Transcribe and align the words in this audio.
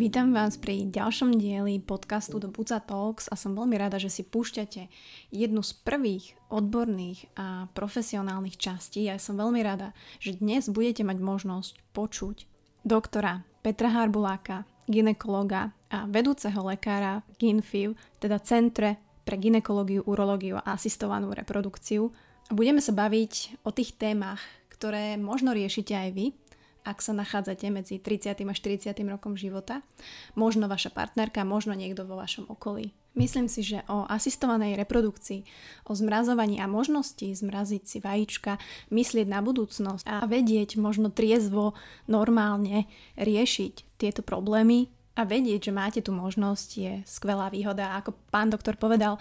Vítam 0.00 0.32
vás 0.32 0.56
pri 0.56 0.88
ďalšom 0.88 1.36
dieli 1.36 1.76
podcastu 1.76 2.40
do 2.40 2.48
Buca 2.48 2.80
Talks 2.80 3.28
a 3.28 3.36
som 3.36 3.52
veľmi 3.52 3.76
rada, 3.76 4.00
že 4.00 4.08
si 4.08 4.24
púšťate 4.24 4.88
jednu 5.28 5.60
z 5.60 5.76
prvých 5.76 6.40
odborných 6.48 7.28
a 7.36 7.68
profesionálnych 7.76 8.56
častí. 8.56 9.04
Ja 9.04 9.20
som 9.20 9.36
veľmi 9.36 9.60
rada, 9.60 9.92
že 10.16 10.40
dnes 10.40 10.72
budete 10.72 11.04
mať 11.04 11.20
možnosť 11.20 11.72
počuť 11.92 12.48
doktora 12.80 13.44
Petra 13.60 13.92
Harbuláka, 13.92 14.64
ginekologa 14.88 15.76
a 15.92 16.08
vedúceho 16.08 16.64
lekára 16.64 17.20
GINFIV, 17.36 17.92
teda 18.24 18.40
Centre 18.40 18.96
pre 19.28 19.36
ginekológiu, 19.36 20.00
urológiu 20.08 20.64
a 20.64 20.80
asistovanú 20.80 21.28
reprodukciu. 21.36 22.08
A 22.48 22.56
budeme 22.56 22.80
sa 22.80 22.96
baviť 22.96 23.60
o 23.68 23.70
tých 23.76 24.00
témach, 24.00 24.40
ktoré 24.72 25.20
možno 25.20 25.52
riešite 25.52 25.92
aj 25.92 26.08
vy, 26.16 26.32
ak 26.84 26.98
sa 27.04 27.12
nachádzate 27.12 27.68
medzi 27.68 28.00
30. 28.00 28.40
a 28.46 28.54
40. 28.54 28.92
rokom 29.08 29.36
života, 29.36 29.84
možno 30.34 30.66
vaša 30.66 30.90
partnerka, 30.92 31.44
možno 31.44 31.76
niekto 31.76 32.04
vo 32.08 32.16
vašom 32.16 32.48
okolí. 32.48 32.92
Myslím 33.18 33.50
si, 33.50 33.66
že 33.66 33.82
o 33.90 34.06
asistovanej 34.06 34.78
reprodukcii, 34.78 35.42
o 35.90 35.92
zmrazovaní 35.98 36.62
a 36.62 36.70
možnosti 36.70 37.26
zmraziť 37.26 37.82
si 37.82 37.98
vajíčka, 37.98 38.62
myslieť 38.94 39.26
na 39.26 39.42
budúcnosť 39.42 40.06
a 40.06 40.22
vedieť 40.30 40.78
možno 40.78 41.10
triezvo, 41.10 41.74
normálne 42.06 42.86
riešiť 43.18 43.98
tieto 43.98 44.22
problémy 44.22 44.94
a 45.18 45.26
vedieť, 45.26 45.68
že 45.68 45.72
máte 45.74 46.00
tú 46.06 46.14
možnosť 46.14 46.68
je 46.78 46.92
skvelá 47.02 47.50
výhoda. 47.50 47.98
Ako 47.98 48.14
pán 48.30 48.48
doktor 48.48 48.78
povedal, 48.78 49.18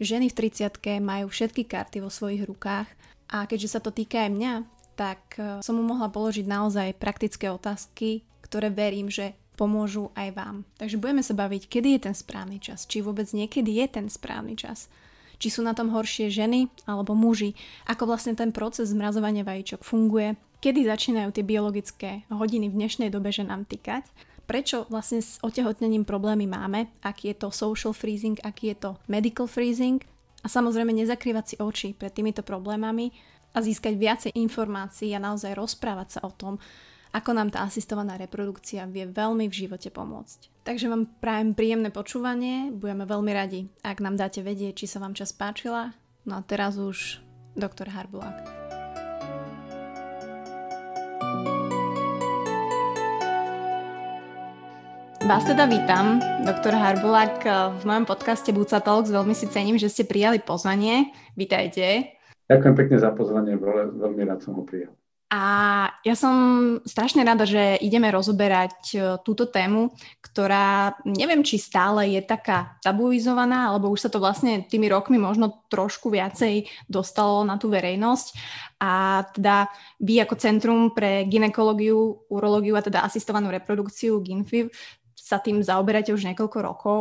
ženy 0.00 0.32
v 0.32 0.48
30 0.48 0.80
majú 1.04 1.28
všetky 1.28 1.68
karty 1.68 2.00
vo 2.00 2.08
svojich 2.08 2.48
rukách 2.48 2.88
a 3.28 3.44
keďže 3.44 3.76
sa 3.76 3.80
to 3.84 3.92
týka 3.92 4.26
aj 4.26 4.30
mňa, 4.32 4.52
tak 4.96 5.36
e, 5.36 5.60
som 5.60 5.76
mu 5.76 5.84
mohla 5.84 6.08
položiť 6.08 6.48
naozaj 6.48 6.96
praktické 6.96 7.52
otázky, 7.52 8.24
ktoré 8.42 8.72
verím, 8.72 9.12
že 9.12 9.36
pomôžu 9.56 10.12
aj 10.12 10.36
vám. 10.36 10.56
Takže 10.76 11.00
budeme 11.00 11.24
sa 11.24 11.32
baviť, 11.32 11.68
kedy 11.68 11.88
je 11.96 12.00
ten 12.10 12.16
správny 12.16 12.58
čas, 12.60 12.84
či 12.84 13.00
vôbec 13.00 13.28
niekedy 13.32 13.80
je 13.80 13.86
ten 13.88 14.06
správny 14.08 14.56
čas. 14.56 14.88
Či 15.36 15.52
sú 15.52 15.60
na 15.60 15.76
tom 15.76 15.92
horšie 15.92 16.32
ženy 16.32 16.72
alebo 16.88 17.12
muži, 17.12 17.52
ako 17.88 18.08
vlastne 18.08 18.32
ten 18.32 18.52
proces 18.52 18.92
zmrazovania 18.92 19.44
vajíčok 19.44 19.84
funguje, 19.84 20.36
kedy 20.64 20.88
začínajú 20.88 21.28
tie 21.32 21.44
biologické 21.44 22.10
hodiny 22.32 22.72
v 22.72 22.78
dnešnej 22.84 23.08
dobe 23.12 23.28
ženám 23.28 23.68
týkať, 23.68 24.08
prečo 24.48 24.88
vlastne 24.88 25.20
s 25.20 25.36
otehotnením 25.42 26.06
problémy 26.08 26.48
máme, 26.48 26.88
aký 27.04 27.34
je 27.34 27.36
to 27.44 27.48
social 27.52 27.92
freezing, 27.92 28.40
aký 28.46 28.72
je 28.72 28.76
to 28.88 28.90
medical 29.10 29.44
freezing. 29.44 30.00
A 30.44 30.48
samozrejme 30.48 30.94
nezakrývať 30.94 31.44
si 31.44 31.56
oči 31.58 31.90
pred 31.90 32.14
týmito 32.14 32.46
problémami, 32.46 33.10
a 33.56 33.64
získať 33.64 33.96
viacej 33.96 34.32
informácií 34.36 35.16
a 35.16 35.24
naozaj 35.24 35.56
rozprávať 35.56 36.20
sa 36.20 36.28
o 36.28 36.30
tom, 36.30 36.60
ako 37.16 37.32
nám 37.32 37.48
tá 37.48 37.64
asistovaná 37.64 38.20
reprodukcia 38.20 38.84
vie 38.84 39.08
veľmi 39.08 39.48
v 39.48 39.58
živote 39.64 39.88
pomôcť. 39.88 40.68
Takže 40.68 40.92
vám 40.92 41.08
prajem 41.16 41.56
príjemné 41.56 41.88
počúvanie, 41.88 42.68
budeme 42.68 43.08
veľmi 43.08 43.32
radi, 43.32 43.72
ak 43.80 44.04
nám 44.04 44.20
dáte 44.20 44.44
vedieť, 44.44 44.84
či 44.84 44.86
sa 44.90 45.00
vám 45.00 45.16
čas 45.16 45.32
páčila. 45.32 45.96
No 46.28 46.36
a 46.36 46.44
teraz 46.44 46.76
už 46.76 47.24
doktor 47.56 47.88
Harbulák. 47.88 48.44
Vás 55.26 55.42
teda 55.42 55.66
vítam, 55.66 56.22
doktor 56.44 56.76
Harbulák, 56.76 57.42
v 57.80 57.82
mojom 57.82 58.06
podcaste 58.06 58.52
Buca 58.54 58.78
Talks. 58.78 59.10
Veľmi 59.10 59.34
si 59.34 59.50
cením, 59.50 59.74
že 59.80 59.90
ste 59.90 60.06
prijali 60.06 60.38
pozvanie. 60.38 61.10
Vítajte. 61.34 62.15
Ďakujem 62.46 62.74
pekne 62.78 62.96
za 63.02 63.10
pozvanie, 63.10 63.58
veľmi 63.58 64.22
rád 64.22 64.40
som 64.42 64.54
ho 64.54 64.62
prijal. 64.62 64.94
A 65.26 65.42
ja 66.06 66.14
som 66.14 66.34
strašne 66.86 67.26
rada, 67.26 67.42
že 67.42 67.82
ideme 67.82 68.14
rozoberať 68.14 68.78
e, 68.94 68.98
túto 69.26 69.50
tému, 69.50 69.90
ktorá 70.22 70.94
neviem, 71.02 71.42
či 71.42 71.58
stále 71.58 72.14
je 72.14 72.22
taká 72.22 72.78
tabuizovaná, 72.78 73.66
alebo 73.66 73.90
už 73.90 74.06
sa 74.06 74.10
to 74.14 74.22
vlastne 74.22 74.62
tými 74.70 74.86
rokmi 74.86 75.18
možno 75.18 75.66
trošku 75.66 76.14
viacej 76.14 76.70
dostalo 76.86 77.42
na 77.42 77.58
tú 77.58 77.66
verejnosť. 77.66 78.26
A 78.78 79.26
teda 79.34 79.66
vy 79.98 80.22
ako 80.22 80.38
Centrum 80.38 80.94
pre 80.94 81.26
ginekológiu, 81.26 82.22
urológiu 82.30 82.78
a 82.78 82.86
teda 82.86 83.02
asistovanú 83.02 83.50
reprodukciu 83.50 84.22
GINFIV 84.22 84.70
sa 85.10 85.42
tým 85.42 85.58
zaoberáte 85.58 86.14
už 86.14 86.22
niekoľko 86.22 86.58
rokov. 86.62 87.00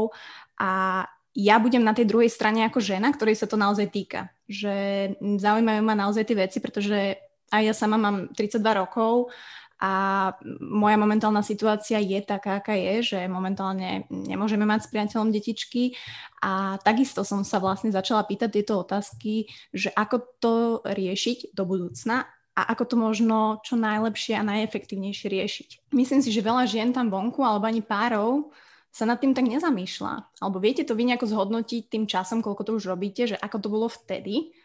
A 0.57 1.05
ja 1.35 1.59
budem 1.59 1.83
na 1.83 1.91
tej 1.91 2.07
druhej 2.07 2.31
strane 2.31 2.63
ako 2.63 2.79
žena, 2.79 3.11
ktorej 3.11 3.35
sa 3.35 3.45
to 3.45 3.59
naozaj 3.59 3.91
týka. 3.91 4.31
Že 4.47 4.73
zaujímajú 5.19 5.81
ma 5.83 5.93
naozaj 5.93 6.23
tie 6.23 6.39
veci, 6.39 6.57
pretože 6.63 7.19
aj 7.51 7.61
ja 7.61 7.73
sama 7.75 7.99
mám 7.99 8.31
32 8.31 8.63
rokov 8.71 9.29
a 9.75 10.31
moja 10.63 10.95
momentálna 10.95 11.43
situácia 11.43 11.99
je 11.99 12.23
taká, 12.23 12.63
aká 12.63 12.79
je, 12.79 13.11
že 13.11 13.19
momentálne 13.27 14.07
nemôžeme 14.07 14.63
mať 14.63 14.87
s 14.87 14.91
priateľom 14.95 15.35
detičky 15.35 15.99
a 16.39 16.79
takisto 16.79 17.27
som 17.27 17.43
sa 17.43 17.59
vlastne 17.59 17.91
začala 17.91 18.23
pýtať 18.23 18.49
tieto 18.55 18.79
otázky, 18.79 19.51
že 19.75 19.91
ako 19.91 20.15
to 20.39 20.53
riešiť 20.87 21.51
do 21.51 21.67
budúcna 21.67 22.23
a 22.55 22.61
ako 22.71 22.83
to 22.87 22.95
možno 22.95 23.37
čo 23.67 23.75
najlepšie 23.75 24.39
a 24.39 24.47
najefektívnejšie 24.47 25.27
riešiť. 25.27 25.69
Myslím 25.91 26.23
si, 26.23 26.31
že 26.31 26.39
veľa 26.39 26.63
žien 26.71 26.95
tam 26.95 27.11
vonku 27.11 27.43
alebo 27.43 27.67
ani 27.67 27.83
párov 27.83 28.55
sa 28.95 29.03
nad 29.03 29.19
tým 29.19 29.35
tak 29.35 29.43
nezamýšľa. 29.51 30.39
Alebo 30.39 30.63
viete 30.63 30.87
to 30.87 30.95
vy 30.95 31.03
nejako 31.11 31.27
zhodnotiť 31.27 31.91
tým 31.91 32.07
časom, 32.07 32.39
koľko 32.39 32.63
to 32.63 32.71
už 32.79 32.87
robíte, 32.87 33.27
že 33.27 33.35
ako 33.35 33.57
to 33.59 33.67
bolo 33.67 33.91
vtedy 33.91 34.55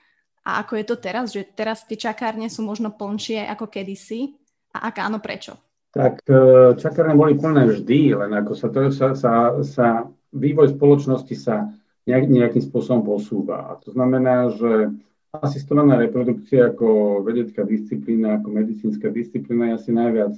a 0.46 0.62
ako 0.62 0.78
je 0.78 0.84
to 0.86 0.96
teraz, 1.02 1.34
že 1.34 1.42
teraz 1.50 1.82
tie 1.82 1.98
čakárne 1.98 2.46
sú 2.46 2.62
možno 2.62 2.94
plnšie 2.94 3.42
ako 3.50 3.66
kedysi 3.66 4.38
a 4.70 4.86
ak 4.86 5.02
áno, 5.02 5.18
prečo? 5.18 5.58
Tak 5.91 6.22
e, 6.30 6.38
čakárne 6.78 7.18
boli 7.18 7.34
plné 7.34 7.66
vždy, 7.74 8.14
len 8.14 8.30
ako 8.38 8.52
sa, 8.54 8.70
to, 8.70 8.94
sa, 8.94 9.18
sa, 9.18 9.32
sa 9.66 10.06
vývoj 10.30 10.78
spoločnosti 10.78 11.34
sa 11.34 11.74
nejak, 12.06 12.30
nejakým 12.30 12.62
spôsobom 12.62 13.02
posúva. 13.02 13.74
A 13.74 13.82
to 13.82 13.91
znamená, 13.91 14.54
že 14.54 14.94
asistovaná 15.34 15.98
reprodukcia 15.98 16.70
ako 16.70 17.20
vedecká 17.26 17.66
disciplína, 17.66 18.38
ako 18.38 18.54
medicínska 18.54 19.10
disciplína 19.10 19.74
je 19.74 19.78
asi 19.82 19.91
najviac 19.91 20.34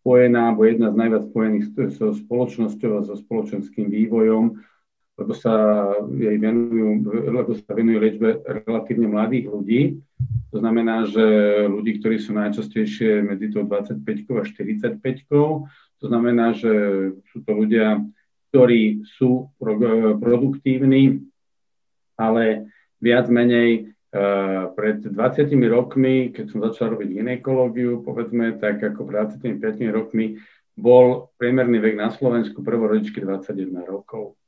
spojená, 0.00 0.54
alebo 0.54 0.64
jedna 0.64 0.88
z 0.94 0.96
najviac 0.96 1.22
spojených 1.28 1.66
so 1.94 2.14
spoločnosťou 2.14 2.90
a 2.98 3.06
so 3.06 3.14
spoločenským 3.18 3.90
vývojom, 3.90 4.56
lebo 5.18 5.32
sa 5.34 5.54
jej 6.14 6.38
venujú, 6.38 7.10
lebo 7.10 7.50
sa 7.58 7.74
venujú 7.74 7.98
liečbe 7.98 8.28
relatívne 8.46 9.10
mladých 9.10 9.50
ľudí. 9.50 9.80
To 10.54 10.62
znamená, 10.62 11.10
že 11.10 11.26
ľudí, 11.66 11.98
ktorí 11.98 12.22
sú 12.22 12.38
najčastejšie 12.38 13.26
medzi 13.26 13.50
tou 13.50 13.66
25 13.66 13.98
a 14.38 14.42
45 14.46 15.26
to 15.98 16.06
znamená, 16.06 16.54
že 16.54 16.70
sú 17.34 17.42
to 17.42 17.50
ľudia, 17.50 17.98
ktorí 18.54 19.02
sú 19.18 19.50
produktívni, 20.22 21.26
ale 22.14 22.70
viac 23.02 23.26
menej 23.26 23.97
Eh, 24.08 24.64
pred 24.72 25.04
20 25.04 25.68
rokmi, 25.68 26.32
keď 26.32 26.44
som 26.48 26.64
začal 26.64 26.96
robiť 26.96 27.20
ginekológiu, 27.20 28.00
povedzme, 28.00 28.56
tak 28.56 28.80
ako 28.80 29.04
pred 29.04 29.36
25 29.36 29.92
rokmi 29.92 30.40
bol 30.72 31.28
priemerný 31.36 31.76
vek 31.76 32.00
na 32.00 32.08
Slovensku 32.08 32.64
prvorodičky 32.64 33.20
21 33.20 33.84
rokov. 33.84 34.40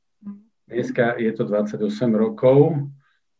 Dneska 0.65 1.13
je 1.21 1.29
to 1.37 1.45
28 1.45 1.77
rokov 2.09 2.73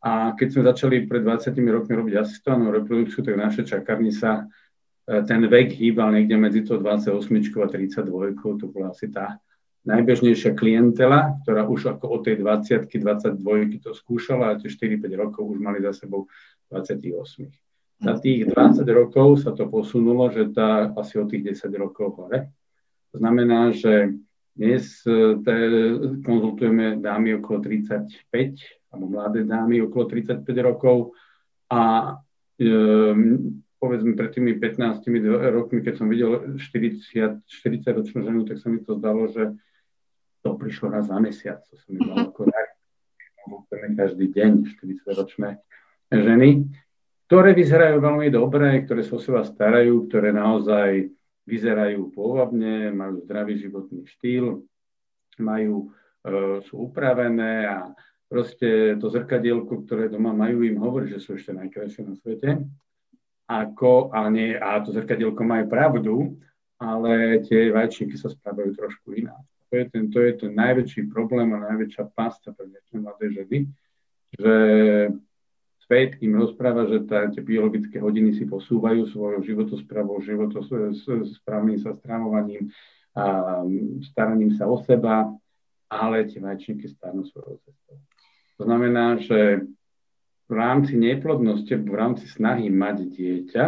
a 0.06 0.38
keď 0.38 0.48
sme 0.54 0.62
začali 0.70 0.96
pred 1.10 1.26
20 1.26 1.58
rokmi 1.58 1.94
robiť 1.98 2.14
asistovanú 2.22 2.70
reprodukciu, 2.70 3.26
tak 3.26 3.42
naše 3.42 3.66
čakarni 3.66 4.14
sa 4.14 4.46
eh, 5.10 5.26
ten 5.26 5.42
vek 5.42 5.74
hýbal 5.74 6.14
niekde 6.14 6.38
medzi 6.38 6.62
to 6.62 6.78
28 6.78 7.18
a 7.18 7.66
32, 7.66 8.62
to 8.62 8.70
bola 8.70 8.94
asi 8.94 9.10
tá 9.10 9.42
najbežnejšia 9.82 10.54
klientela, 10.54 11.42
ktorá 11.42 11.66
už 11.66 11.98
ako 11.98 12.20
od 12.20 12.22
tej 12.22 12.42
20 12.46 12.86
22 12.86 13.82
to 13.82 13.98
skúšala 13.98 14.54
a 14.54 14.58
tie 14.62 14.70
4-5 14.70 15.10
rokov 15.18 15.44
už 15.50 15.58
mali 15.58 15.82
za 15.82 15.94
sebou 15.94 16.30
28. 16.70 17.50
Za 18.02 18.14
tých 18.18 18.50
20 18.50 18.82
rokov 18.94 19.42
sa 19.42 19.54
to 19.54 19.70
posunulo, 19.70 20.30
že 20.30 20.50
tá 20.54 20.90
asi 20.98 21.22
o 21.22 21.26
tých 21.26 21.58
10 21.58 21.70
rokov 21.78 22.18
hore. 22.18 22.50
To 23.14 23.22
znamená, 23.22 23.74
že 23.74 24.18
dnes 24.58 25.02
e, 25.06 25.38
konzultujeme 26.26 26.98
dámy 27.02 27.38
okolo 27.42 27.62
35, 27.62 28.94
alebo 28.94 29.06
mladé 29.10 29.46
dámy 29.46 29.82
okolo 29.86 30.06
35 30.06 30.46
rokov 30.62 31.14
a 31.70 32.16
e, 32.58 32.66
povedzme 33.82 34.14
pred 34.14 34.30
tými 34.30 34.62
15 34.62 35.02
rokmi, 35.50 35.82
keď 35.82 35.94
som 35.98 36.06
videl 36.06 36.58
40, 36.58 37.42
40 37.50 37.98
ročnú 37.98 38.20
ženu, 38.22 38.46
tak 38.46 38.62
sa 38.62 38.70
mi 38.70 38.82
to 38.86 38.98
zdalo, 38.98 39.26
že 39.30 39.58
to 40.42 40.58
prišlo 40.58 40.90
raz 40.90 41.08
za 41.08 41.18
mesiac, 41.22 41.62
to 41.70 41.78
som 41.78 41.98
mal 41.98 42.30
ako 42.30 42.50
každý 43.98 44.34
deň 44.34 44.52
40-ročné 44.78 45.62
ženy, 46.12 46.68
ktoré 47.30 47.56
vyzerajú 47.56 48.04
veľmi 48.04 48.28
dobre, 48.28 48.84
ktoré 48.84 49.02
sa 49.06 49.16
o 49.16 49.24
seba 49.24 49.46
starajú, 49.48 50.10
ktoré 50.10 50.36
naozaj 50.36 51.08
vyzerajú 51.48 52.12
pôvabne, 52.12 52.92
majú 52.92 53.24
zdravý 53.24 53.58
životný 53.62 54.04
štýl, 54.04 54.66
majú, 55.40 55.90
e, 56.28 56.60
sú 56.68 56.92
upravené 56.92 57.66
a 57.66 57.78
proste 58.28 59.00
to 59.00 59.08
zrkadielko, 59.08 59.88
ktoré 59.88 60.12
doma 60.12 60.36
majú, 60.36 60.64
im 60.64 60.80
hovorí, 60.80 61.12
že 61.12 61.24
sú 61.24 61.40
ešte 61.40 61.56
najkrajšie 61.56 62.02
na 62.04 62.16
svete. 62.20 62.68
Ako, 63.52 64.12
a, 64.16 64.28
nie, 64.32 64.56
a 64.56 64.80
to 64.80 64.96
zrkadielko 64.96 65.44
majú 65.44 65.66
pravdu, 65.68 66.16
ale 66.80 67.44
tie 67.44 67.72
vajčníky 67.72 68.16
sa 68.16 68.32
správajú 68.32 68.72
trošku 68.76 69.12
ináč. 69.16 69.44
To 69.72 69.80
je 69.80 69.86
ten, 69.88 70.12
to 70.12 70.20
je 70.20 70.32
ten 70.36 70.52
najväčší 70.52 71.08
problém 71.08 71.48
a 71.56 71.72
najväčšia 71.72 72.12
pasta 72.12 72.52
pre 72.52 72.68
dnešné 72.68 72.98
mladé 73.00 73.32
ženy, 73.32 73.58
že 74.36 74.56
svet 75.88 76.20
im 76.20 76.36
rozpráva, 76.36 76.92
že 76.92 77.08
tá, 77.08 77.32
tie 77.32 77.40
biologické 77.40 77.96
hodiny 78.04 78.36
si 78.36 78.44
posúvajú 78.44 79.08
svojou 79.08 79.40
životosprávou, 79.40 80.20
životosprávnym 80.20 81.80
sa 81.80 81.96
stravovaním, 81.96 82.68
a 83.16 83.60
staraním 84.12 84.56
sa 84.56 84.68
o 84.68 84.80
seba, 84.84 85.32
ale 85.92 86.28
tie 86.28 86.40
vajčníky 86.40 86.88
starnú 86.92 87.28
svojou 87.28 87.60
cestou. 87.64 87.96
To 88.60 88.64
znamená, 88.64 89.20
že 89.20 89.68
v 90.48 90.54
rámci 90.56 91.00
neplodnosti, 91.00 91.76
v 91.76 91.96
rámci 91.96 92.28
snahy 92.28 92.68
mať 92.72 93.08
dieťa, 93.08 93.66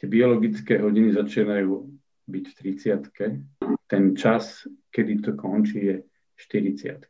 tie 0.00 0.06
biologické 0.08 0.80
hodiny 0.80 1.16
začínajú 1.16 1.95
byť 2.26 2.44
v 2.50 2.54
30 2.54 3.86
Ten 3.86 4.04
čas, 4.18 4.66
kedy 4.90 5.22
to 5.22 5.32
končí, 5.38 5.78
je 5.86 5.96
40 6.36 7.06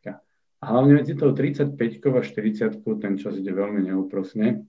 A 0.61 0.65
hlavne 0.65 1.01
medzi 1.01 1.17
tou 1.17 1.33
35 1.33 1.73
a 2.13 2.21
40 2.21 3.01
ten 3.01 3.13
čas 3.17 3.33
ide 3.37 3.51
veľmi 3.53 3.85
neúprosne. 3.85 4.65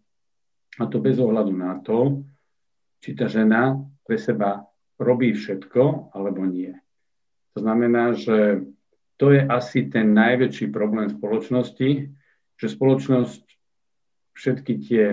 A 0.79 0.83
to 0.87 1.01
bez 1.01 1.19
ohľadu 1.21 1.53
na 1.53 1.81
to, 1.81 2.25
či 3.01 3.15
tá 3.15 3.29
žena 3.31 3.79
pre 4.05 4.19
seba 4.19 4.67
robí 4.99 5.33
všetko 5.33 6.13
alebo 6.15 6.43
nie. 6.45 6.75
To 7.55 7.63
znamená, 7.63 8.15
že 8.15 8.67
to 9.19 9.35
je 9.35 9.43
asi 9.43 9.91
ten 9.91 10.15
najväčší 10.15 10.71
problém 10.71 11.11
spoločnosti, 11.11 11.91
že 12.59 12.67
spoločnosť 12.67 13.43
všetky 14.39 14.75
tie, 14.87 15.07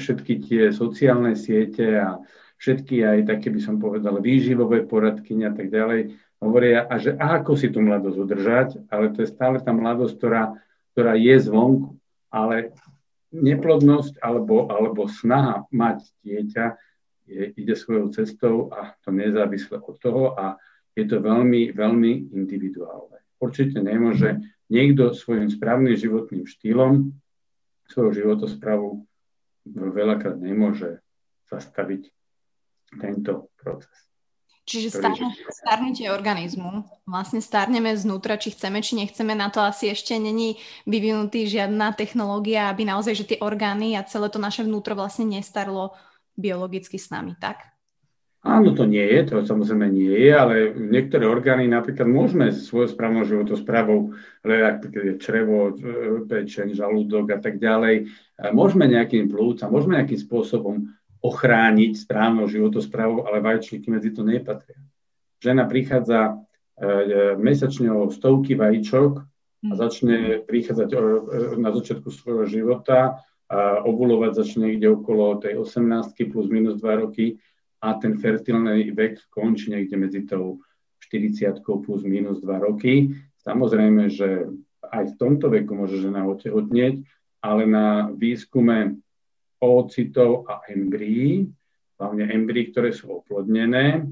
všetky 0.00 0.34
tie 0.48 0.62
sociálne 0.72 1.36
siete 1.36 2.00
a 2.00 2.24
všetky 2.64 3.04
aj 3.04 3.18
také 3.28 3.52
by 3.52 3.60
som 3.60 3.76
povedal 3.76 4.24
výživové 4.24 4.88
poradky 4.88 5.36
a 5.44 5.52
tak 5.52 5.68
ďalej 5.68 6.16
hovoria, 6.40 6.88
a 6.88 6.96
že 6.96 7.12
ako 7.12 7.60
si 7.60 7.68
tú 7.68 7.84
mladosť 7.84 8.16
udržať, 8.16 8.68
ale 8.88 9.12
to 9.12 9.20
je 9.20 9.28
stále 9.28 9.60
tá 9.60 9.68
mladosť, 9.76 10.16
ktorá, 10.16 10.56
ktorá 10.96 11.12
je 11.20 11.36
zvonku, 11.44 12.00
ale 12.32 12.72
neplodnosť 13.36 14.16
alebo, 14.24 14.72
alebo 14.72 15.04
snaha 15.04 15.68
mať 15.68 16.08
dieťa 16.24 16.64
je, 17.28 17.52
ide 17.52 17.74
svojou 17.76 18.08
cestou 18.16 18.72
a 18.72 18.96
to 19.04 19.12
nezávisle 19.12 19.84
od 19.84 20.00
toho 20.00 20.32
a 20.32 20.56
je 20.96 21.04
to 21.04 21.20
veľmi, 21.20 21.76
veľmi 21.76 22.32
individuálne. 22.32 23.20
Určite 23.36 23.84
nemôže 23.84 24.40
niekto 24.72 25.12
svojim 25.12 25.52
správnym 25.52 26.00
životným 26.00 26.48
štýlom 26.48 27.12
svoju 27.92 28.24
životosprávu 28.24 29.04
veľakrát 29.68 30.40
nemôže 30.40 31.04
zastaviť 31.52 32.12
tento 33.00 33.50
proces. 33.58 33.92
Čiže 34.64 34.96
starnutie 35.52 36.08
organizmu. 36.08 36.88
Vlastne 37.04 37.44
starneme 37.44 37.92
znútra, 38.00 38.40
či 38.40 38.56
chceme, 38.56 38.80
či 38.80 38.96
nechceme. 38.96 39.36
Na 39.36 39.52
to 39.52 39.60
asi 39.60 39.92
ešte 39.92 40.16
není 40.16 40.56
vyvinutý 40.88 41.44
žiadna 41.44 41.92
technológia, 41.92 42.72
aby 42.72 42.88
naozaj, 42.88 43.12
že 43.12 43.28
tie 43.28 43.38
orgány 43.44 43.92
a 43.92 44.08
celé 44.08 44.32
to 44.32 44.40
naše 44.40 44.64
vnútro 44.64 44.96
vlastne 44.96 45.28
nestarlo 45.28 45.92
biologicky 46.32 46.96
s 46.96 47.12
nami, 47.12 47.36
tak? 47.36 47.76
Áno, 48.44 48.76
to 48.76 48.84
nie 48.84 49.04
je, 49.04 49.20
to 49.24 49.40
samozrejme 49.40 49.88
nie 49.88 50.16
je, 50.16 50.32
ale 50.32 50.76
niektoré 50.76 51.24
orgány 51.24 51.64
napríklad 51.64 52.04
môžeme 52.04 52.52
svojou 52.52 52.92
správnou 52.92 53.24
životosprávou, 53.24 54.12
napríklad 54.44 55.04
je 55.12 55.14
črevo, 55.16 55.72
pečeň, 56.28 56.76
žalúdok 56.76 57.32
a 57.32 57.38
tak 57.40 57.56
ďalej, 57.56 58.12
môžeme 58.52 58.84
nejakým 58.84 59.32
plúca, 59.32 59.64
môžeme 59.72 59.96
nejakým 59.96 60.20
spôsobom 60.20 60.92
ochrániť 61.24 61.96
správnou 61.96 62.44
životosprávou, 62.44 63.24
ale 63.24 63.40
vajčníky 63.40 63.88
medzi 63.88 64.12
to 64.12 64.20
nepatria. 64.20 64.76
Žena 65.40 65.64
prichádza 65.64 66.20
e, 66.28 66.32
mesačne 67.40 67.88
o 67.88 68.12
stovky 68.12 68.52
vajíčok 68.52 69.12
a 69.64 69.72
hm. 69.72 69.76
začne 69.80 70.16
prichádzať 70.44 70.88
e, 70.92 70.96
na 71.56 71.72
začiatku 71.72 72.12
svojho 72.12 72.44
života 72.44 73.24
a 73.48 73.84
ovulovať 73.84 74.32
začne 74.36 74.72
niekde 74.72 74.92
okolo 74.92 75.40
tej 75.40 75.60
18 75.60 76.12
plus 76.32 76.46
minus 76.52 76.80
2 76.80 77.02
roky 77.08 77.40
a 77.84 77.96
ten 78.00 78.16
fertilný 78.16 78.92
vek 78.92 79.28
končí 79.28 79.72
niekde 79.72 79.96
medzi 80.00 80.24
tou 80.24 80.64
40 81.08 81.60
plus 81.60 82.00
minus 82.04 82.40
2 82.40 82.48
roky. 82.64 83.12
Samozrejme, 83.44 84.08
že 84.08 84.48
aj 84.80 85.12
v 85.12 85.16
tomto 85.20 85.52
veku 85.52 85.76
môže 85.76 86.00
žena 86.00 86.24
otehotnieť, 86.24 87.04
ale 87.44 87.68
na 87.68 88.08
výskume 88.08 89.03
oocitov 89.64 90.44
a 90.44 90.60
embryí, 90.68 91.48
hlavne 91.96 92.28
embryí, 92.28 92.68
ktoré 92.68 92.92
sú 92.92 93.24
oplodnené, 93.24 94.04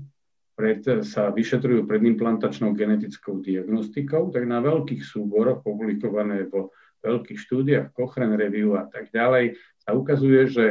pred, 0.52 0.84
sa 1.04 1.32
vyšetrujú 1.32 1.88
pred 1.88 2.00
implantačnou 2.04 2.76
genetickou 2.76 3.40
diagnostikou, 3.40 4.32
tak 4.32 4.44
na 4.44 4.60
veľkých 4.60 5.00
súboroch 5.00 5.64
publikované 5.64 6.49
vo 6.49 6.72
veľkých 7.02 7.38
štúdiách, 7.40 7.93
Cochrane 7.96 8.38
Review 8.38 8.78
a 8.78 8.87
tak 8.87 9.10
ďalej, 9.10 9.58
sa 9.82 9.90
ukazuje, 9.96 10.46
že 10.46 10.64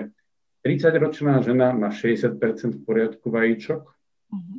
30-ročná 0.64 1.42
žena 1.44 1.74
má 1.76 1.92
60 1.92 2.38
v 2.40 2.82
poriadku 2.86 3.28
vajíčok, 3.34 3.82
uh-huh. 3.84 4.58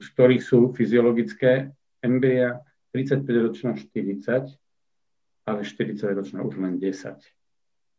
z 0.00 0.06
ktorých 0.16 0.42
sú 0.42 0.72
fyziologické 0.72 1.74
embrya, 2.00 2.62
35-ročná 2.94 3.74
40, 3.76 4.54
ale 5.44 5.60
40-ročná 5.60 6.40
už 6.40 6.54
len 6.62 6.78
10. 6.78 7.20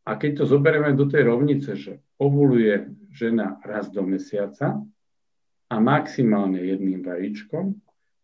A 0.05 0.11
keď 0.21 0.41
to 0.41 0.43
zoberieme 0.45 0.93
do 0.93 1.09
tej 1.09 1.25
rovnice, 1.25 1.73
že 1.73 1.97
ovuluje 2.21 2.93
žena 3.09 3.57
raz 3.65 3.89
do 3.89 4.05
mesiaca 4.05 4.77
a 5.65 5.75
maximálne 5.81 6.61
jedným 6.61 7.01
vajíčkom, 7.01 7.73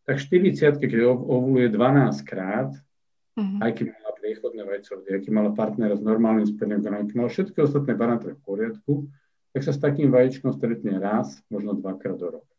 tak 0.05 0.21
40, 0.21 0.77
keď 0.77 0.91
ovuluje 1.09 1.73
12 1.73 2.21
krát, 2.21 2.69
uh-huh. 3.37 3.59
aj 3.65 3.71
keď 3.73 3.85
priechodné 4.21 4.63
vajcovie, 4.63 5.11
aký 5.17 5.29
mala 5.33 5.51
partnera 5.51 5.97
s 5.97 6.05
normálnym 6.05 6.45
spermiogranom, 6.45 7.03
aký 7.03 7.17
mal 7.17 7.27
všetky 7.27 7.57
ostatné 7.65 7.97
parametre 7.97 8.37
v 8.37 8.41
poriadku, 8.45 8.93
tak 9.51 9.61
sa 9.65 9.73
s 9.73 9.81
takým 9.81 10.13
vajíčkom 10.13 10.53
stretne 10.55 11.01
raz, 11.01 11.41
možno 11.51 11.75
dvakrát 11.75 12.15
do 12.15 12.39
roka. 12.39 12.53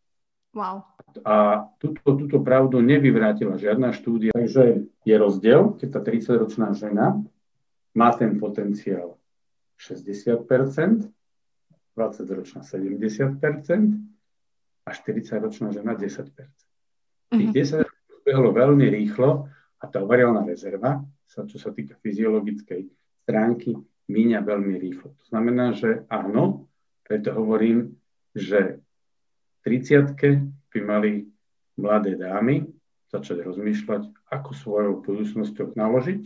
Wow. 0.53 0.85
A 1.25 1.65
túto, 1.81 2.05
túto 2.05 2.45
pravdu 2.45 2.85
nevyvrátila 2.85 3.57
žiadna 3.57 3.97
štúdia, 3.97 4.37
takže 4.37 4.85
je 5.09 5.15
rozdiel, 5.17 5.81
keď 5.81 5.89
tá 5.97 6.01
30-ročná 6.05 6.77
žena 6.77 7.25
má 7.97 8.13
ten 8.17 8.41
potenciál 8.41 9.17
60%, 9.77 10.49
20-ročná 11.93 12.61
70% 12.65 13.37
a 14.87 14.91
40-ročná 14.91 15.69
žena 15.75 15.93
10%. 15.93 16.33
Tých 17.33 17.49
mm-hmm. 17.49 17.53
10 17.53 17.85
rokov 17.85 18.17
behlo 18.25 18.51
veľmi 18.53 18.87
rýchlo 18.89 19.49
a 19.81 19.85
tá 19.91 20.01
ovariálna 20.01 20.47
rezerva 20.47 21.03
sa, 21.27 21.45
čo 21.45 21.57
sa 21.57 21.73
týka 21.73 21.99
fyziologickej 22.01 22.87
stránky, 23.25 23.77
míňa 24.09 24.41
veľmi 24.45 24.77
rýchlo. 24.79 25.17
To 25.17 25.25
znamená, 25.33 25.73
že 25.73 26.05
áno, 26.13 26.69
preto 27.05 27.33
hovorím, 27.33 27.97
že 28.37 28.81
v 29.63 29.81
30 29.81 30.13
by 30.73 30.81
mali 30.81 31.29
mladé 31.77 32.17
dámy 32.17 32.69
začať 33.13 33.45
rozmýšľať, 33.45 34.09
ako 34.33 34.51
svojou 34.57 34.93
budúcnosťou 35.05 35.77
naložiť, 35.77 36.23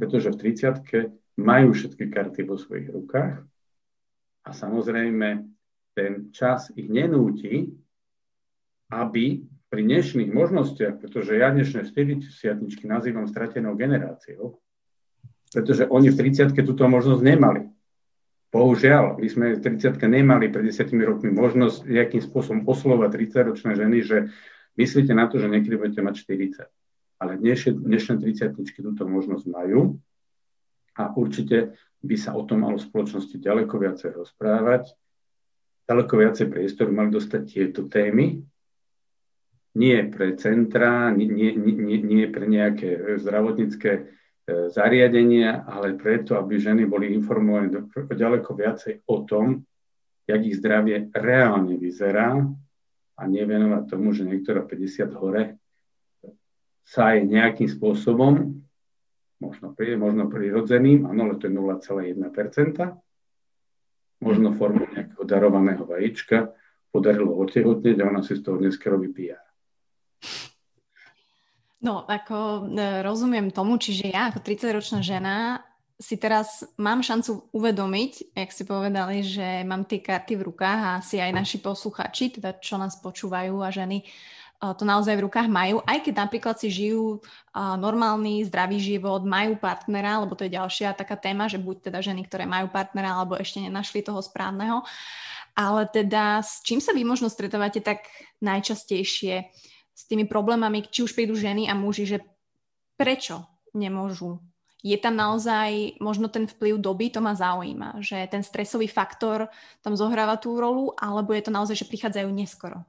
pretože 0.00 0.32
v 0.32 0.40
30 0.56 1.36
majú 1.36 1.76
všetky 1.76 2.08
karty 2.08 2.48
vo 2.48 2.56
svojich 2.56 2.88
rukách 2.88 3.44
a 4.48 4.50
samozrejme 4.56 5.44
ten 5.92 6.32
čas 6.32 6.72
ich 6.72 6.88
nenúti, 6.88 7.68
aby 8.88 9.44
pri 9.68 9.80
dnešných 9.84 10.32
možnostiach, 10.32 11.04
pretože 11.04 11.36
ja 11.36 11.52
dnešné 11.52 11.84
40 11.84 12.80
nazývam 12.88 13.28
stratenou 13.28 13.76
generáciou, 13.76 14.58
pretože 15.52 15.84
oni 15.86 16.08
v 16.08 16.16
30 16.16 16.56
túto 16.64 16.88
možnosť 16.88 17.20
nemali. 17.20 17.68
Bohužiaľ, 18.50 19.20
my 19.20 19.28
sme 19.30 19.46
v 19.54 19.62
30 19.62 20.00
nemali 20.10 20.50
pred 20.50 20.66
10 20.66 20.90
rokmi 21.06 21.30
možnosť 21.30 21.86
nejakým 21.86 22.18
spôsobom 22.24 22.66
oslovať 22.66 23.10
30-ročné 23.14 23.78
ženy, 23.78 23.98
že 24.02 24.18
myslíte 24.74 25.14
na 25.14 25.30
to, 25.30 25.38
že 25.38 25.46
niekedy 25.46 25.78
budete 25.78 26.02
mať 26.02 26.14
40. 26.24 26.79
Ale 27.20 27.36
dnešné, 27.36 27.76
dnešné 27.76 28.14
30 28.24 28.56
túto 28.80 29.04
možnosť 29.04 29.44
majú 29.52 30.00
a 30.96 31.12
určite 31.12 31.76
by 32.00 32.16
sa 32.16 32.32
o 32.32 32.48
tom 32.48 32.64
malo 32.64 32.80
v 32.80 32.88
spoločnosti 32.88 33.36
ďaleko 33.36 33.76
viacej 33.76 34.16
rozprávať, 34.16 34.96
ďaleko 35.84 36.12
viacej 36.16 36.46
priestoru 36.48 36.88
mali 36.96 37.12
dostať 37.12 37.42
tieto 37.44 37.84
témy, 37.92 38.40
nie 39.76 39.98
pre 40.08 40.34
centra, 40.40 41.12
nie, 41.12 41.28
nie, 41.28 41.52
nie, 41.54 42.00
nie 42.00 42.26
pre 42.26 42.48
nejaké 42.48 43.20
zdravotnícke 43.20 43.90
e, 43.94 44.02
zariadenia, 44.72 45.62
ale 45.68 45.94
preto, 45.94 46.40
aby 46.40 46.58
ženy 46.58 46.88
boli 46.88 47.12
informované 47.12 47.84
ďaleko 47.94 48.50
viacej 48.56 49.06
o 49.06 49.22
tom, 49.28 49.62
jak 50.24 50.40
ich 50.40 50.58
zdravie 50.58 51.12
reálne 51.14 51.76
vyzerá 51.76 52.34
a 53.14 53.22
nevenovať 53.28 53.82
tomu, 53.86 54.10
že 54.10 54.26
niektorá 54.26 54.64
50 54.64 55.20
hore 55.20 55.59
sa 56.90 57.14
aj 57.14 57.22
nejakým 57.22 57.70
spôsobom, 57.70 58.58
možno, 59.38 59.66
možno 59.78 60.24
prirodzeným, 60.26 61.06
áno, 61.06 61.30
ale 61.30 61.38
to 61.38 61.46
je 61.46 61.54
0,1%, 61.54 62.18
možno 64.18 64.48
formou 64.58 64.90
nejakého 64.90 65.22
darovaného 65.22 65.86
vajíčka, 65.86 66.50
podarilo 66.90 67.38
otehotnieť 67.38 68.02
a 68.02 68.10
ona 68.10 68.26
si 68.26 68.34
z 68.34 68.42
toho 68.42 68.58
dneska 68.58 68.90
robí 68.90 69.06
PR. 69.14 69.38
No, 71.80 72.04
ako 72.04 72.68
e, 72.68 73.00
rozumiem 73.06 73.54
tomu, 73.54 73.78
čiže 73.78 74.10
ja 74.10 74.28
ako 74.28 74.42
30-ročná 74.42 75.00
žena 75.00 75.62
si 76.00 76.16
teraz 76.16 76.64
mám 76.80 77.04
šancu 77.04 77.52
uvedomiť, 77.52 78.34
jak 78.34 78.50
si 78.50 78.64
povedali, 78.64 79.20
že 79.20 79.64
mám 79.64 79.84
tie 79.84 80.00
karty 80.00 80.32
v 80.36 80.46
rukách 80.48 80.80
a 80.80 80.92
si 81.04 81.20
aj 81.20 81.28
naši 81.32 81.60
posluchači, 81.60 82.40
teda 82.40 82.56
čo 82.56 82.80
nás 82.80 82.96
počúvajú 83.00 83.60
a 83.60 83.68
ženy, 83.68 84.04
to 84.60 84.84
naozaj 84.84 85.16
v 85.16 85.24
rukách 85.24 85.48
majú, 85.48 85.80
aj 85.88 86.04
keď 86.04 86.14
napríklad 86.28 86.60
si 86.60 86.68
žijú 86.68 87.24
normálny, 87.56 88.44
zdravý 88.44 88.76
život, 88.76 89.24
majú 89.24 89.56
partnera, 89.56 90.20
lebo 90.20 90.36
to 90.36 90.44
je 90.44 90.52
ďalšia 90.52 90.92
taká 90.92 91.16
téma, 91.16 91.48
že 91.48 91.56
buď 91.56 91.88
teda 91.88 92.04
ženy, 92.04 92.28
ktoré 92.28 92.44
majú 92.44 92.68
partnera, 92.68 93.16
alebo 93.16 93.40
ešte 93.40 93.64
nenašli 93.64 94.04
toho 94.04 94.20
správneho. 94.20 94.84
Ale 95.56 95.88
teda 95.88 96.44
s 96.44 96.60
čím 96.60 96.76
sa 96.76 96.92
vy 96.92 97.08
možno 97.08 97.32
stretávate 97.32 97.80
tak 97.80 98.04
najčastejšie 98.44 99.48
s 99.96 100.02
tými 100.04 100.28
problémami, 100.28 100.84
či 100.92 101.08
už 101.08 101.16
prídu 101.16 101.32
ženy 101.32 101.64
a 101.64 101.72
muži, 101.72 102.04
že 102.04 102.18
prečo 103.00 103.48
nemôžu 103.72 104.44
je 104.80 104.96
tam 104.96 105.12
naozaj 105.12 106.00
možno 106.00 106.32
ten 106.32 106.48
vplyv 106.48 106.80
doby, 106.80 107.12
to 107.12 107.20
ma 107.20 107.36
zaujíma, 107.36 108.00
že 108.00 108.16
ten 108.32 108.40
stresový 108.40 108.88
faktor 108.88 109.52
tam 109.84 109.92
zohráva 109.92 110.40
tú 110.40 110.56
rolu, 110.56 110.96
alebo 110.96 111.36
je 111.36 111.44
to 111.44 111.52
naozaj, 111.52 111.76
že 111.76 111.88
prichádzajú 111.88 112.28
neskoro? 112.32 112.80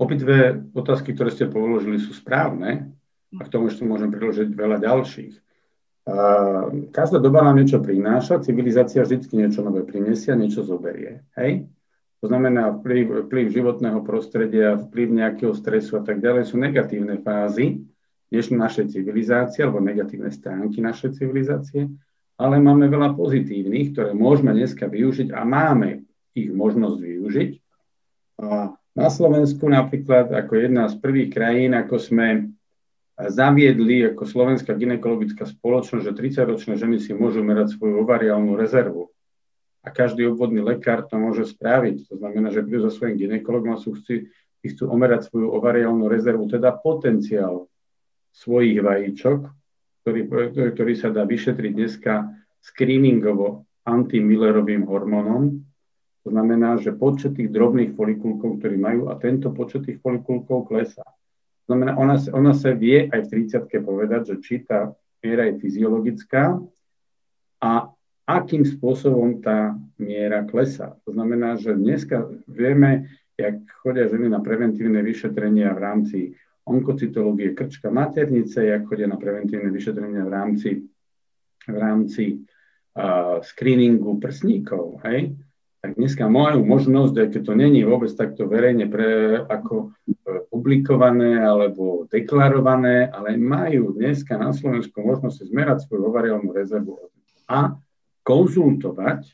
Obidve 0.00 0.64
otázky, 0.72 1.12
ktoré 1.12 1.28
ste 1.28 1.44
položili, 1.44 2.00
sú 2.00 2.16
správne 2.16 2.88
a 3.36 3.40
k 3.44 3.52
tomu 3.52 3.68
ešte 3.68 3.84
môžem 3.84 4.08
priložiť 4.08 4.48
veľa 4.56 4.80
ďalších. 4.80 5.34
Každá 6.90 7.20
doba 7.20 7.44
nám 7.44 7.60
niečo 7.60 7.84
prináša, 7.84 8.40
civilizácia 8.40 9.04
vždy 9.04 9.28
niečo 9.36 9.60
nové 9.60 9.84
prinesie 9.84 10.32
a 10.32 10.40
niečo 10.40 10.64
zoberie. 10.64 11.20
Hej? 11.36 11.68
To 12.24 12.32
znamená, 12.32 12.80
vplyv, 12.80 13.28
vplyv 13.28 13.46
životného 13.52 14.00
prostredia, 14.00 14.80
vplyv 14.80 15.08
nejakého 15.20 15.52
stresu 15.52 16.00
a 16.00 16.02
tak 16.02 16.24
ďalej 16.24 16.48
sú 16.48 16.56
negatívne 16.56 17.20
fázy 17.20 17.84
dnešnej 18.32 18.56
našej 18.56 18.86
civilizácie 18.96 19.68
alebo 19.68 19.84
negatívne 19.84 20.32
stránky 20.32 20.80
našej 20.80 21.20
civilizácie, 21.20 21.92
ale 22.40 22.56
máme 22.56 22.88
veľa 22.88 23.12
pozitívnych, 23.18 23.92
ktoré 23.92 24.16
môžeme 24.16 24.56
dneska 24.56 24.88
využiť 24.88 25.28
a 25.36 25.44
máme 25.44 26.08
ich 26.32 26.48
možnosť 26.48 26.96
využiť. 26.96 27.50
A 28.40 28.72
na 28.94 29.08
Slovensku 29.08 29.70
napríklad 29.70 30.34
ako 30.34 30.52
jedna 30.58 30.90
z 30.90 30.98
prvých 30.98 31.30
krajín, 31.30 31.78
ako 31.78 31.96
sme 32.02 32.50
zaviedli 33.20 34.02
ako 34.10 34.24
Slovenská 34.24 34.72
ginekologická 34.74 35.44
spoločnosť, 35.44 36.04
že 36.08 36.16
30-ročné 36.16 36.74
ženy 36.80 36.96
si 36.98 37.12
môžu 37.12 37.44
merať 37.44 37.76
svoju 37.76 38.00
ovariálnu 38.00 38.56
rezervu. 38.56 39.12
A 39.80 39.88
každý 39.92 40.28
obvodný 40.28 40.60
lekár 40.60 41.04
to 41.08 41.16
môže 41.16 41.56
spraviť. 41.56 42.12
To 42.12 42.14
znamená, 42.20 42.52
že 42.52 42.64
prídu 42.64 42.88
za 42.88 42.92
svojím 42.92 43.16
ginekologom 43.16 43.76
a 43.76 43.80
sú 43.80 43.96
chcú, 43.96 44.28
chcú 44.60 44.84
omerať 44.88 45.28
svoju 45.28 45.52
ovariálnu 45.52 46.04
rezervu, 46.08 46.48
teda 46.48 46.72
potenciál 46.80 47.68
svojich 48.32 48.80
vajíčok, 48.80 49.40
ktorý, 50.04 50.20
ktorý 50.76 50.92
sa 50.96 51.08
dá 51.12 51.24
vyšetriť 51.24 51.72
dneska 51.76 52.28
screeningovo 52.60 53.64
antimillerovým 53.88 54.84
hormónom, 54.84 55.64
to 56.20 56.28
znamená, 56.28 56.76
že 56.76 56.92
počet 56.92 57.40
tých 57.40 57.48
drobných 57.48 57.96
folikulkov, 57.96 58.60
ktorí 58.60 58.76
majú, 58.76 59.08
a 59.08 59.16
tento 59.16 59.48
počet 59.56 59.88
tých 59.88 60.04
folikulkov 60.04 60.68
klesá. 60.68 61.04
To 61.64 61.66
znamená, 61.72 61.96
ona, 61.96 62.20
ona 62.34 62.52
sa 62.52 62.76
vie 62.76 63.08
aj 63.08 63.30
v 63.30 63.48
30 63.48 63.70
povedať, 63.80 64.34
že 64.34 64.36
či 64.44 64.54
tá 64.66 64.92
miera 65.24 65.48
je 65.48 65.60
fyziologická 65.60 66.60
a 67.60 67.70
akým 68.28 68.62
spôsobom 68.68 69.40
tá 69.40 69.74
miera 69.96 70.44
klesá. 70.44 70.96
To 71.08 71.16
znamená, 71.16 71.56
že 71.56 71.74
dneska 71.74 72.30
vieme, 72.46 73.10
jak 73.34 73.64
chodia 73.80 74.06
ženy 74.06 74.28
na 74.28 74.44
preventívne 74.44 75.00
vyšetrenia 75.00 75.72
v 75.72 75.80
rámci 75.80 76.18
onkocitológie 76.68 77.56
krčka 77.56 77.88
maternice, 77.90 78.62
jak 78.68 78.86
chodia 78.86 79.08
na 79.08 79.16
preventívne 79.16 79.72
vyšetrenia 79.72 80.22
v 80.22 80.30
rámci, 80.30 80.70
v 81.66 81.76
rámci 81.76 82.24
uh, 82.38 83.40
screeningu 83.42 84.20
prsníkov. 84.20 85.00
Hej? 85.08 85.34
Tak 85.80 85.96
dneska 85.96 86.28
majú 86.28 86.60
možnosť, 86.60 87.14
aj 87.16 87.28
keď 87.32 87.42
to 87.42 87.54
není 87.56 87.80
vôbec 87.88 88.12
takto 88.12 88.44
verejne 88.44 88.84
pre, 88.84 89.40
ako 89.48 89.88
e, 89.88 90.44
publikované 90.52 91.40
alebo 91.40 92.04
deklarované, 92.12 93.08
ale 93.08 93.40
majú 93.40 93.96
dneska 93.96 94.36
na 94.36 94.52
Slovensku 94.52 95.00
možnosť 95.00 95.48
zmerať 95.48 95.88
svoju 95.88 96.12
ovariálnu 96.12 96.52
rezervu 96.52 97.00
a 97.48 97.80
konzultovať, 98.20 99.32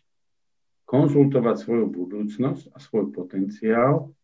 konzultovať 0.87 1.57
svoju 1.67 1.87
budúcnosť 1.91 2.71
a 2.71 2.79
svoj 2.79 3.11
potenciál 3.11 4.15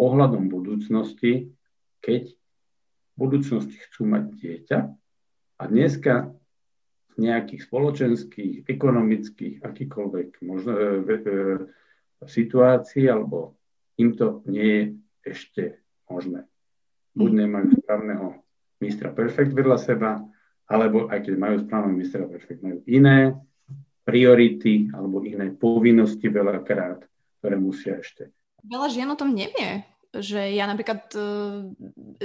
ohľadom 0.00 0.48
budúcnosti, 0.48 1.52
keď 2.00 2.32
v 2.32 3.14
budúcnosti 3.20 3.76
chcú 3.88 4.08
mať 4.08 4.24
dieťa. 4.32 4.78
A 5.56 5.62
dneska 5.68 6.32
nejakých 7.16 7.64
spoločenských, 7.64 8.68
ekonomických, 8.68 9.64
akýkoľvek 9.64 10.28
možno, 10.44 10.72
e, 10.72 11.14
e, 11.16 11.32
situácií, 12.24 13.08
alebo 13.08 13.56
im 13.96 14.12
to 14.12 14.44
nie 14.48 14.68
je 14.68 14.82
ešte 15.24 15.62
možné. 16.08 16.44
Buď 17.16 17.30
hm. 17.32 17.38
nemajú 17.40 17.68
správneho 17.80 18.26
mistra 18.80 19.08
perfekt 19.10 19.56
vedľa 19.56 19.78
seba, 19.80 20.20
alebo 20.68 21.08
aj 21.08 21.24
keď 21.24 21.34
majú 21.40 21.56
správneho 21.64 21.96
mistra 21.96 22.24
perfekt, 22.28 22.60
majú 22.60 22.84
iné 22.84 23.32
priority 24.06 24.92
alebo 24.94 25.24
iné 25.26 25.50
povinnosti 25.50 26.30
veľakrát, 26.30 27.02
ktoré 27.40 27.56
musia 27.58 27.98
ešte. 27.98 28.30
Veľa 28.62 28.88
žien 28.92 29.08
o 29.10 29.18
tom 29.18 29.34
nevie 29.34 29.82
že 30.14 30.54
ja 30.54 30.68
napríklad, 30.70 31.10
uh, 31.16 31.66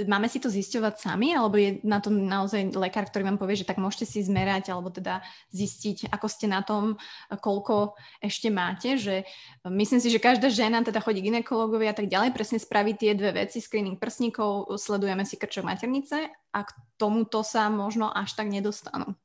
máme 0.06 0.28
si 0.28 0.38
to 0.38 0.52
zisťovať 0.52 1.02
sami, 1.02 1.34
alebo 1.34 1.58
je 1.58 1.82
na 1.82 1.98
tom 2.04 2.18
naozaj 2.18 2.76
lekár, 2.78 3.08
ktorý 3.08 3.34
vám 3.34 3.40
povie, 3.42 3.58
že 3.58 3.68
tak 3.68 3.82
môžete 3.82 4.06
si 4.06 4.26
zmerať, 4.26 4.70
alebo 4.70 4.94
teda 4.94 5.22
zistiť, 5.54 6.12
ako 6.12 6.28
ste 6.30 6.46
na 6.50 6.62
tom, 6.62 7.00
koľko 7.30 7.98
ešte 8.22 8.48
máte, 8.54 8.96
že 8.98 9.26
myslím 9.68 10.00
si, 10.00 10.10
že 10.10 10.22
každá 10.24 10.52
žena 10.52 10.82
teda 10.82 11.02
chodí 11.02 11.22
ginekologovi 11.22 11.90
a 11.90 11.96
tak 11.96 12.08
ďalej, 12.08 12.34
presne 12.34 12.62
spraví 12.62 12.96
tie 12.98 13.18
dve 13.18 13.46
veci, 13.46 13.62
screening 13.62 13.98
prsníkov, 13.98 14.78
sledujeme 14.78 15.28
si 15.28 15.36
krčok 15.38 15.66
maternice 15.68 16.32
a 16.32 16.60
k 16.66 16.70
tomuto 16.96 17.44
sa 17.44 17.68
možno 17.72 18.12
až 18.12 18.36
tak 18.36 18.52
nedostanú. 18.52 19.16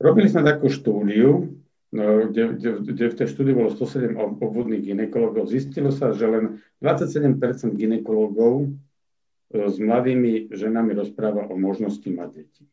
Robili 0.00 0.32
sme 0.32 0.40
takú 0.40 0.72
štúdiu, 0.72 1.59
kde, 1.90 2.42
kde, 2.54 2.70
kde 2.86 3.04
v 3.10 3.18
tej 3.18 3.28
štúdii 3.34 3.54
bolo 3.54 3.70
107 3.74 4.14
obvodných 4.14 4.86
ginekologov. 4.94 5.50
Zistilo 5.50 5.90
sa, 5.90 6.14
že 6.14 6.30
len 6.30 6.62
27 6.78 7.34
ginekologov 7.74 8.70
e, 8.70 9.66
s 9.66 9.76
mladými 9.82 10.54
ženami 10.54 10.94
rozpráva 10.94 11.50
o 11.50 11.58
možnosti 11.58 12.06
mať 12.06 12.28
deti. 12.30 12.64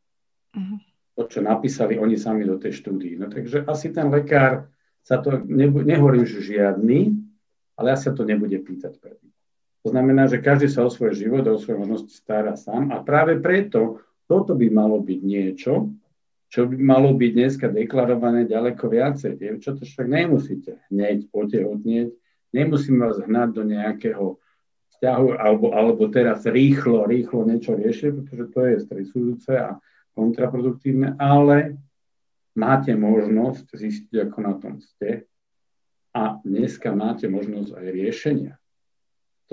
Uh-huh. 0.53 0.77
To, 1.17 1.25
čo 1.25 1.41
napísali 1.41 1.97
oni 1.97 2.13
sami 2.13 2.45
do 2.45 2.61
tej 2.61 2.77
štúdii. 2.77 3.17
No 3.17 3.25
takže 3.25 3.65
asi 3.65 3.89
ten 3.89 4.05
lekár 4.13 4.69
sa 5.01 5.17
to, 5.17 5.41
nebu- 5.41 5.81
nehovorím, 5.81 6.29
že 6.29 6.45
žiadny, 6.45 7.17
ale 7.73 7.97
asi 7.97 8.09
sa 8.09 8.13
to 8.13 8.21
nebude 8.21 8.57
pýtať 8.61 9.01
prvý. 9.01 9.33
To 9.81 9.89
znamená, 9.95 10.29
že 10.29 10.43
každý 10.43 10.69
sa 10.69 10.85
o 10.85 10.93
svoj 10.93 11.17
život 11.17 11.41
a 11.47 11.55
o 11.55 11.61
svoje 11.61 11.81
možnosti 11.81 12.13
stará 12.13 12.53
sám 12.53 12.93
a 12.93 13.01
práve 13.01 13.41
preto 13.41 14.03
toto 14.27 14.53
by 14.53 14.67
malo 14.67 14.99
byť 14.99 15.19
niečo, 15.23 15.89
čo 16.47 16.63
by 16.63 16.75
malo 16.79 17.11
byť 17.11 17.31
dneska 17.35 17.67
deklarované 17.67 18.47
ďaleko 18.47 18.87
viacej. 18.87 19.35
to 19.59 19.83
však 19.83 20.07
nemusíte 20.07 20.79
hneď 20.87 21.27
potehotnieť, 21.27 22.15
nemusíme 22.55 23.03
vás 23.03 23.19
hnať 23.19 23.49
do 23.51 23.63
nejakého 23.67 24.25
vzťahu 24.95 25.27
alebo, 25.37 25.75
alebo 25.75 26.03
teraz 26.07 26.47
rýchlo, 26.47 27.05
rýchlo 27.05 27.45
niečo 27.45 27.75
riešiť, 27.75 28.11
pretože 28.23 28.45
to 28.55 28.59
je 28.63 28.75
stresujúce 28.81 29.51
a 29.53 29.77
kontraproduktívne, 30.17 31.13
ale 31.21 31.77
máte 32.57 32.97
možnosť 32.97 33.77
zistiť, 33.77 34.15
ako 34.25 34.37
na 34.41 34.53
tom 34.57 34.81
ste 34.81 35.29
a 36.17 36.41
dneska 36.41 36.89
máte 36.97 37.29
možnosť 37.29 37.77
aj 37.77 37.85
riešenia. 37.93 38.53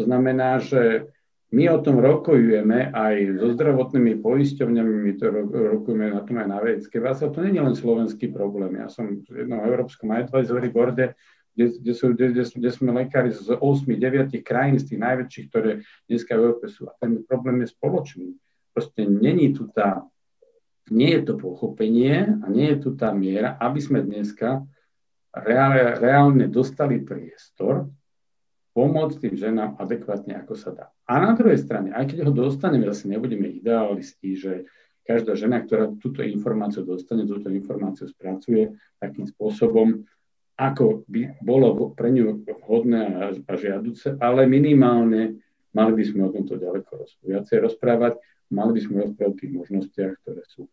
To 0.01 0.09
znamená, 0.09 0.59
že 0.65 1.13
my 1.55 1.71
o 1.71 1.79
tom 1.79 2.03
rokujeme 2.03 2.91
aj 2.91 3.39
so 3.39 3.55
zdravotnými 3.55 4.19
poisťovňami, 4.19 4.93
my 5.07 5.13
to 5.15 5.31
rokujeme 5.55 6.11
na 6.11 6.27
tom 6.27 6.43
aj 6.43 6.49
na 6.51 6.59
vedecké 6.59 6.99
báze. 6.99 7.23
To 7.23 7.39
nie 7.39 7.55
je 7.55 7.63
len 7.63 7.79
slovenský 7.79 8.35
problém. 8.35 8.75
Ja 8.83 8.91
som 8.91 9.23
v 9.23 9.47
jednom 9.47 9.63
európskom 9.63 10.11
advisory 10.11 10.75
boarde, 10.75 11.15
kde, 11.55 11.79
kde, 11.79 11.93
sú, 11.95 12.11
kde, 12.11 12.43
kde 12.43 12.71
sme 12.75 12.91
lekári 12.91 13.31
z 13.31 13.55
8-9 13.55 14.35
krajín, 14.43 14.83
z 14.83 14.91
tých 14.91 15.01
najväčších, 15.01 15.47
ktoré 15.55 15.71
dneska 16.11 16.35
v 16.35 16.39
Európe 16.43 16.67
sú. 16.67 16.91
A 16.91 16.99
ten 16.99 17.23
problém 17.23 17.63
je 17.63 17.71
spoločný. 17.71 18.29
Proste 18.75 19.07
není 19.07 19.55
tu 19.55 19.71
tá, 19.71 20.03
nie 20.91 21.15
je 21.15 21.23
to 21.23 21.39
pochopenie 21.39 22.35
a 22.43 22.51
nie 22.51 22.75
je 22.75 22.79
tu 22.83 22.91
tá 22.99 23.15
miera, 23.15 23.55
aby 23.63 23.79
sme 23.79 24.03
dneska 24.03 24.67
reálne, 25.31 26.03
reálne 26.03 26.45
dostali 26.51 26.99
priestor 26.99 27.87
pomôcť 28.75 29.17
tým 29.23 29.35
ženám 29.39 29.79
adekvátne, 29.79 30.35
ako 30.35 30.55
sa 30.59 30.71
dá. 30.75 30.87
A 31.07 31.23
na 31.23 31.33
druhej 31.39 31.63
strane, 31.63 31.95
aj 31.95 32.11
keď 32.11 32.27
ho 32.27 32.33
dostaneme, 32.35 32.91
zase 32.91 33.07
nebudeme 33.07 33.47
idealisti, 33.47 34.35
že 34.35 34.53
každá 35.07 35.39
žena, 35.39 35.63
ktorá 35.63 35.95
túto 36.03 36.27
informáciu 36.27 36.83
dostane, 36.83 37.23
túto 37.23 37.47
informáciu 37.49 38.11
spracuje 38.11 38.75
takým 38.99 39.31
spôsobom, 39.31 40.03
ako 40.59 41.07
by 41.07 41.39
bolo 41.43 41.95
pre 41.95 42.11
ňu 42.15 42.47
vhodné 42.67 43.03
a, 43.15 43.25
a 43.35 43.53
žiaduce, 43.55 44.19
ale 44.19 44.47
minimálne 44.51 45.39
mali 45.75 45.93
by 45.95 46.05
sme 46.07 46.21
o 46.27 46.35
tomto 46.35 46.59
ďaleko 46.59 47.07
viacej 47.27 47.59
rozprávať, 47.63 48.19
mali 48.55 48.79
by 48.79 48.81
sme 48.83 48.97
rozprávať 49.07 49.33
o 49.35 49.39
tých 49.39 49.53
možnostiach, 49.55 50.13
ktoré 50.23 50.43
sú. 50.47 50.71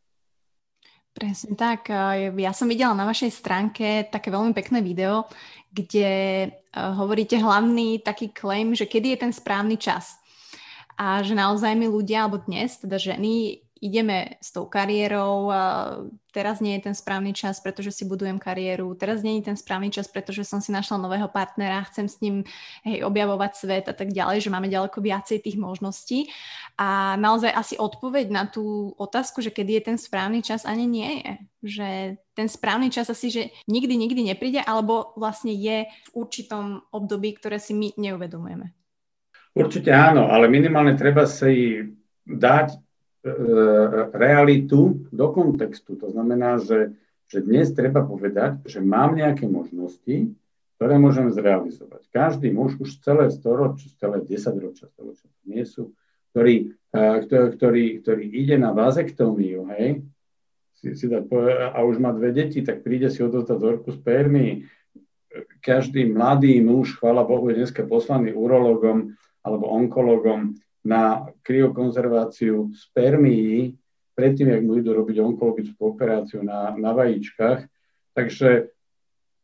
Presne 1.11 1.59
tak. 1.59 1.91
Ja 2.39 2.51
som 2.55 2.71
videla 2.71 2.95
na 2.95 3.03
vašej 3.03 3.31
stránke 3.35 4.07
také 4.07 4.31
veľmi 4.31 4.55
pekné 4.55 4.79
video, 4.79 5.27
kde 5.67 6.47
hovoríte 6.71 7.35
hlavný 7.35 7.99
taký 7.99 8.31
claim, 8.31 8.71
že 8.71 8.87
kedy 8.87 9.15
je 9.15 9.21
ten 9.27 9.33
správny 9.35 9.75
čas. 9.75 10.15
A 10.95 11.19
že 11.19 11.35
naozaj 11.35 11.75
my 11.75 11.91
ľudia, 11.91 12.25
alebo 12.25 12.39
dnes, 12.39 12.79
teda 12.79 12.95
ženy, 12.95 13.59
ideme 13.81 14.37
s 14.37 14.53
tou 14.53 14.69
kariérou, 14.69 15.49
teraz 16.29 16.61
nie 16.61 16.77
je 16.77 16.85
ten 16.85 16.95
správny 16.95 17.33
čas, 17.33 17.57
pretože 17.57 17.89
si 17.89 18.05
budujem 18.05 18.37
kariéru, 18.37 18.93
teraz 18.93 19.25
nie 19.25 19.41
je 19.41 19.49
ten 19.49 19.57
správny 19.57 19.89
čas, 19.89 20.05
pretože 20.05 20.45
som 20.45 20.61
si 20.61 20.69
našla 20.69 21.01
nového 21.01 21.25
partnera, 21.25 21.81
chcem 21.89 22.05
s 22.05 22.21
ním 22.21 22.45
hej, 22.85 23.01
objavovať 23.01 23.51
svet 23.57 23.85
a 23.89 23.95
tak 23.97 24.13
ďalej, 24.13 24.45
že 24.45 24.53
máme 24.53 24.69
ďaleko 24.69 25.01
viacej 25.01 25.41
tých 25.41 25.57
možností. 25.57 26.29
A 26.77 27.17
naozaj 27.17 27.51
asi 27.51 27.75
odpoveď 27.75 28.29
na 28.29 28.45
tú 28.45 28.93
otázku, 29.01 29.41
že 29.41 29.49
kedy 29.49 29.81
je 29.81 29.83
ten 29.91 29.97
správny 29.97 30.45
čas, 30.45 30.61
ani 30.61 30.85
nie 30.85 31.11
je. 31.25 31.33
Že 31.61 31.87
ten 32.37 32.47
správny 32.47 32.93
čas 32.93 33.09
asi, 33.09 33.33
že 33.33 33.43
nikdy, 33.65 33.97
nikdy 33.97 34.21
nepríde, 34.29 34.61
alebo 34.61 35.17
vlastne 35.17 35.57
je 35.57 35.89
v 35.89 36.09
určitom 36.13 36.85
období, 36.93 37.33
ktoré 37.33 37.57
si 37.57 37.73
my 37.73 37.97
neuvedomujeme. 37.97 38.77
Určite 39.57 39.91
áno, 39.91 40.29
ale 40.31 40.47
minimálne 40.47 40.95
treba 40.95 41.27
si 41.27 41.81
dať 42.23 42.90
realitu 44.13 45.05
do 45.13 45.27
kontextu. 45.29 45.93
To 46.01 46.09
znamená, 46.09 46.57
že, 46.57 46.97
že 47.29 47.45
dnes 47.45 47.69
treba 47.69 48.01
povedať, 48.01 48.65
že 48.65 48.81
mám 48.81 49.13
nejaké 49.13 49.45
možnosti, 49.45 50.33
ktoré 50.81 50.97
môžem 50.97 51.29
zrealizovať. 51.29 52.09
Každý 52.09 52.49
muž 52.49 52.81
už 52.81 52.97
celé 53.05 53.29
storočie, 53.29 53.93
celé 54.01 54.25
10 54.25 54.57
ročia, 54.57 54.89
storočia 54.89 55.29
nie 55.45 55.61
sú, 55.61 55.93
ktorý, 56.33 56.73
e, 56.89 57.03
ktorý, 57.29 57.85
ktorý 58.01 58.25
ide 58.25 58.57
na 58.57 58.73
vazektómiu, 58.73 59.69
hej, 59.77 60.01
si, 60.81 60.97
si 60.97 61.05
dať, 61.05 61.29
a 61.77 61.85
už 61.85 62.01
má 62.01 62.09
dve 62.09 62.33
deti, 62.33 62.65
tak 62.65 62.81
príde 62.81 63.13
si 63.13 63.21
odovzdať 63.21 63.53
vzorku 63.53 63.93
spermy. 63.93 64.65
Každý 65.61 66.09
mladý 66.09 66.57
muž, 66.65 66.97
chvála 66.97 67.21
Bohu, 67.21 67.53
je 67.53 67.61
dneska 67.61 67.85
poslaný 67.85 68.33
urologom 68.33 69.13
alebo 69.45 69.69
onkologom 69.69 70.57
na 70.81 71.29
kryokonzerváciu 71.45 72.73
spermií 72.73 73.77
predtým, 74.17 74.49
jak 74.49 74.61
mu 74.65 74.81
idú 74.81 74.97
robiť 74.97 75.17
onkologickú 75.21 75.93
operáciu 75.93 76.41
na, 76.41 76.73
na 76.77 76.91
vajíčkach. 76.93 77.65
Takže 78.17 78.73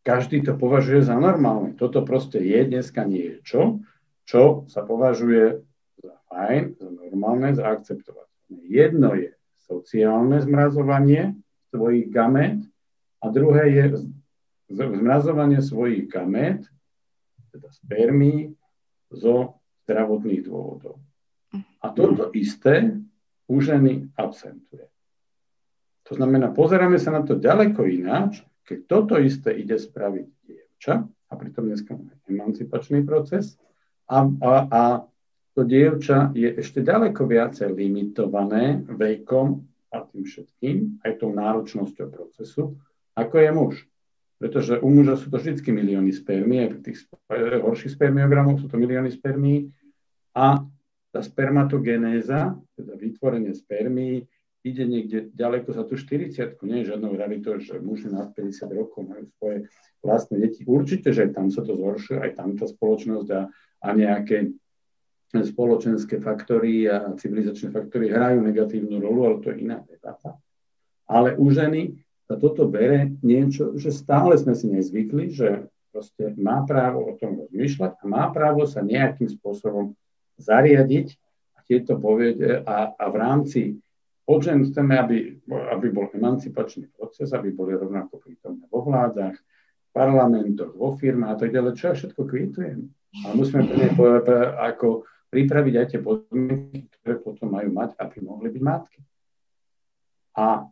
každý 0.03 0.43
to 0.43 0.57
považuje 0.57 1.05
za 1.05 1.15
normálne. 1.15 1.77
Toto 1.77 2.03
proste 2.03 2.41
je 2.41 2.61
dneska 2.67 3.05
niečo, 3.05 3.81
čo 4.27 4.67
sa 4.67 4.83
považuje 4.83 5.61
za 6.01 6.15
fajn, 6.29 6.63
za 6.77 6.89
normálne, 6.89 7.53
za 7.55 7.63
akceptovateľné. 7.69 8.61
Jedno 8.67 9.15
je 9.15 9.31
sociálne 9.67 10.39
zmrazovanie 10.43 11.37
svojich 11.71 12.07
gamet 12.11 12.63
a 13.23 13.25
druhé 13.31 13.63
je 13.71 13.85
zmrazovanie 14.71 15.63
svojich 15.63 16.07
gamet, 16.11 16.63
teda 17.51 17.71
spermí, 17.71 18.51
zo 19.07 19.63
zdravotných 19.87 20.43
dôvodov. 20.43 20.99
A 21.55 21.87
toto 21.95 22.31
isté 22.35 22.97
u 23.47 23.61
ženy 23.63 24.11
absentuje. 24.19 24.87
To 26.07 26.15
znamená, 26.15 26.51
pozeráme 26.55 26.99
sa 26.99 27.11
na 27.11 27.23
to 27.23 27.35
ďaleko 27.35 27.83
ináč, 27.87 28.43
keď 28.63 28.79
toto 28.87 29.15
isté 29.19 29.55
ide 29.55 29.79
spraviť 29.79 30.27
dievča, 30.43 30.93
a 31.03 31.33
pritom 31.35 31.67
dneska 31.67 31.95
máme 31.95 32.15
emancipačný 32.27 33.03
proces, 33.03 33.59
a, 34.07 34.23
a, 34.23 34.51
a 34.71 34.81
to 35.51 35.67
dievča 35.67 36.31
je 36.31 36.47
ešte 36.63 36.79
ďaleko 36.79 37.27
viacej 37.27 37.73
limitované 37.75 38.87
vekom 38.87 39.67
a 39.91 40.03
tým 40.03 40.23
všetkým, 40.23 41.03
aj 41.03 41.11
tou 41.19 41.31
náročnosťou 41.35 42.07
procesu, 42.07 42.79
ako 43.17 43.35
je 43.41 43.51
muž. 43.51 43.73
Pretože 44.37 44.77
u 44.77 44.87
muža 44.93 45.17
sú 45.17 45.33
to 45.33 45.41
vždy 45.41 45.57
milióny 45.59 46.13
pri 46.13 46.79
tých 46.85 47.09
horších 47.33 47.97
spermiogramoch 47.97 48.61
sú 48.61 48.69
to 48.69 48.77
milióny 48.77 49.09
spermí 49.09 49.73
a 50.37 50.61
tá 51.17 51.25
spermatogenéza, 51.25 52.53
teda 52.77 52.93
vytvorenie 52.93 53.57
spermí, 53.57 54.29
ide 54.61 54.85
niekde 54.85 55.33
ďaleko 55.33 55.73
za 55.73 55.81
tú 55.89 55.97
40 55.97 56.61
nie 56.61 56.85
je 56.85 56.93
žiadnou 56.93 57.17
realitou, 57.17 57.57
že 57.57 57.81
muži 57.81 58.13
nad 58.13 58.29
50 58.37 58.69
rokov 58.77 59.01
majú 59.09 59.25
svoje 59.41 59.65
vlastné 60.05 60.37
deti. 60.37 60.61
Určite, 60.61 61.09
že 61.09 61.33
tam 61.33 61.49
sa 61.49 61.65
to 61.65 61.73
zhoršuje, 61.73 62.21
aj 62.21 62.31
tam 62.37 62.53
tá 62.53 62.69
spoločnosť 62.69 63.29
a, 63.33 63.41
a 63.81 63.87
nejaké 63.97 64.53
spoločenské 65.33 66.21
faktory 66.21 66.85
a 66.85 67.17
civilizačné 67.17 67.73
faktory 67.73 68.13
hrajú 68.13 68.45
negatívnu 68.45 69.01
rolu, 69.01 69.19
ale 69.25 69.37
to 69.41 69.49
je 69.49 69.65
iná 69.65 69.81
debata. 69.89 70.37
Ale 71.09 71.33
u 71.33 71.49
ženy 71.49 71.97
sa 72.29 72.37
toto 72.37 72.69
bere 72.69 73.09
niečo, 73.25 73.73
že 73.73 73.89
stále 73.89 74.37
sme 74.37 74.53
si 74.53 74.69
nezvykli, 74.69 75.33
že 75.33 75.65
proste 75.89 76.37
má 76.37 76.61
právo 76.61 77.09
o 77.09 77.17
tom 77.17 77.41
rozmýšľať 77.41 77.91
a 77.97 78.03
má 78.05 78.29
právo 78.29 78.69
sa 78.69 78.85
nejakým 78.85 79.33
spôsobom 79.33 79.97
zariadiť 80.37 81.07
a 81.57 81.59
tieto 81.65 81.97
povede 81.97 82.61
a, 82.63 82.93
a 82.93 83.05
v 83.09 83.15
rámci 83.17 83.61
od 84.27 84.43
žen 84.43 84.67
chceme, 84.67 84.99
aby, 84.99 85.39
aby 85.47 85.87
bol 85.87 86.11
emancipačný 86.11 86.91
proces, 86.91 87.31
aby 87.31 87.55
boli 87.55 87.79
rovnako 87.79 88.19
prítomné 88.19 88.67
vo 88.67 88.83
vládach, 88.83 89.39
v 89.39 89.89
parlamentoch, 89.95 90.75
vo 90.75 90.93
firmách 90.99 91.31
a 91.31 91.39
tak 91.39 91.49
ďalej, 91.55 91.73
čo 91.79 91.83
ja 91.89 91.93
všetko 91.95 92.21
kvitujem. 92.27 92.91
Ale 93.23 93.33
musíme 93.39 93.63
plne 93.65 93.95
ako 94.59 95.07
pripraviť 95.31 95.73
aj 95.79 95.87
tie 95.87 95.99
podmienky, 96.03 96.91
ktoré 96.99 97.15
potom 97.23 97.55
majú 97.55 97.71
mať, 97.71 97.95
aby 97.95 98.17
mohli 98.19 98.51
byť 98.51 98.63
matky. 98.63 98.99
A 100.35 100.67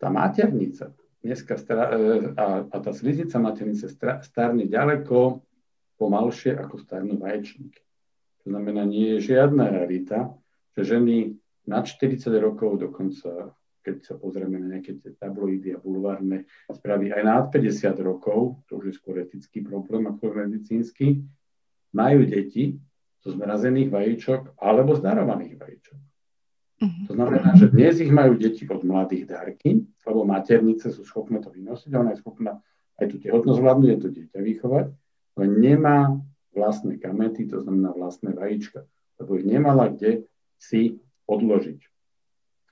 tá 0.00 0.08
maternica, 0.10 0.90
dneska 1.20 1.54
stra, 1.60 1.92
e, 1.92 2.34
a, 2.34 2.46
a 2.66 2.76
tá 2.80 2.90
sliznica 2.92 3.36
maternice 3.40 3.88
starne 4.24 4.64
ďaleko 4.64 5.44
pomalšie, 6.00 6.56
ako 6.56 6.82
starnú 6.82 7.20
vaječníky. 7.20 7.80
To 8.44 8.52
znamená, 8.52 8.84
nie 8.84 9.16
je 9.16 9.34
žiadna 9.34 9.72
rarita, 9.72 10.36
že 10.76 10.96
ženy 10.96 11.40
nad 11.64 11.88
40 11.88 12.20
rokov 12.44 12.76
dokonca, 12.76 13.56
keď 13.80 13.94
sa 14.04 14.14
pozrieme 14.20 14.60
na 14.60 14.76
nejaké 14.76 15.00
tie 15.00 15.16
tabloidy 15.16 15.72
a 15.72 15.80
bulvárne 15.80 16.44
správy, 16.68 17.08
aj 17.08 17.22
nad 17.24 17.44
50 17.48 17.96
rokov, 18.04 18.60
to 18.68 18.80
už 18.80 18.92
je 18.92 18.94
skôr 19.00 19.16
etický 19.24 19.64
problém 19.64 20.04
ako 20.04 20.44
medicínsky, 20.44 21.24
majú 21.96 22.28
deti 22.28 22.76
zo 23.24 23.32
zmrazených 23.32 23.88
vajíčok 23.88 24.60
alebo 24.60 24.92
z 24.92 25.00
darovaných 25.00 25.56
vajíčok. 25.56 25.98
To 27.08 27.12
znamená, 27.16 27.56
že 27.56 27.72
dnes 27.72 27.96
ich 28.02 28.12
majú 28.12 28.36
deti 28.36 28.68
od 28.68 28.84
mladých 28.84 29.24
dárky, 29.30 29.88
lebo 30.04 30.28
maternice 30.28 30.92
sú 30.92 31.00
schopné 31.06 31.40
to 31.40 31.48
vynosiť, 31.48 31.88
ona 31.96 32.12
je 32.12 32.20
schopná 32.20 32.60
aj 33.00 33.08
tú 33.08 33.16
tehotnosť 33.24 33.56
zvládnuť, 33.56 33.88
je 33.88 34.00
to 34.04 34.08
dieťa 34.12 34.40
vychovať, 34.44 34.86
ale 35.38 35.44
nemá 35.48 36.20
vlastné 36.54 36.96
gamety, 37.02 37.50
to 37.50 37.60
znamená 37.60 37.92
vlastné 37.92 38.32
vajíčka, 38.32 38.86
lebo 39.20 39.36
ich 39.36 39.46
nemala 39.46 39.90
kde 39.90 40.24
si 40.56 41.02
odložiť. 41.26 41.80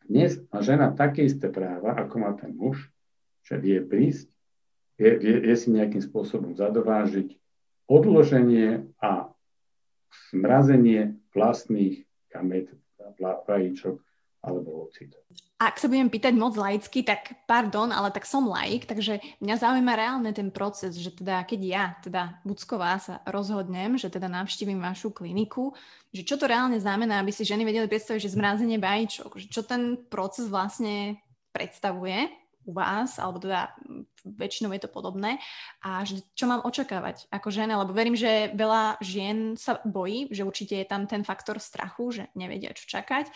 Dnes 0.06 0.38
má 0.50 0.62
žena 0.62 0.90
také 0.90 1.26
isté 1.26 1.50
práva, 1.50 1.94
ako 1.94 2.14
má 2.18 2.32
ten 2.34 2.54
muž, 2.54 2.90
že 3.46 3.58
vie 3.58 3.82
prísť, 3.82 4.30
vie, 4.98 5.10
vie, 5.18 5.34
vie 5.42 5.54
si 5.58 5.68
nejakým 5.70 6.02
spôsobom 6.02 6.54
zadovážiť 6.54 7.38
odloženie 7.90 8.86
a 9.02 9.30
zmrazenie 10.30 11.18
vlastných 11.34 12.04
gamet, 12.32 12.70
vajíčok 13.20 13.98
alebo 14.42 14.88
ocitov. 14.88 15.22
Ak 15.62 15.78
sa 15.78 15.86
budem 15.86 16.10
pýtať 16.10 16.34
moc 16.34 16.58
laicky, 16.58 17.06
tak 17.06 17.38
pardon, 17.46 17.94
ale 17.94 18.10
tak 18.10 18.26
som 18.26 18.50
laik, 18.50 18.82
takže 18.82 19.22
mňa 19.38 19.62
zaujíma 19.62 19.94
reálne 19.94 20.34
ten 20.34 20.50
proces, 20.50 20.98
že 20.98 21.14
teda 21.14 21.46
keď 21.46 21.60
ja, 21.62 21.84
teda 22.02 22.42
Bucková, 22.42 22.98
sa 22.98 23.22
rozhodnem, 23.30 23.94
že 23.94 24.10
teda 24.10 24.26
navštívim 24.26 24.82
vašu 24.82 25.14
kliniku, 25.14 25.70
že 26.10 26.26
čo 26.26 26.34
to 26.34 26.50
reálne 26.50 26.82
znamená, 26.82 27.22
aby 27.22 27.30
si 27.30 27.46
ženy 27.46 27.62
vedeli 27.62 27.86
predstaviť, 27.86 28.26
že 28.26 28.34
zmrazenie 28.34 28.82
vajíčok, 28.82 29.38
že 29.38 29.46
čo 29.54 29.62
ten 29.62 30.02
proces 30.10 30.50
vlastne 30.50 31.22
predstavuje 31.54 32.41
u 32.66 32.72
vás, 32.72 33.18
alebo 33.18 33.42
teda 33.42 33.74
väčšinou 34.22 34.70
je 34.70 34.82
to 34.86 34.90
podobné 34.90 35.42
a 35.82 36.06
čo 36.06 36.46
mám 36.46 36.62
očakávať 36.62 37.26
ako 37.34 37.48
žena, 37.50 37.74
lebo 37.82 37.90
verím, 37.90 38.14
že 38.14 38.54
veľa 38.54 39.02
žien 39.02 39.58
sa 39.58 39.82
bojí, 39.82 40.30
že 40.30 40.46
určite 40.46 40.78
je 40.78 40.86
tam 40.86 41.10
ten 41.10 41.26
faktor 41.26 41.58
strachu, 41.58 42.22
že 42.22 42.22
nevedia, 42.38 42.70
čo 42.70 42.86
čakať. 42.86 43.26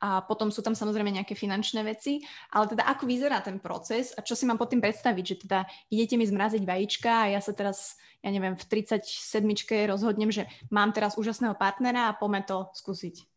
A 0.00 0.24
potom 0.24 0.48
sú 0.48 0.64
tam 0.64 0.72
samozrejme 0.72 1.12
nejaké 1.12 1.36
finančné 1.36 1.84
veci, 1.84 2.24
ale 2.56 2.72
teda 2.72 2.88
ako 2.88 3.04
vyzerá 3.04 3.44
ten 3.44 3.60
proces 3.60 4.16
a 4.16 4.24
čo 4.24 4.32
si 4.32 4.48
mám 4.48 4.56
pod 4.56 4.72
tým 4.72 4.80
predstaviť, 4.80 5.24
že 5.24 5.36
teda 5.44 5.68
idete 5.92 6.16
mi 6.16 6.24
zmraziť 6.24 6.64
vajíčka 6.64 7.28
a 7.28 7.30
ja 7.36 7.40
sa 7.44 7.52
teraz, 7.52 8.00
ja 8.24 8.32
neviem, 8.32 8.56
v 8.56 8.64
37 8.64 9.44
rozhodnem, 9.84 10.32
že 10.32 10.48
mám 10.72 10.96
teraz 10.96 11.20
úžasného 11.20 11.52
partnera 11.52 12.08
a 12.08 12.16
poďme 12.16 12.48
to 12.48 12.72
skúsiť. 12.72 13.28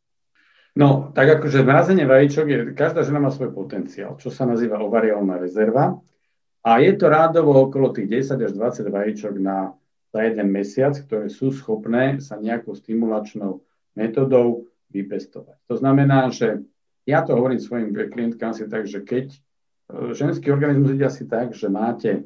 No, 0.74 1.14
tak 1.14 1.38
akože 1.38 1.62
mrazenie 1.62 2.10
vajíčok 2.10 2.46
je, 2.50 2.60
každá 2.74 3.06
žena 3.06 3.22
má 3.22 3.30
svoj 3.30 3.54
potenciál, 3.54 4.18
čo 4.18 4.34
sa 4.34 4.50
nazýva 4.50 4.82
ovariálna 4.82 5.38
rezerva 5.38 6.02
A 6.66 6.82
je 6.82 6.98
to 6.98 7.14
rádovo 7.14 7.54
okolo 7.70 7.94
tých 7.94 8.26
10 8.26 8.42
až 8.42 8.52
20 8.58 8.90
vajíčok 8.90 9.34
na, 9.38 9.78
za 10.10 10.20
jeden 10.26 10.50
mesiac, 10.50 10.98
ktoré 10.98 11.30
sú 11.30 11.54
schopné 11.54 12.18
sa 12.18 12.42
nejakou 12.42 12.74
stimulačnou 12.74 13.62
metodou 13.94 14.66
vypestovať. 14.90 15.62
To 15.70 15.76
znamená, 15.78 16.34
že 16.34 16.66
ja 17.06 17.22
to 17.22 17.38
hovorím 17.38 17.62
svojim 17.62 17.94
klientkám 17.94 18.58
asi 18.58 18.66
tak, 18.66 18.90
že 18.90 19.06
keď 19.06 19.30
e, 19.30 19.40
ženský 20.18 20.50
organizmus 20.50 20.98
ide 20.98 21.06
asi 21.06 21.30
tak, 21.30 21.54
že 21.54 21.70
máte, 21.70 22.26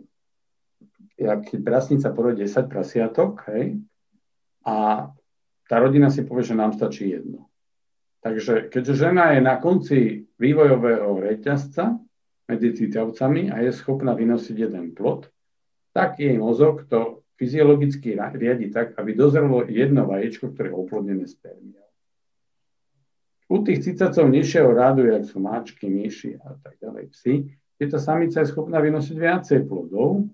keď 1.19 1.59
prasnica 1.67 2.13
porodí 2.15 2.47
10 2.47 2.71
prasiatok, 2.71 3.43
hej, 3.51 3.81
a 4.63 5.07
tá 5.67 5.75
rodina 5.79 6.07
si 6.07 6.23
povie, 6.23 6.47
že 6.47 6.55
nám 6.55 6.75
stačí 6.75 7.11
jedno. 7.11 7.47
Takže 8.27 8.67
keďže 8.67 9.07
žena 9.07 9.31
je 9.31 9.39
na 9.39 9.55
konci 9.55 10.27
vývojového 10.35 11.15
reťazca, 11.23 11.95
medzi 12.47 12.75
cicavcami 12.75 13.51
a 13.51 13.63
je 13.63 13.71
schopná 13.71 14.15
vynosiť 14.15 14.67
jeden 14.67 14.91
plod, 14.91 15.31
tak 15.95 16.19
jej 16.19 16.35
mozog 16.35 16.87
to 16.91 17.23
fyziologicky 17.39 18.15
riadi 18.15 18.67
tak, 18.71 18.99
aby 18.99 19.15
dozrelo 19.15 19.63
jedno 19.67 20.07
vajíčko, 20.07 20.51
ktoré 20.51 20.71
je 20.71 20.79
oplodnené 20.79 21.25
spermiou. 21.27 21.87
U 23.47 23.63
tých 23.63 23.87
cicacov 23.87 24.27
nižšieho 24.27 24.75
rádu, 24.75 25.07
jak 25.07 25.23
sú 25.23 25.39
máčky, 25.39 25.87
myši 25.87 26.35
a 26.43 26.59
tak 26.59 26.75
ďalej, 26.83 27.15
psi, 27.15 27.33
keď 27.79 27.87
tá 27.95 27.99
samica 28.03 28.43
je 28.43 28.51
schopná 28.51 28.83
vynosiť 28.83 29.15
viacej 29.15 29.59
plodov, 29.71 30.27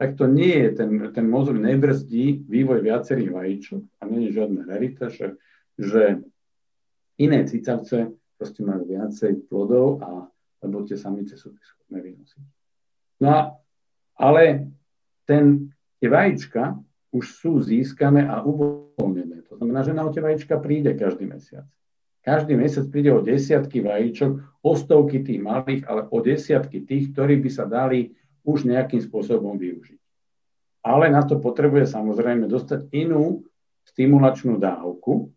tak 0.00 0.16
to 0.16 0.24
nie 0.30 0.64
je, 0.64 0.68
ten, 0.80 0.90
ten 1.12 1.26
mozog 1.28 1.60
nebrzdí 1.60 2.48
vývoj 2.48 2.80
viacerých 2.80 3.30
vajíčok 3.34 3.82
a 4.00 4.02
nie 4.08 4.30
je 4.30 4.36
žiadna 4.40 4.62
rarita, 4.64 5.12
že, 5.12 5.36
že 5.76 6.24
iné 7.18 7.44
cicavce 7.44 8.14
proste 8.38 8.62
majú 8.62 8.86
viacej 8.86 9.50
plodov 9.50 10.00
a 10.02 10.30
lebo 10.62 10.82
tie 10.82 10.98
samice 10.98 11.38
sú 11.38 11.54
schopné 11.54 12.02
vynosiť. 12.02 12.42
No 13.22 13.26
a, 13.30 13.40
ale 14.18 14.70
ten, 15.22 15.70
tie 16.02 16.10
vajíčka 16.10 16.78
už 17.14 17.24
sú 17.38 17.62
získané 17.62 18.26
a 18.26 18.42
uvoľnené. 18.42 19.46
To 19.48 19.58
znamená, 19.58 19.86
že 19.86 19.94
na 19.94 20.06
tie 20.10 20.22
vajíčka 20.22 20.58
príde 20.58 20.94
každý 20.98 21.30
mesiac. 21.30 21.66
Každý 22.26 22.58
mesiac 22.58 22.84
príde 22.90 23.14
o 23.14 23.24
desiatky 23.24 23.80
vajíčok, 23.80 24.60
o 24.60 24.72
stovky 24.74 25.22
tých 25.22 25.40
malých, 25.40 25.86
ale 25.86 26.10
o 26.10 26.18
desiatky 26.20 26.84
tých, 26.84 27.14
ktorí 27.14 27.40
by 27.40 27.50
sa 27.50 27.64
dali 27.64 28.12
už 28.44 28.68
nejakým 28.68 29.00
spôsobom 29.00 29.56
využiť. 29.56 30.00
Ale 30.84 31.08
na 31.08 31.22
to 31.24 31.40
potrebuje 31.40 31.88
samozrejme 31.88 32.50
dostať 32.50 32.90
inú 32.92 33.46
stimulačnú 33.88 34.60
dávku, 34.60 35.32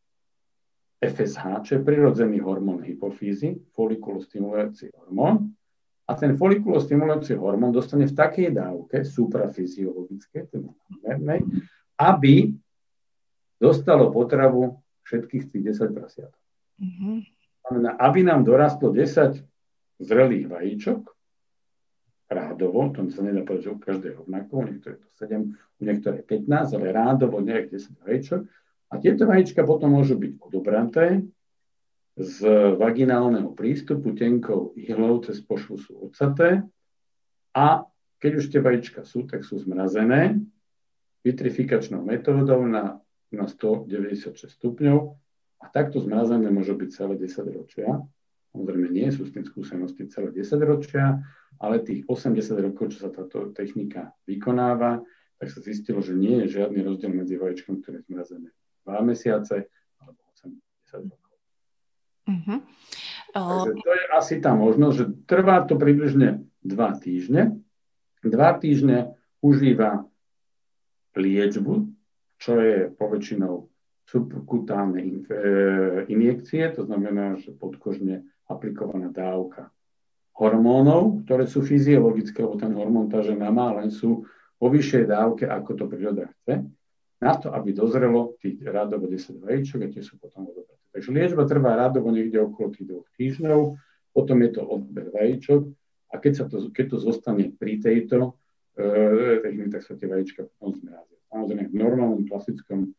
FSH, 1.02 1.66
čo 1.66 1.72
je 1.76 1.82
prirodzený 1.82 2.46
hormón 2.46 2.86
hypofízy, 2.86 3.58
folikulostimulujúci 3.74 4.94
hormón. 4.94 5.50
A 6.06 6.14
ten 6.14 6.38
folikulostimulujúci 6.38 7.34
hormón 7.42 7.74
dostane 7.74 8.06
v 8.06 8.14
takej 8.14 8.54
dávke, 8.54 9.02
suprafyziologické, 9.02 10.46
teda 10.46 10.70
mernej, 11.02 11.42
aby 11.98 12.54
dostalo 13.58 14.14
potravu 14.14 14.78
všetkých 15.10 15.44
tých 15.50 15.64
10 15.74 15.98
prasiat. 15.98 16.34
Mm-hmm. 16.78 17.16
Znamená, 17.66 17.90
aby 17.98 18.20
nám 18.22 18.46
dorastlo 18.46 18.94
10 18.94 19.42
zrelých 20.02 20.46
vajíčok, 20.50 21.02
rádovo, 22.32 22.90
to 22.96 23.10
sa 23.12 23.22
nedá 23.26 23.44
povedať, 23.44 23.68
že 23.68 23.76
u 23.76 23.78
každého 23.78 24.16
rovnako, 24.24 24.52
u 24.56 24.64
niektorých 24.72 25.02
to 25.04 25.10
7, 25.20 25.52
u 25.58 25.82
niektorých 25.84 26.26
15, 26.26 26.78
ale 26.80 26.88
rádovo 26.96 27.44
nejak 27.44 27.74
10 27.74 28.06
vajíčok, 28.08 28.42
a 28.92 29.00
tieto 29.00 29.24
vajíčka 29.24 29.64
potom 29.64 29.96
môžu 29.96 30.20
byť 30.20 30.32
odobraté 30.44 31.24
z 32.20 32.44
vaginálneho 32.76 33.56
prístupu 33.56 34.12
tenkou 34.12 34.76
ihlou 34.76 35.24
cez 35.24 35.40
pošvu 35.40 35.76
sú 35.80 35.92
odsaté. 36.12 36.60
A 37.56 37.88
keď 38.20 38.32
už 38.36 38.46
tie 38.52 38.60
vajíčka 38.60 39.08
sú, 39.08 39.24
tak 39.24 39.48
sú 39.48 39.64
zmrazené 39.64 40.44
vitrifikačnou 41.24 42.04
metódou 42.04 42.68
na, 42.68 43.00
na 43.32 43.48
196 43.48 44.36
stupňov. 44.60 45.16
A 45.64 45.66
takto 45.72 46.04
zmrazené 46.04 46.52
môžu 46.52 46.76
byť 46.76 46.90
celé 46.92 47.16
10 47.16 47.48
ročia. 47.48 47.90
Samozrejme 48.52 48.92
nie 48.92 49.08
sú 49.16 49.24
s 49.24 49.32
tým 49.32 49.48
skúsenosti 49.48 50.12
celé 50.12 50.36
10 50.36 50.60
ročia, 50.68 51.24
ale 51.64 51.80
tých 51.80 52.04
80 52.12 52.60
rokov, 52.60 52.92
čo 52.92 53.08
sa 53.08 53.10
táto 53.14 53.56
technika 53.56 54.12
vykonáva, 54.28 55.00
tak 55.40 55.48
sa 55.48 55.64
zistilo, 55.64 56.04
že 56.04 56.12
nie 56.12 56.44
je 56.44 56.60
žiadny 56.60 56.84
rozdiel 56.84 57.16
medzi 57.16 57.40
vajíčkom, 57.40 57.80
ktoré 57.80 58.04
je 58.04 58.12
zmrazené 58.12 58.52
2 58.86 59.02
mesiace 59.06 59.70
alebo 60.02 60.20
8 60.38 60.52
10 60.92 61.12
rokov. 61.12 61.36
Uh-huh. 62.28 62.60
Takže 63.32 63.72
to 63.80 63.90
je 63.96 64.06
asi 64.12 64.36
tá 64.44 64.52
možnosť, 64.52 64.96
že 64.98 65.06
trvá 65.26 65.64
to 65.64 65.80
približne 65.80 66.44
2 66.68 67.04
týždne. 67.04 67.64
2 68.22 68.62
týždne 68.62 69.18
užíva 69.42 70.06
liečbu, 71.18 71.90
čo 72.38 72.52
je 72.60 72.78
poväčšinou 72.94 73.68
subkutálne 74.08 75.00
e, 75.02 75.10
injekcie, 76.12 76.68
to 76.76 76.84
znamená, 76.84 77.40
že 77.40 77.56
podkožne 77.56 78.28
aplikovaná 78.52 79.08
dávka 79.08 79.72
hormónov, 80.36 81.24
ktoré 81.24 81.48
sú 81.48 81.64
fyziologické, 81.64 82.44
lebo 82.44 82.60
ten 82.60 82.76
hormón 82.76 83.08
tá 83.08 83.24
žena 83.24 83.48
má, 83.54 83.72
len 83.80 83.88
sú 83.88 84.28
vo 84.60 84.68
vyššej 84.68 85.04
dávke, 85.08 85.44
ako 85.48 85.70
to 85.80 85.86
príroda 85.88 86.28
chce 86.44 86.68
na 87.22 87.38
to, 87.38 87.54
aby 87.54 87.70
dozrelo 87.72 88.34
tých 88.42 88.58
rádovo 88.66 89.06
10 89.06 89.46
vajíčok 89.46 89.80
a 89.86 89.88
tie 89.94 90.02
sú 90.02 90.18
potom 90.18 90.50
odobraté. 90.50 90.82
Takže 90.92 91.10
liečba 91.14 91.46
trvá 91.46 91.78
rádovo 91.78 92.10
niekde 92.10 92.42
okolo 92.42 92.74
tých 92.74 92.90
dvoch 92.90 93.08
týždňov, 93.16 93.78
potom 94.12 94.38
je 94.42 94.50
to 94.52 94.62
odber 94.66 95.08
vajíčok 95.14 95.62
a 96.12 96.16
keď, 96.18 96.34
sa 96.36 96.46
to, 96.50 96.74
keď 96.74 96.86
to 96.92 96.98
zostane 97.00 97.54
pri 97.56 97.80
tejto 97.80 98.36
e, 98.76 99.40
technike, 99.46 99.72
tak 99.72 99.86
sa 99.86 99.94
tie 99.96 100.10
vajíčka 100.10 100.50
potom 100.58 100.76
zmrazia. 100.76 101.20
Samozrejme 101.32 101.72
v 101.72 101.78
normálnom 101.78 102.22
klasickom 102.28 102.92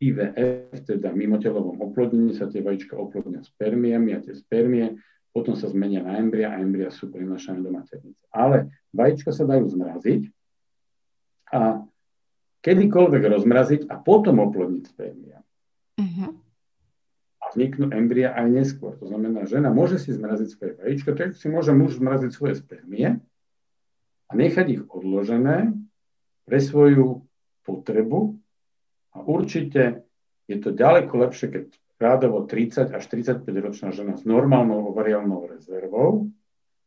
IVF, 0.00 0.86
teda 0.86 1.12
mimotelovom 1.12 1.82
oplodnení, 1.82 2.32
sa 2.32 2.48
tie 2.48 2.64
vajíčka 2.64 2.96
oplodnia 2.96 3.44
spermiami 3.44 4.16
a 4.16 4.22
tie 4.22 4.32
spermie 4.32 4.96
potom 5.36 5.52
sa 5.52 5.68
zmenia 5.68 6.00
na 6.00 6.16
embria 6.16 6.48
a 6.54 6.60
embria 6.60 6.88
sú 6.88 7.12
prenašané 7.12 7.60
do 7.60 7.68
maternice. 7.68 8.24
Ale 8.32 8.72
vajíčka 8.96 9.36
sa 9.36 9.44
dajú 9.44 9.68
zmraziť 9.68 10.32
a 11.52 11.84
kedykoľvek 12.66 13.22
rozmraziť 13.22 13.80
a 13.86 13.94
potom 14.02 14.42
oplodniť 14.42 14.84
spermia. 14.90 15.38
Uh-huh. 16.02 16.34
A 17.38 17.44
vzniknú 17.54 17.94
embria 17.94 18.34
aj 18.34 18.50
neskôr. 18.50 18.98
To 18.98 19.06
znamená, 19.06 19.46
žena 19.46 19.70
môže 19.70 20.02
si 20.02 20.10
zmraziť 20.10 20.48
svoje 20.50 20.72
vajíčko, 20.82 21.14
tak 21.14 21.38
si 21.38 21.46
môže 21.46 21.70
muž 21.70 22.02
zmraziť 22.02 22.30
svoje 22.34 22.58
spermie 22.58 23.22
a 24.26 24.32
nechať 24.34 24.66
ich 24.66 24.82
odložené 24.90 25.78
pre 26.42 26.58
svoju 26.58 27.22
potrebu 27.62 28.34
a 29.14 29.22
určite 29.22 30.02
je 30.50 30.58
to 30.58 30.74
ďaleko 30.74 31.22
lepšie, 31.22 31.46
keď 31.54 31.66
rádovo 32.02 32.42
30 32.42 32.90
až 32.90 33.04
35 33.06 33.46
ročná 33.46 33.94
žena 33.94 34.18
s 34.18 34.26
normálnou 34.26 34.90
ovariálnou 34.90 35.46
rezervou 35.46 36.34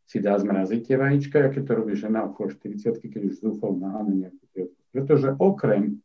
si 0.10 0.20
dá 0.20 0.36
zmraziť 0.36 0.80
tie 0.84 0.96
vajíčka, 1.00 1.38
aké 1.50 1.64
to 1.64 1.72
robí 1.72 1.96
žena 1.96 2.28
okolo 2.28 2.52
40 2.52 3.00
keď 3.00 3.22
už 3.32 3.34
zúfal 3.40 3.80
naháne 3.80 4.28
nejakú 4.28 4.44
pretože 4.92 5.36
okrem 5.38 6.02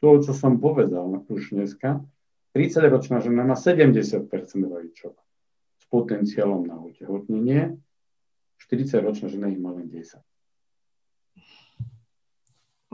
toho, 0.00 0.20
čo 0.20 0.32
som 0.36 0.60
povedal 0.60 1.24
už 1.28 1.56
dneska, 1.56 2.04
30-ročná 2.54 3.18
žena 3.24 3.42
má 3.42 3.56
70 3.58 4.30
vajíčok 4.54 5.14
s 5.80 5.84
potenciálom 5.90 6.62
na 6.68 6.78
otehotnenie, 6.78 7.80
40-ročná 8.62 9.26
žena 9.32 9.50
ich 9.50 9.58
má 9.58 9.74
len 9.74 9.90
10. 9.90 10.22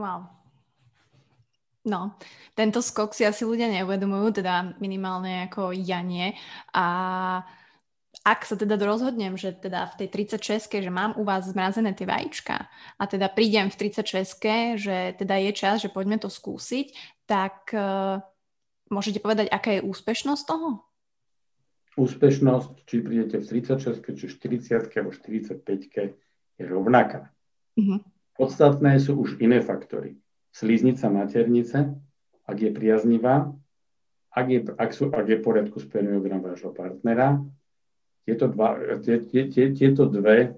Wow. 0.01 0.33
No, 1.81 2.17
tento 2.53 2.85
skok 2.85 3.17
si 3.17 3.25
asi 3.25 3.45
ľudia 3.45 3.69
neuvedomujú, 3.73 4.45
teda 4.45 4.77
minimálne 4.85 5.49
ako 5.49 5.73
ja 5.73 6.05
nie. 6.05 6.37
A 6.77 6.85
ak 8.27 8.43
sa 8.43 8.59
teda 8.59 8.75
rozhodnem, 8.77 9.39
že 9.39 9.55
teda 9.55 9.87
v 9.95 10.05
tej 10.05 10.37
36 10.37 10.83
že 10.83 10.91
mám 10.91 11.15
u 11.17 11.23
vás 11.23 11.47
zmrazené 11.47 11.95
tie 11.95 12.05
vajíčka 12.05 12.67
a 12.99 13.03
teda 13.07 13.31
prídem 13.31 13.71
v 13.71 13.77
36 13.89 14.77
že 14.77 15.15
teda 15.17 15.39
je 15.49 15.53
čas, 15.55 15.81
že 15.81 15.89
poďme 15.89 16.19
to 16.19 16.27
skúsiť, 16.27 16.93
tak 17.31 17.71
uh, 17.73 18.19
môžete 18.91 19.23
povedať, 19.23 19.47
aká 19.49 19.79
je 19.79 19.87
úspešnosť 19.87 20.43
toho? 20.43 20.83
Úspešnosť, 21.95 22.87
či 22.87 23.03
prídete 23.03 23.37
v 23.39 23.47
36 23.47 24.03
či 24.03 24.27
40 24.27 24.91
alebo 24.99 25.11
45 25.15 25.63
je 26.61 26.65
rovnaká. 26.67 27.31
Uh-huh. 27.79 28.03
Podstatné 28.35 28.99
sú 28.99 29.17
už 29.17 29.39
iné 29.39 29.63
faktory. 29.63 30.19
Sliznica 30.51 31.07
maternice, 31.09 31.95
ak 32.47 32.57
je 32.59 32.71
priaznivá, 32.75 33.55
ak 34.31 34.47
je, 34.51 34.61
ak 34.67 34.91
sú, 34.95 35.11
ak 35.11 35.27
je 35.27 35.39
v 35.39 35.45
poriadku 35.47 35.79
spermiogram 35.83 36.43
vášho 36.43 36.71
partnera, 36.75 37.43
tieto, 38.25 38.47
dva, 38.49 38.99
tie, 39.01 39.25
tie, 39.25 39.49
tie, 39.49 39.65
tieto 39.73 40.07
dve 40.07 40.39
e, 40.45 40.49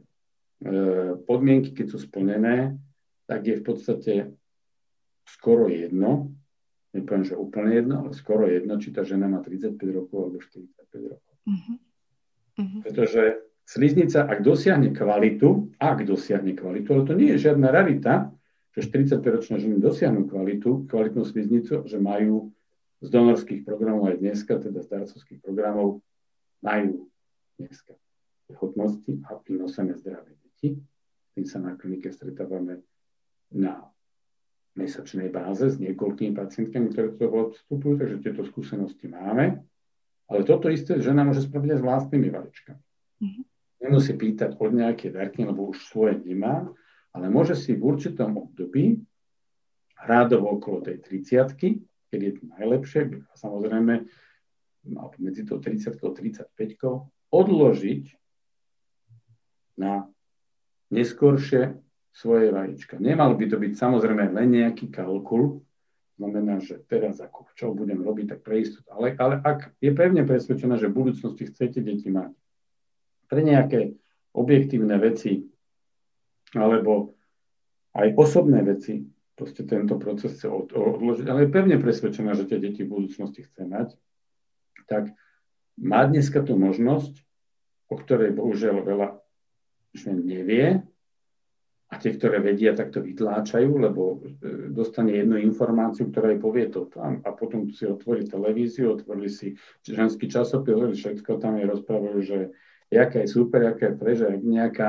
podmienky, 1.22 1.72
keď 1.72 1.86
sú 1.88 1.98
splnené, 2.02 2.76
tak 3.26 3.46
je 3.46 3.56
v 3.58 3.64
podstate 3.64 4.12
skoro 5.24 5.70
jedno, 5.70 6.34
nepoviem, 6.92 7.24
že 7.24 7.38
úplne 7.38 7.72
jedno, 7.72 7.94
ale 8.04 8.10
skoro 8.12 8.44
jedno, 8.50 8.76
či 8.76 8.92
tá 8.92 9.06
žena 9.06 9.30
má 9.30 9.40
35 9.40 9.78
rokov 9.94 10.18
alebo 10.28 10.36
45 10.42 11.10
rokov. 11.10 11.32
Uh-huh. 11.48 11.76
Uh-huh. 12.60 12.80
Pretože 12.84 13.22
sliznica, 13.64 14.28
ak 14.28 14.44
dosiahne 14.44 14.92
kvalitu, 14.92 15.72
ak 15.80 16.04
dosiahne 16.04 16.52
kvalitu, 16.52 16.88
ale 16.92 17.02
to 17.08 17.14
nie 17.16 17.32
je 17.34 17.48
žiadna 17.48 17.72
rarita, 17.72 18.28
že 18.72 18.88
45-ročné 18.88 19.60
ženy 19.60 19.76
dosiahnu 19.80 20.28
kvalitu, 20.28 20.88
kvalitnú 20.88 21.24
sliznicu, 21.28 21.84
že 21.84 22.00
majú 22.00 22.52
z 23.04 23.08
donorských 23.12 23.66
programov 23.66 24.08
aj 24.08 24.16
dneska, 24.22 24.56
teda 24.62 24.80
z 24.80 24.88
darcovských 24.88 25.40
programov, 25.44 26.00
majú 26.64 27.11
dneska 27.64 27.94
hotnosti 28.52 29.22
a 29.30 29.40
vynosené 29.40 29.96
zdravé 29.96 30.36
deti. 30.44 30.76
Tým 31.32 31.46
sa 31.48 31.56
na 31.62 31.78
klinike 31.78 32.12
stretávame 32.12 32.84
na 33.54 33.88
mesačnej 34.76 35.32
báze 35.32 35.72
s 35.72 35.80
niekoľkými 35.80 36.36
pacientkami, 36.36 36.92
ktoré 36.92 37.16
to 37.16 37.56
vstupujú, 37.56 37.96
takže 37.96 38.20
tieto 38.20 38.42
skúsenosti 38.44 39.08
máme. 39.08 39.64
Ale 40.28 40.44
toto 40.44 40.68
isté 40.68 41.00
žena 41.00 41.24
môže 41.24 41.44
spraviť 41.44 41.68
aj 41.72 41.78
s 41.80 41.86
vlastnými 41.86 42.28
vajíčkami. 42.28 42.82
Mm-hmm 43.24 43.44
nemusí 43.82 44.14
pýtať 44.14 44.56
od 44.62 44.70
nejaké 44.70 45.10
darky, 45.10 45.42
lebo 45.42 45.74
už 45.74 45.82
svoje 45.90 46.22
nemá, 46.22 46.70
ale 47.10 47.26
môže 47.26 47.58
si 47.58 47.74
v 47.74 47.82
určitom 47.82 48.38
období, 48.38 49.02
rádovo 49.98 50.56
okolo 50.56 50.80
tej 50.82 51.02
30 51.02 51.82
keď 52.12 52.20
je 52.20 52.32
to 52.36 52.44
najlepšie, 52.60 53.02
a 53.24 53.34
samozrejme 53.40 54.04
medzi 55.16 55.48
tou 55.48 55.56
30 55.56 55.96
a 55.96 56.10
35 56.12 56.52
odložiť 57.32 58.04
na 59.80 60.06
neskôršie 60.92 61.80
svoje 62.12 62.52
vajíčka. 62.52 63.00
Nemalo 63.00 63.34
by 63.40 63.48
to 63.48 63.56
byť 63.56 63.72
samozrejme 63.72 64.36
len 64.36 64.48
nejaký 64.52 64.92
kalkul, 64.92 65.64
znamená, 66.20 66.60
že 66.60 66.84
teraz 66.84 67.18
ako 67.24 67.48
čo 67.56 67.72
budem 67.72 68.04
robiť, 68.04 68.36
tak 68.36 68.40
pre 68.44 68.60
istotu. 68.60 68.84
Ale, 68.92 69.16
ale 69.16 69.40
ak 69.40 69.72
je 69.80 69.90
pevne 69.96 70.22
presvedčená, 70.28 70.76
že 70.76 70.92
v 70.92 70.98
budúcnosti 71.02 71.48
chcete 71.48 71.80
deti 71.80 72.12
mať, 72.12 72.36
pre 73.32 73.40
nejaké 73.40 73.96
objektívne 74.36 75.00
veci 75.00 75.48
alebo 76.52 77.16
aj 77.96 78.12
osobné 78.12 78.60
veci, 78.60 79.08
proste 79.32 79.64
tento 79.64 79.96
proces 79.96 80.36
chce 80.36 80.52
odložiť, 80.52 81.26
ale 81.32 81.48
je 81.48 81.50
pevne 81.50 81.76
presvedčená, 81.80 82.36
že 82.36 82.44
tie 82.44 82.60
deti 82.60 82.84
v 82.84 82.92
budúcnosti 82.92 83.48
chce 83.48 83.64
mať, 83.64 83.88
tak 84.84 85.16
má 85.80 86.04
dneska 86.04 86.44
tú 86.44 86.58
možnosť, 86.58 87.14
o 87.88 87.94
ktorej 87.96 88.36
bohužiaľ 88.36 88.84
veľa 88.84 89.08
žen 89.92 90.24
nevie, 90.24 90.80
a 91.92 92.00
tie, 92.00 92.16
ktoré 92.16 92.40
vedia, 92.40 92.72
tak 92.72 92.88
to 92.88 93.04
vytláčajú, 93.04 93.68
lebo 93.76 94.16
e, 94.16 94.72
dostane 94.72 95.12
jednu 95.12 95.36
informáciu, 95.44 96.08
ktorá 96.08 96.32
jej 96.32 96.40
povie 96.40 96.72
to 96.72 96.88
tam. 96.88 97.20
A 97.20 97.36
potom 97.36 97.68
si 97.68 97.84
otvorí 97.84 98.24
televíziu, 98.24 98.96
otvorili 98.96 99.28
si 99.28 99.52
ženský 99.84 100.24
časopis, 100.32 100.72
všetko 100.72 101.36
tam 101.36 101.60
je 101.60 101.68
rozprávajú, 101.68 102.18
že 102.24 102.38
jaká 102.88 103.20
je 103.20 103.28
super, 103.28 103.60
jaká 103.68 103.92
je 103.92 103.94
frež, 104.00 104.18
jak 104.24 104.40
nejaká, 104.40 104.88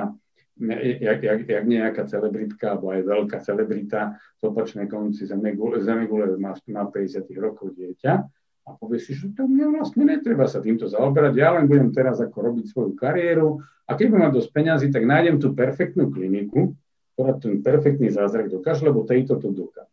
jak, 1.04 1.20
jak, 1.20 1.40
jak 1.44 1.66
nejaká 1.68 2.04
celebritka, 2.08 2.66
alebo 2.72 2.96
aj 2.96 3.04
veľká 3.04 3.38
celebrita 3.44 4.16
z 4.40 4.42
opačnej 4.48 4.88
konci 4.88 5.28
Zemegule, 5.28 5.84
Zemegule 5.84 6.40
má, 6.40 6.56
má 6.72 6.88
50 6.88 7.28
rokov 7.36 7.76
dieťa 7.76 8.43
a 8.64 8.70
povie 8.80 9.00
si, 9.00 9.12
že 9.12 9.32
to 9.36 9.44
mne 9.44 9.76
vlastne 9.76 10.08
netreba 10.08 10.48
sa 10.48 10.64
týmto 10.64 10.88
zaoberať, 10.88 11.34
ja 11.36 11.52
len 11.56 11.68
budem 11.68 11.92
teraz 11.92 12.24
ako 12.24 12.38
robiť 12.52 12.66
svoju 12.72 12.92
kariéru 12.96 13.60
a 13.88 13.92
keď 13.96 14.08
mať 14.16 14.32
dosť 14.40 14.50
peňazí, 14.56 14.88
tak 14.92 15.04
nájdem 15.04 15.40
tú 15.40 15.52
perfektnú 15.52 16.08
kliniku, 16.08 16.72
ktorá 17.14 17.36
ten 17.38 17.60
perfektný 17.60 18.08
zázrak 18.10 18.48
dokáže, 18.48 18.88
lebo 18.88 19.04
tejto 19.04 19.38
to 19.40 19.52
dokáže. 19.52 19.92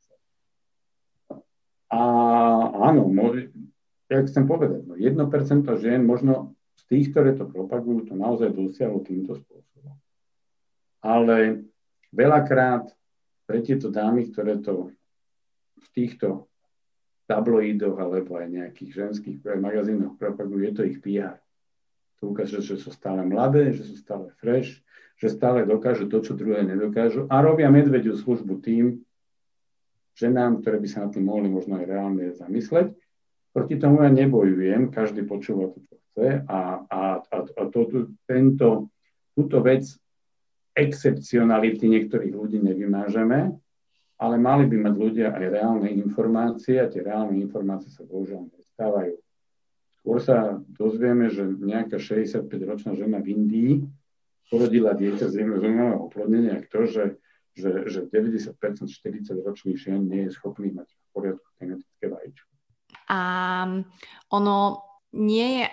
A 1.90 2.00
áno, 2.86 3.10
môže, 3.10 3.50
ja 4.06 4.22
chcem 4.22 4.46
povedať, 4.46 4.86
no 4.86 4.94
1% 4.94 5.18
žien 5.82 6.06
možno 6.06 6.54
tých, 6.90 7.14
ktoré 7.14 7.38
to 7.38 7.46
propagujú, 7.46 8.10
to 8.10 8.18
naozaj 8.18 8.50
dosiahlo 8.50 8.98
týmto 9.06 9.38
spôsobom. 9.38 9.94
Ale 11.06 11.62
veľakrát 12.10 12.90
pre 13.46 13.62
tieto 13.62 13.94
dámy, 13.94 14.26
ktoré 14.34 14.58
to 14.58 14.90
v 15.78 15.86
týchto 15.94 16.49
tabloidoch 17.30 17.94
alebo 17.94 18.42
aj 18.42 18.50
nejakých 18.50 18.90
ženských 18.90 19.38
magazínoch 19.62 20.18
propagujú, 20.18 20.66
je 20.66 20.74
to 20.74 20.82
ich 20.82 20.98
PR. 20.98 21.38
To 22.18 22.34
ukáže, 22.34 22.58
že 22.58 22.74
sú 22.74 22.90
stále 22.90 23.22
mladé, 23.22 23.70
že 23.70 23.86
sú 23.86 23.94
stále 23.94 24.34
fresh, 24.42 24.82
že 25.14 25.30
stále 25.30 25.62
dokážu 25.62 26.10
to, 26.10 26.18
čo 26.18 26.34
druhé 26.34 26.66
nedokážu 26.66 27.30
a 27.30 27.38
robia 27.38 27.70
medvediu 27.70 28.18
službu 28.18 28.58
tým 28.58 29.06
ženám, 30.18 30.60
ktoré 30.60 30.82
by 30.82 30.88
sa 30.90 31.06
na 31.06 31.08
tým 31.14 31.30
mohli 31.30 31.46
možno 31.46 31.78
aj 31.78 31.86
reálne 31.86 32.34
zamysleť. 32.34 32.92
Proti 33.54 33.74
tomu 33.78 34.02
ja 34.02 34.10
nebojujem, 34.10 34.90
každý 34.90 35.22
počúva 35.24 35.70
to, 35.70 35.78
čo 35.86 35.94
chce 36.10 36.28
a, 36.44 36.60
a, 36.86 37.00
a, 37.22 37.36
a 37.46 37.62
to, 37.70 38.10
tento, 38.26 38.90
túto 39.32 39.58
vec 39.62 39.86
excepcionality 40.74 41.88
niektorých 41.90 42.34
ľudí 42.34 42.58
nevymážeme, 42.62 43.54
ale 44.20 44.36
mali 44.36 44.68
by 44.68 44.76
mať 44.84 44.94
ľudia 45.00 45.28
aj 45.32 45.46
reálne 45.48 45.88
informácie 45.88 46.76
a 46.76 46.92
tie 46.92 47.00
reálne 47.00 47.40
informácie 47.40 47.88
sa 47.88 48.04
bohužiaľ 48.04 48.52
nestávajú. 48.52 49.16
Skôr 50.00 50.18
sa 50.20 50.60
dozvieme, 50.76 51.32
že 51.32 51.48
nejaká 51.48 51.96
65-ročná 51.96 52.92
žena 53.00 53.20
v 53.24 53.32
Indii 53.32 53.72
porodila 54.52 54.92
dieťa 54.92 55.26
z 55.32 55.40
umelého 55.40 56.04
oplodnenia, 56.04 56.60
to, 56.68 56.84
že, 56.84 57.16
že, 57.56 57.88
že 57.88 58.00
90% 58.12 58.56
40-ročných 58.88 59.78
žien 59.80 60.04
nie 60.04 60.28
je 60.28 60.36
schopný 60.36 60.68
mať 60.68 60.88
v 60.92 61.08
poriadku 61.16 61.48
genetické 61.56 62.12
vajíčko. 62.12 62.48
A 63.08 63.20
ono 64.28 64.84
nie 65.16 65.64
je 65.64 65.66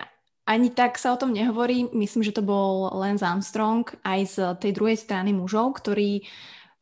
ani 0.48 0.72
tak 0.72 0.96
sa 0.96 1.12
o 1.12 1.20
tom 1.20 1.36
nehovorí. 1.36 1.92
Myslím, 1.92 2.24
že 2.24 2.32
to 2.32 2.40
bol 2.40 2.88
Lance 2.96 3.20
Armstrong 3.20 3.84
aj 4.00 4.20
z 4.24 4.36
tej 4.64 4.72
druhej 4.72 4.96
strany 4.96 5.36
mužov, 5.36 5.76
ktorí 5.76 6.24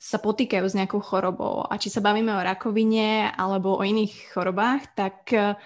sa 0.07 0.23
potýkajú 0.23 0.65
s 0.71 0.79
nejakou 0.79 1.03
chorobou. 1.03 1.67
A 1.67 1.75
či 1.83 1.91
sa 1.91 1.99
bavíme 1.99 2.31
o 2.31 2.47
rakovine 2.47 3.35
alebo 3.35 3.75
o 3.75 3.83
iných 3.83 4.31
chorobách, 4.31 4.95
tak 4.95 5.35
e, 5.35 5.59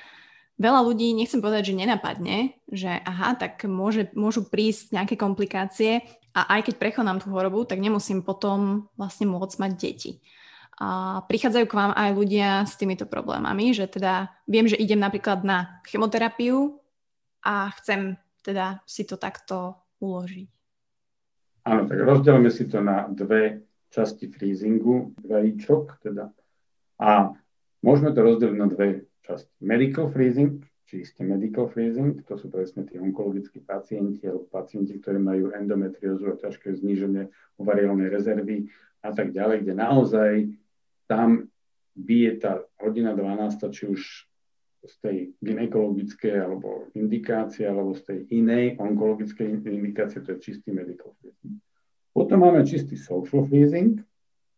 veľa 0.57 0.81
ľudí, 0.81 1.13
nechcem 1.13 1.45
povedať, 1.45 1.73
že 1.73 1.79
nenapadne, 1.85 2.57
že 2.73 2.89
aha, 2.89 3.37
tak 3.37 3.61
môže, 3.69 4.09
môžu 4.17 4.49
prísť 4.49 4.97
nejaké 4.97 5.21
komplikácie 5.21 6.01
a 6.33 6.57
aj 6.57 6.73
keď 6.73 6.75
prekonám 6.81 7.21
tú 7.21 7.29
chorobu, 7.29 7.69
tak 7.69 7.85
nemusím 7.85 8.25
potom 8.25 8.89
vlastne 8.97 9.29
môcť 9.29 9.57
mať 9.61 9.73
deti. 9.77 10.13
A 10.81 11.21
prichádzajú 11.29 11.67
k 11.69 11.77
vám 11.77 11.93
aj 11.93 12.11
ľudia 12.17 12.65
s 12.65 12.81
týmito 12.81 13.05
problémami, 13.05 13.77
že 13.77 13.85
teda 13.85 14.33
viem, 14.49 14.65
že 14.65 14.81
idem 14.81 14.97
napríklad 14.97 15.45
na 15.45 15.85
chemoterapiu, 15.85 16.81
a 17.45 17.73
chcem 17.81 18.17
teda 18.45 18.85
si 18.85 19.05
to 19.05 19.17
takto 19.17 19.77
uložiť. 20.01 20.49
Áno, 21.69 21.85
tak 21.85 21.99
rozdelíme 22.01 22.49
si 22.49 22.65
to 22.69 22.81
na 22.81 23.05
dve 23.13 23.69
časti 23.91 24.31
freezingu 24.31 25.13
vajíčok, 25.23 26.03
teda. 26.03 26.31
A 27.03 27.35
môžeme 27.83 28.15
to 28.15 28.23
rozdeliť 28.23 28.57
na 28.57 28.69
dve 28.71 29.11
časti. 29.27 29.51
Medical 29.61 30.09
freezing, 30.15 30.63
čiste 30.87 31.23
medical 31.23 31.71
freezing, 31.71 32.23
to 32.27 32.35
sú 32.35 32.51
presne 32.51 32.87
tí 32.87 32.99
onkologickí 32.99 33.63
pacienti 33.63 34.27
alebo 34.27 34.51
pacienti, 34.51 34.99
ktorí 34.99 35.19
majú 35.23 35.55
endometriózu 35.55 36.35
a 36.35 36.41
ťažké 36.41 36.75
zníženie 36.75 37.31
ovariálnej 37.59 38.11
rezervy 38.11 38.71
a 39.03 39.11
tak 39.15 39.31
ďalej, 39.31 39.67
kde 39.67 39.75
naozaj 39.75 40.33
tam 41.07 41.51
bije 41.95 42.39
tá 42.39 42.63
hodina 42.79 43.15
12, 43.15 43.71
či 43.75 43.83
už 43.91 44.01
z 44.81 44.95
tej 45.05 45.17
gynekologickej 45.45 46.41
alebo 46.41 46.89
indikácie, 46.97 47.69
alebo 47.69 47.93
z 47.93 48.03
tej 48.07 48.19
inej 48.33 48.81
onkologickej 48.81 49.69
indikácie, 49.69 50.25
to 50.25 50.33
je 50.37 50.39
čistý 50.41 50.73
medical 50.73 51.13
freezing. 51.21 51.61
Potom 52.11 52.43
máme 52.43 52.67
čistý 52.67 52.99
social 52.99 53.47
freezing, 53.47 54.03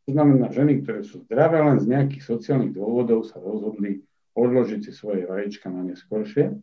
to 0.03 0.11
znamená 0.11 0.51
ženy, 0.51 0.83
ktoré 0.83 1.07
sú 1.07 1.23
zdravé, 1.29 1.63
len 1.63 1.79
z 1.79 1.87
nejakých 1.87 2.27
sociálnych 2.27 2.75
dôvodov 2.75 3.23
sa 3.23 3.39
rozhodli 3.39 4.03
odložiť 4.35 4.81
si 4.83 4.91
svoje 4.91 5.29
vajíčka 5.29 5.71
na 5.71 5.87
neskôršie. 5.87 6.59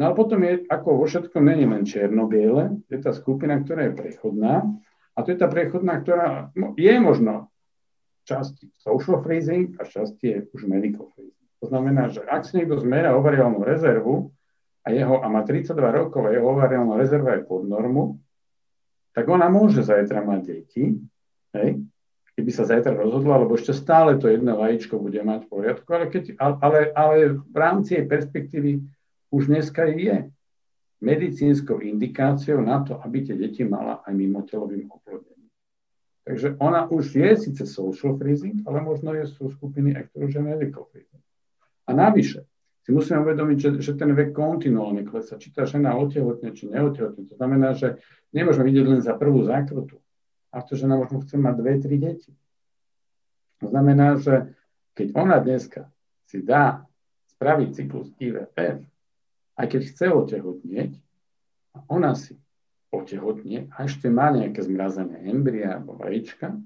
No 0.00 0.02
a 0.08 0.10
potom 0.16 0.40
je, 0.42 0.64
ako 0.66 0.98
vo 0.98 1.06
všetkom, 1.06 1.44
není 1.44 1.68
len 1.68 1.84
čierno-biele, 1.84 2.80
je 2.88 2.98
tá 2.98 3.12
skupina, 3.12 3.60
ktorá 3.60 3.92
je 3.92 3.94
prechodná 3.94 4.66
a 5.12 5.18
to 5.20 5.36
je 5.36 5.38
tá 5.38 5.46
prechodná, 5.52 6.00
ktorá 6.00 6.48
je 6.56 6.94
možno 6.96 7.52
časť 8.24 8.80
social 8.80 9.20
freezing 9.20 9.76
a 9.76 9.84
časť 9.84 10.16
je 10.24 10.36
už 10.50 10.64
medical 10.64 11.12
freezing. 11.12 11.46
To 11.60 11.70
znamená, 11.70 12.10
že 12.10 12.24
ak 12.24 12.48
si 12.48 12.58
niekto 12.58 12.80
zmera 12.80 13.14
ovariálnu 13.14 13.62
rezervu 13.62 14.32
a, 14.82 14.90
jeho, 14.90 15.22
a 15.22 15.26
má 15.30 15.44
32 15.46 15.76
rokov 15.78 16.26
a 16.26 16.34
jeho 16.34 16.46
ovariálna 16.50 16.98
rezerva 16.98 17.38
je 17.38 17.46
pod 17.46 17.68
normu, 17.68 18.18
tak 19.12 19.28
ona 19.28 19.48
môže 19.52 19.84
zajtra 19.84 20.24
mať 20.24 20.40
deti, 20.44 20.96
hej, 21.52 21.70
keby 22.32 22.50
sa 22.50 22.64
zajtra 22.64 22.96
rozhodla, 22.96 23.44
lebo 23.44 23.60
ešte 23.60 23.76
stále 23.76 24.16
to 24.16 24.28
jedno 24.28 24.56
vajíčko 24.56 24.96
bude 24.96 25.20
mať 25.20 25.44
v 25.44 25.50
poriadku, 25.52 25.88
ale, 25.92 26.06
keď, 26.08 26.24
ale, 26.40 26.80
ale 26.96 27.16
v 27.36 27.56
rámci 27.56 28.00
jej 28.00 28.06
perspektívy 28.08 28.80
už 29.28 29.52
dneska 29.52 29.84
je 29.88 30.32
medicínskou 31.02 31.82
indikáciou 31.82 32.62
na 32.62 32.80
to, 32.86 32.96
aby 33.02 33.26
tie 33.26 33.36
deti 33.36 33.66
mala 33.66 34.00
aj 34.06 34.12
mimotelovým 34.14 34.88
oplodnením. 34.88 35.50
Takže 36.22 36.54
ona 36.62 36.86
už 36.86 37.18
je 37.18 37.30
síce 37.36 37.66
social 37.66 38.14
freezing, 38.14 38.62
ale 38.62 38.78
možno 38.80 39.10
je 39.10 39.26
sú 39.26 39.50
skupiny, 39.50 39.98
že 40.14 40.38
medical 40.38 40.86
freezing. 40.94 41.24
A 41.82 41.90
navyše, 41.90 42.46
si 42.82 42.90
musíme 42.90 43.22
uvedomiť, 43.22 43.56
že, 43.58 43.70
že 43.78 43.92
ten 43.94 44.10
vek 44.10 44.34
kontinuálne 44.34 45.06
klesá. 45.06 45.38
Či 45.38 45.54
tá 45.54 45.62
žena 45.66 45.94
otehotne, 45.94 46.50
či 46.50 46.66
neotehotne. 46.66 47.30
To 47.30 47.34
znamená, 47.38 47.78
že 47.78 48.02
nemôžeme 48.34 48.66
vidieť 48.66 48.86
len 48.90 49.00
za 49.00 49.14
prvú 49.14 49.46
zákrutu. 49.46 50.02
A 50.50 50.60
to 50.66 50.74
žena 50.74 50.98
možno 50.98 51.22
chce 51.22 51.38
mať 51.38 51.54
dve, 51.62 51.72
tri 51.78 51.96
deti. 51.96 52.30
To 53.62 53.70
znamená, 53.70 54.18
že 54.18 54.58
keď 54.98 55.14
ona 55.14 55.38
dneska 55.38 55.88
si 56.26 56.42
dá 56.42 56.84
spraviť 57.38 57.68
cyklus 57.70 58.10
IVF, 58.18 58.82
aj 59.56 59.66
keď 59.70 59.80
chce 59.86 60.06
otehotnieť, 60.10 60.92
a 61.72 61.78
ona 61.88 62.12
si 62.12 62.36
otehotne 62.92 63.72
a 63.72 63.88
ešte 63.88 64.12
má 64.12 64.28
nejaké 64.28 64.60
zmrazené 64.60 65.24
embria 65.24 65.80
alebo 65.80 65.96
vajíčka, 65.96 66.60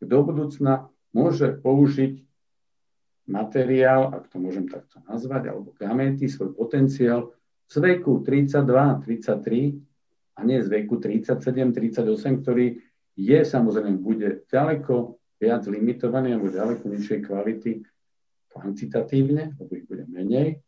do 0.00 0.18
budúcna 0.24 0.88
môže 1.12 1.60
použiť 1.60 2.24
materiál, 3.30 4.10
ak 4.10 4.28
to 4.28 4.42
môžem 4.42 4.66
takto 4.66 4.98
nazvať, 5.06 5.54
alebo 5.54 5.70
gaméty, 5.78 6.26
svoj 6.26 6.52
potenciál 6.52 7.30
z 7.70 7.78
veku 7.78 8.20
32, 8.26 8.66
33 9.06 10.36
a 10.36 10.40
nie 10.42 10.58
z 10.58 10.68
veku 10.68 10.98
37, 10.98 11.38
38, 11.38 12.42
ktorý 12.42 12.66
je 13.14 13.38
samozrejme, 13.46 14.02
bude 14.02 14.42
ďaleko 14.50 15.20
viac 15.40 15.62
limitovaný 15.70 16.36
alebo 16.36 16.50
ďaleko 16.50 16.84
nižšej 16.90 17.20
kvality 17.24 17.72
kvantitatívne, 18.50 19.54
lebo 19.56 19.70
ich 19.78 19.86
bude 19.86 20.04
menej, 20.10 20.58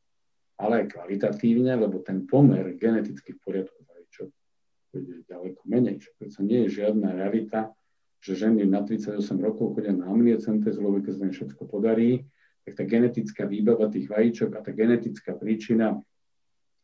ale 0.62 0.86
aj 0.86 0.94
kvalitatívne, 0.94 1.74
lebo 1.74 1.98
ten 1.98 2.22
pomer 2.30 2.78
geneticky 2.78 3.34
v 3.34 3.42
poriadku 3.42 3.82
vajíčok 3.82 4.28
bude 4.94 5.14
ďaleko 5.26 5.60
menej. 5.66 5.98
Čo 5.98 6.40
nie 6.46 6.64
je 6.66 6.78
žiadna 6.78 7.18
realita, 7.18 7.74
že 8.22 8.38
ženy 8.38 8.62
na 8.70 8.86
38 8.86 9.18
rokov 9.42 9.74
chodia 9.74 9.90
na 9.90 10.06
amniocentézu, 10.06 10.78
lebo 10.78 11.02
keď 11.02 11.14
sa 11.18 11.26
všetko 11.26 11.66
podarí, 11.66 12.22
tak 12.62 12.72
tá 12.78 12.84
genetická 12.86 13.42
výbava 13.46 13.90
tých 13.90 14.06
vajíčok 14.06 14.54
a 14.54 14.60
tá 14.62 14.70
genetická 14.70 15.34
príčina 15.34 15.98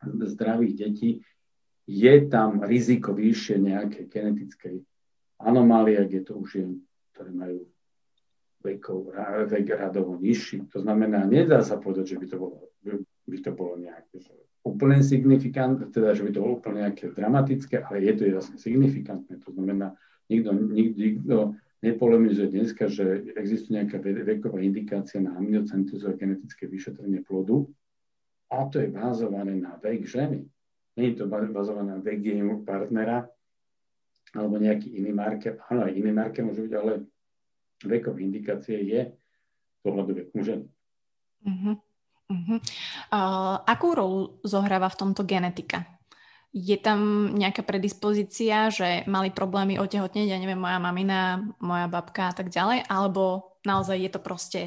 zdravých 0.05 0.75
detí 0.75 1.11
je 1.89 2.15
tam 2.29 2.61
riziko 2.61 3.17
vyššie 3.17 3.57
nejakej 3.65 4.05
genetickej 4.13 4.77
anomálie, 5.41 5.97
ak 5.97 6.11
je 6.13 6.23
to 6.23 6.33
už 6.37 6.49
žien, 6.61 6.71
ktoré 7.15 7.31
majú 7.33 7.61
vekov, 8.61 9.15
vek 9.49 9.67
radovo 9.73 10.19
nižší. 10.19 10.67
To 10.75 10.83
znamená, 10.83 11.25
nedá 11.25 11.63
sa 11.63 11.79
povedať, 11.79 12.15
že 12.15 12.17
by 12.19 12.27
to 12.27 12.37
bolo, 12.37 12.57
by 13.25 13.39
to 13.39 13.51
bolo 13.55 13.79
nejaké 13.79 14.19
úplne 14.67 15.01
signifikantné, 15.01 15.89
teda, 15.95 16.13
že 16.13 16.27
by 16.27 16.31
to 16.35 16.43
bolo 16.43 16.59
úplne 16.61 16.85
nejaké 16.85 17.15
dramatické, 17.15 17.81
ale 17.87 18.05
je 18.05 18.13
to 18.19 18.25
jasne 18.29 18.61
signifikantné. 18.61 19.41
To 19.47 19.51
znamená, 19.55 19.97
nikto, 20.29 20.53
nikto, 20.53 20.97
nikto 20.99 21.37
nepolemizuje 21.83 22.51
dneska, 22.51 22.91
že 22.91 23.35
existuje 23.39 23.79
nejaká 23.79 24.03
veková 24.03 24.59
indikácia 24.59 25.23
na 25.23 25.39
amniocentézu 25.39 26.11
a 26.11 26.19
genetické 26.19 26.67
vyšetrenie 26.67 27.23
plodu 27.23 27.67
a 28.51 28.67
to 28.67 28.83
je 28.83 28.89
bázované 28.91 29.55
na 29.55 29.77
vek 29.79 30.09
ženy. 30.09 30.49
Nie 30.99 31.15
je 31.15 31.23
to 31.23 31.31
bázované 31.31 31.95
na 31.95 32.03
vek 32.03 32.19
jej 32.19 32.43
partnera 32.67 33.31
alebo 34.35 34.61
nejaký 34.61 34.93
iný 34.99 35.15
marker. 35.15 35.57
Áno, 35.71 35.87
aj 35.89 35.95
iný 35.95 36.11
marker 36.13 36.45
môže 36.45 36.61
byť, 36.67 36.75
ale 36.75 37.07
vekové 37.87 38.27
indikácie 38.27 38.77
je 38.85 39.01
pohľadu 39.81 40.13
veku 40.19 40.43
ženy. 40.43 40.67
Uh-huh. 41.47 41.77
Uh-huh. 42.29 42.59
Uh, 43.09 43.57
akú 43.65 43.97
rolu 43.97 44.37
zohráva 44.45 44.91
v 44.91 44.99
tomto 45.01 45.25
genetika? 45.25 45.98
Je 46.53 46.77
tam 46.81 47.31
nejaká 47.37 47.61
predispozícia, 47.61 48.73
že 48.73 49.05
mali 49.05 49.29
problémy 49.29 49.77
otehotneť, 49.77 50.27
ja 50.33 50.39
neviem, 50.41 50.59
moja 50.59 50.81
mamina, 50.81 51.45
moja 51.61 51.87
babka 51.93 52.33
a 52.33 52.35
tak 52.35 52.49
ďalej, 52.49 52.89
alebo 52.89 53.57
naozaj 53.69 54.01
je 54.01 54.11
to 54.11 54.21
proste 54.21 54.61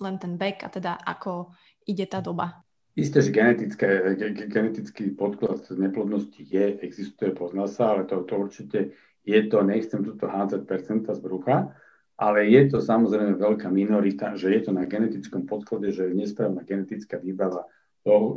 len 0.00 0.16
ten 0.16 0.40
vek 0.40 0.64
a 0.64 0.68
teda 0.72 0.92
ako 0.96 1.52
ide 1.84 2.08
tá 2.08 2.24
doba? 2.24 2.64
Isté, 2.98 3.22
že 3.22 3.30
genetické, 3.30 4.18
genetický 4.50 5.14
podklad 5.14 5.62
neplodnosti 5.70 6.42
je, 6.42 6.82
existuje, 6.82 7.30
pozná 7.30 7.70
sa, 7.70 7.94
ale 7.94 8.10
to, 8.10 8.26
to 8.26 8.34
určite 8.34 8.78
je 9.22 9.40
to, 9.46 9.62
nechcem 9.62 10.02
tuto 10.02 10.26
hádzať 10.26 10.66
percenta 10.66 11.14
z 11.14 11.20
brucha, 11.20 11.76
ale 12.18 12.50
je 12.50 12.62
to 12.72 12.82
samozrejme 12.82 13.38
veľká 13.38 13.70
minorita, 13.70 14.34
že 14.34 14.50
je 14.50 14.60
to 14.66 14.72
na 14.74 14.88
genetickom 14.88 15.46
podklade, 15.46 15.94
že 15.94 16.10
je 16.10 16.18
nesprávna 16.18 16.66
genetická 16.66 17.22
výbava 17.22 17.68
to, 18.02 18.34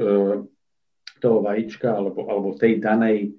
toho 1.22 1.46
vajíčka 1.46 1.94
alebo, 1.94 2.26
alebo 2.26 2.58
tej 2.58 2.82
danej 2.82 3.38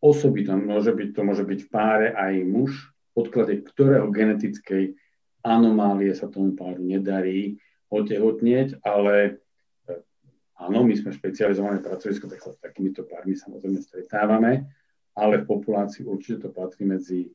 osoby, 0.00 0.48
to 0.48 0.56
môže 0.56 0.96
byť, 0.96 1.08
to 1.12 1.22
môže 1.22 1.44
byť 1.44 1.60
v 1.60 1.68
páre 1.68 2.08
aj 2.16 2.34
muž, 2.48 2.72
v 3.12 3.20
podklade 3.20 3.60
ktorého 3.68 4.08
genetickej 4.08 4.96
anomálie 5.44 6.12
sa 6.16 6.32
tomu 6.32 6.56
páru 6.56 6.80
nedarí 6.80 7.60
otehotnieť, 7.92 8.80
ale 8.80 9.16
e, 9.24 9.30
áno, 10.56 10.84
my 10.84 10.94
sme 10.96 11.12
špecializované 11.12 11.84
pracovisko, 11.84 12.28
tak 12.32 12.40
sa 12.40 12.56
s 12.56 12.58
takýmito 12.60 13.04
pármi 13.04 13.36
samozrejme 13.36 13.80
stretávame, 13.84 14.68
ale 15.16 15.44
v 15.44 15.48
populácii 15.48 16.08
určite 16.08 16.48
to 16.48 16.50
patrí 16.54 16.88
medzi 16.88 17.28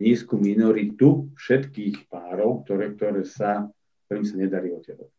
nízku 0.00 0.36
minoritu 0.36 1.32
všetkých 1.36 2.08
párov, 2.12 2.64
ktoré, 2.64 2.92
ktoré 2.96 3.24
sa, 3.24 3.68
ktorým 4.08 4.24
sa 4.24 4.36
nedarí 4.36 4.72
otehotnieť. 4.72 5.15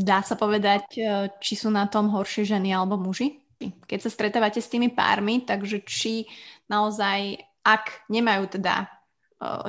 Dá 0.00 0.24
sa 0.24 0.34
povedať, 0.34 0.84
e, 0.96 1.28
či 1.38 1.54
sú 1.54 1.68
na 1.68 1.86
tom 1.86 2.10
horšie 2.10 2.48
ženy 2.48 2.74
alebo 2.74 2.96
muži? 2.96 3.40
Keď 3.60 3.98
sa 4.00 4.10
stretávate 4.10 4.58
s 4.58 4.72
tými 4.72 4.88
pármi, 4.88 5.44
takže 5.44 5.84
či 5.84 6.24
naozaj, 6.72 7.36
ak 7.60 8.08
nemajú 8.08 8.56
teda 8.56 8.84
e, 8.84 8.86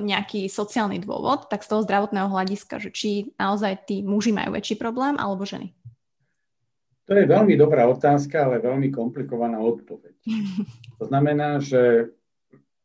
nejaký 0.01 0.47
sociálny 0.47 1.03
dôvod, 1.03 1.51
tak 1.51 1.67
z 1.67 1.75
toho 1.75 1.81
zdravotného 1.83 2.31
hľadiska, 2.31 2.79
že 2.79 2.89
či 2.89 3.35
naozaj 3.35 3.85
tí 3.85 3.99
muži 4.01 4.31
majú 4.31 4.55
väčší 4.55 4.79
problém 4.79 5.19
alebo 5.19 5.43
ženy? 5.43 5.75
To 7.11 7.19
je 7.19 7.27
veľmi 7.27 7.59
dobrá 7.59 7.83
otázka, 7.91 8.47
ale 8.47 8.63
veľmi 8.63 8.87
komplikovaná 8.87 9.59
odpoveď. 9.59 10.15
To 10.95 11.03
znamená, 11.11 11.59
že 11.59 12.07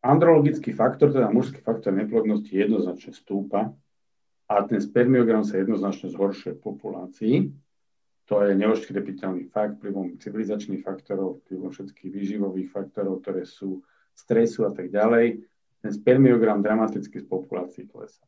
andrologický 0.02 0.74
faktor, 0.74 1.14
teda 1.14 1.30
mužský 1.30 1.62
faktor 1.62 1.94
neplodnosti 1.94 2.50
jednoznačne 2.50 3.14
stúpa 3.14 3.70
a 4.46 4.62
ten 4.62 4.78
spermiogram 4.78 5.42
sa 5.42 5.58
jednoznačne 5.58 6.14
zhoršuje 6.14 6.58
v 6.58 6.64
populácii. 6.64 7.36
To 8.26 8.42
je 8.42 8.58
neoškrepiteľný 8.58 9.50
fakt 9.50 9.78
vplyvom 9.78 10.18
civilizačných 10.18 10.82
faktorov, 10.82 11.46
vplyvom 11.46 11.70
všetkých 11.70 12.10
výživových 12.10 12.70
faktorov, 12.70 13.22
ktoré 13.22 13.46
sú 13.46 13.82
stresu 14.14 14.66
a 14.66 14.74
tak 14.74 14.90
ďalej. 14.90 15.46
Ten 15.82 15.92
spermiogram 15.94 16.62
dramaticky 16.62 17.22
z 17.22 17.26
populácií 17.26 17.86
klesá. 17.86 18.26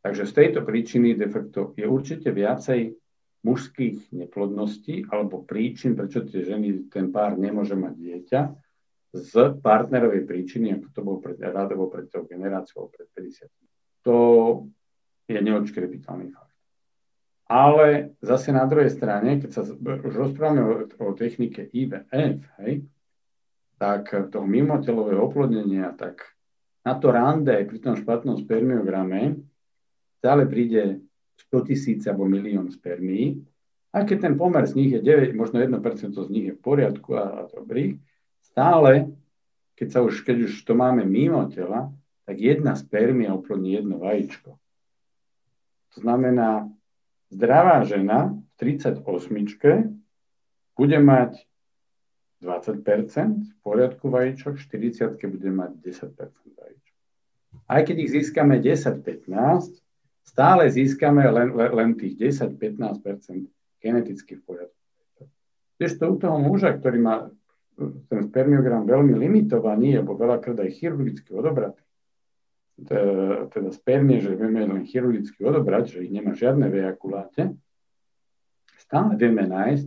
Takže 0.00 0.24
z 0.28 0.32
tejto 0.32 0.60
príčiny 0.64 1.12
de 1.16 1.28
facto 1.28 1.76
je 1.76 1.84
určite 1.84 2.32
viacej 2.32 2.96
mužských 3.44 4.12
neplodností 4.12 5.08
alebo 5.08 5.44
príčin, 5.44 5.96
prečo 5.96 6.24
tie 6.24 6.44
ženy, 6.44 6.92
ten 6.92 7.08
pár 7.08 7.40
nemôže 7.40 7.76
mať 7.76 7.94
dieťa, 7.96 8.40
z 9.10 9.32
partnerovej 9.58 10.22
príčiny, 10.22 10.78
ako 10.78 10.86
to 10.94 11.00
bolo 11.02 11.18
pred, 11.18 11.36
radovo 11.42 11.90
pred 11.90 12.06
tou 12.06 12.28
generáciou, 12.28 12.92
pred 12.94 13.10
50. 13.10 13.50
To 14.06 14.16
je 15.28 15.38
neodškrepiteľný 15.40 16.32
fakt. 16.32 16.54
Ale 17.50 18.14
zase 18.22 18.54
na 18.54 18.62
druhej 18.64 18.94
strane, 18.94 19.42
keď 19.42 19.50
sa 19.50 19.62
už 19.66 20.14
rozprávame 20.14 20.62
o, 20.62 20.86
o 20.86 21.06
technike 21.18 21.66
IVF, 21.66 22.46
hej, 22.62 22.86
tak 23.80 24.12
toho 24.30 24.46
mimotelového 24.46 25.18
oplodnenia, 25.24 25.90
tak 25.98 26.30
na 26.86 26.94
to 26.94 27.10
rande 27.10 27.52
pri 27.66 27.78
tom 27.82 27.98
špatnom 27.98 28.38
spermiograme 28.38 29.40
stále 30.20 30.44
príde 30.44 31.00
100 31.48 31.68
tisíc 31.68 32.00
alebo 32.04 32.28
milión 32.28 32.68
spermí, 32.68 33.40
aj 33.90 34.06
keď 34.06 34.18
ten 34.30 34.34
pomer 34.38 34.62
z 34.68 34.76
nich 34.78 34.90
je 34.94 35.00
9, 35.02 35.34
možno 35.34 35.58
1% 35.58 36.14
z 36.14 36.30
nich 36.30 36.46
je 36.52 36.54
v 36.54 36.62
poriadku 36.62 37.18
a, 37.18 37.24
a 37.24 37.40
dobrý, 37.50 37.98
stále, 38.44 39.10
keď, 39.74 39.88
sa 39.90 40.00
už, 40.04 40.22
keď 40.22 40.46
už 40.46 40.62
to 40.62 40.78
máme 40.78 41.02
mimo 41.02 41.42
tela, 41.50 41.90
tak 42.28 42.38
jedna 42.38 42.78
spermia 42.78 43.34
oplodní 43.34 43.80
jedno 43.80 43.98
vajíčko. 43.98 44.60
To 45.94 46.00
znamená, 46.00 46.70
zdravá 47.30 47.82
žena 47.84 48.34
v 48.58 48.78
38 48.78 49.02
bude 50.78 50.98
mať 50.98 51.32
20 52.40 52.80
v 52.80 53.56
poriadku 53.60 54.08
vajíčok, 54.08 54.56
v 54.56 54.62
40 54.64 55.20
bude 55.28 55.50
mať 55.50 55.70
10 55.82 56.16
vajíčok. 56.56 56.96
Aj 57.68 57.80
keď 57.84 57.96
ich 58.06 58.10
získame 58.14 58.62
10-15, 58.62 59.82
stále 60.24 60.70
získame 60.70 61.26
len, 61.26 61.52
len, 61.52 61.90
tých 61.98 62.16
10-15 62.16 63.50
geneticky 63.82 64.38
v 64.38 64.42
poriadku. 64.46 64.80
Tiež 65.80 65.96
to 65.96 66.12
u 66.12 66.16
toho 66.20 66.36
muža, 66.38 66.76
ktorý 66.76 66.98
má 67.00 67.16
ten 68.08 68.20
spermiogram 68.28 68.84
veľmi 68.84 69.16
limitovaný, 69.16 70.00
alebo 70.00 70.16
veľakrát 70.16 70.60
aj 70.60 70.70
chirurgicky 70.76 71.32
odobratý, 71.32 71.80
teda 73.50 73.70
spermie, 73.72 74.20
že 74.20 74.36
vieme 74.36 74.64
len 74.64 74.88
chirurgicky 74.88 75.44
odobrať, 75.44 75.98
že 75.98 76.04
ich 76.06 76.12
nemá 76.12 76.32
žiadne 76.32 76.68
v 76.70 76.86
ejakuláte, 76.86 77.52
stále 78.80 79.14
vieme 79.20 79.44
nájsť 79.44 79.86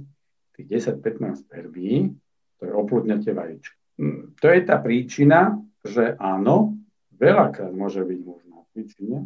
tých 0.54 0.68
10-15 1.02 1.44
spermí, 1.48 2.14
ktoré 2.58 2.72
oplodňa 2.78 3.18
tie 3.20 3.34
vajíčka. 3.34 3.78
Hm, 3.98 4.38
to 4.38 4.46
je 4.50 4.62
tá 4.62 4.78
príčina, 4.78 5.58
že 5.84 6.16
áno, 6.18 6.78
veľakrát 7.18 7.74
môže 7.74 8.06
byť 8.06 8.20
možná 8.22 8.58
príčina, 8.72 9.26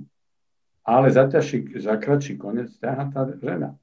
ale 0.87 1.11
za, 1.11 1.27
ťažší, 1.27 1.77
za 1.83 1.99
kratší 1.99 2.39
konec 2.39 2.71
ťaha 2.79 3.05
tá 3.11 3.21
žena. 3.35 3.75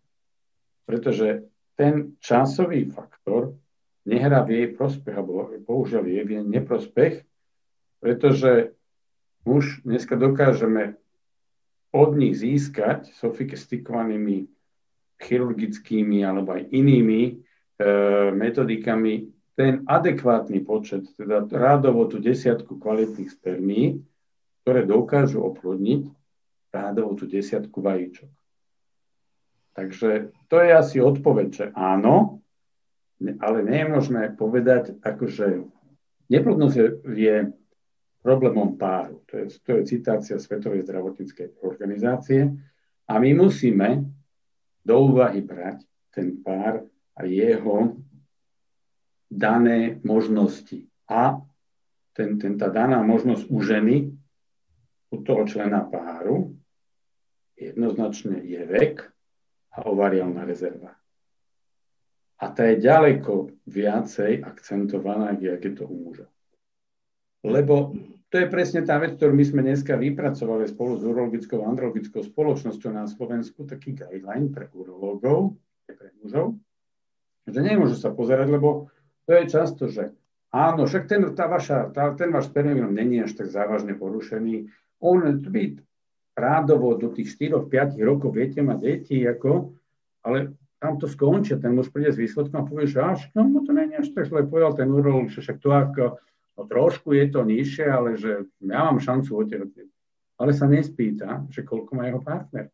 Pretože 0.89 1.49
ten 1.76 2.16
časový 2.20 2.89
faktor 2.89 3.57
nehrá 4.09 4.45
v 4.45 4.51
jej 4.51 4.68
prospech, 4.72 5.14
alebo 5.16 5.53
bohužiaľ 5.64 6.05
je 6.05 6.22
v 6.24 6.30
jej 6.41 6.45
neprospech, 6.45 7.14
pretože 8.01 8.76
už 9.45 9.84
dneska 9.84 10.16
dokážeme 10.16 10.97
od 11.95 12.16
nich 12.16 12.40
získať 12.40 13.12
sofistikovanými 13.20 14.49
chirurgickými 15.20 16.26
alebo 16.26 16.59
aj 16.59 16.62
inými 16.74 17.22
e, 17.22 17.32
metodikami 18.34 19.30
ten 19.55 19.86
adekvátny 19.86 20.66
počet, 20.66 21.07
teda 21.14 21.47
rádovo 21.47 22.11
tú 22.11 22.18
desiatku 22.18 22.82
kvalitných 22.82 23.30
spermí, 23.30 24.03
ktoré 24.66 24.82
dokážu 24.82 25.47
oplodniť 25.47 26.11
rádovo 26.74 27.14
tú 27.14 27.30
desiatku 27.30 27.78
vajíčok. 27.78 28.26
Takže 29.78 30.34
to 30.51 30.57
je 30.59 30.70
asi 30.74 30.99
odpoveď, 30.99 31.49
že 31.55 31.66
áno, 31.74 32.42
ale 33.38 33.59
nie 33.62 33.86
je 33.86 33.88
možné 33.90 34.22
povedať, 34.34 34.99
akože 34.99 35.62
neplodnosť 36.30 36.76
je, 37.07 37.36
problémom 38.25 38.81
páru. 38.81 39.20
To 39.29 39.37
je, 39.37 39.61
to 39.61 39.70
je 39.77 39.83
citácia 39.85 40.41
Svetovej 40.41 40.89
zdravotníckej 40.89 41.61
organizácie. 41.61 42.49
A 43.05 43.20
my 43.20 43.37
musíme 43.37 44.09
do 44.81 45.12
úvahy 45.12 45.45
brať 45.45 45.85
ten 46.09 46.41
pár 46.41 46.89
a 47.12 47.29
jeho 47.29 48.01
dané 49.29 50.01
možnosti. 50.01 50.89
A 51.05 51.37
ten, 52.16 52.41
ten, 52.41 52.57
tá 52.57 52.72
daná 52.72 53.05
možnosť 53.05 53.45
u 53.53 53.59
ženy, 53.61 53.97
u 55.12 55.16
toho 55.20 55.45
člena 55.45 55.85
páru, 55.85 56.57
jednoznačne 57.61 58.41
je 58.41 58.64
vek, 58.64 59.14
a 59.75 59.91
ovariálna 59.91 60.47
rezerva. 60.47 60.95
A 62.39 62.45
tá 62.51 62.70
je 62.70 62.83
ďaleko 62.83 63.51
viacej 63.66 64.43
akcentovaná, 64.43 65.35
jak 65.39 65.64
je 65.64 65.72
to 65.75 65.85
u 65.87 65.97
muža. 65.99 66.29
Lebo 67.43 67.95
to 68.35 68.43
je 68.43 68.51
presne 68.51 68.82
tá 68.82 68.99
vec, 68.99 69.14
ktorú 69.14 69.30
my 69.30 69.47
sme 69.47 69.62
dneska 69.62 69.95
vypracovali 69.95 70.66
spolu 70.66 70.99
s 70.99 71.07
urologickou 71.07 71.62
a 71.62 71.70
andrologickou 71.70 72.18
spoločnosťou 72.26 72.91
na 72.91 73.07
Slovensku, 73.07 73.62
taký 73.62 73.95
guideline 73.95 74.51
pre 74.51 74.66
urológov, 74.74 75.55
pre 75.87 76.11
mužov, 76.18 76.59
že 77.47 77.62
nemôžu 77.62 77.95
sa 77.95 78.11
pozerať, 78.11 78.51
lebo 78.51 78.91
to 79.30 79.39
je 79.39 79.45
často, 79.47 79.87
že 79.87 80.11
áno, 80.51 80.91
však 80.91 81.07
ten, 81.07 81.22
tá 81.30 81.47
vaša, 81.47 81.95
tá, 81.95 82.11
ten 82.18 82.35
váš 82.35 82.51
spermium 82.51 82.91
není 82.91 83.22
až 83.22 83.39
tak 83.39 83.55
závažne 83.55 83.95
porušený, 83.95 84.66
on 84.99 85.39
by 85.39 85.78
rádovo 86.35 86.99
do 86.99 87.14
tých 87.14 87.39
4-5 87.39 88.03
rokov 88.03 88.35
viete 88.35 88.66
mať 88.66 88.78
deti, 88.82 89.22
ako, 89.22 89.78
ale 90.26 90.59
tam 90.82 90.99
to 90.99 91.07
skončí, 91.07 91.55
ten 91.62 91.70
muž 91.70 91.95
príde 91.95 92.11
s 92.11 92.18
výsledkom 92.18 92.66
a 92.66 92.66
povie, 92.66 92.91
že 92.91 92.99
až 92.99 93.30
no, 93.39 93.47
to 93.62 93.70
nie 93.70 93.95
je 93.95 94.03
až 94.03 94.09
tak 94.11 94.26
zle, 94.26 94.43
povedal 94.43 94.74
ten 94.74 94.91
urológ, 94.91 95.30
že 95.30 95.39
však 95.39 95.62
to 95.62 95.70
ako, 95.70 96.05
no 96.55 96.62
trošku 96.66 97.14
je 97.14 97.26
to 97.30 97.40
nižšie, 97.42 97.86
ale 97.86 98.16
že 98.18 98.46
ja 98.62 98.80
mám 98.86 99.02
šancu 99.02 99.44
otehotniť. 99.44 99.88
Ale 100.34 100.50
sa 100.50 100.66
nespýta, 100.66 101.46
že 101.50 101.62
koľko 101.62 101.94
má 101.94 102.11
jeho 102.11 102.18
partner. 102.18 102.70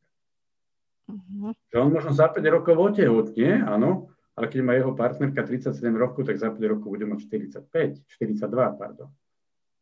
Uh-huh. 1.11 1.53
Že 1.69 1.77
on 1.77 1.89
možno 1.93 2.13
za 2.17 2.33
5 2.33 2.41
rokov 2.49 2.75
otehotnie, 2.77 3.61
áno, 3.61 4.09
ale 4.39 4.47
keď 4.49 4.61
má 4.65 4.73
jeho 4.73 4.97
partnerka 4.97 5.45
37 5.45 5.77
rokov, 5.93 6.25
tak 6.25 6.41
za 6.41 6.49
5 6.49 6.57
rokov 6.73 6.89
bude 6.89 7.05
mať 7.05 7.29
45, 7.69 8.09
42, 8.17 8.81
pardon. 8.81 9.13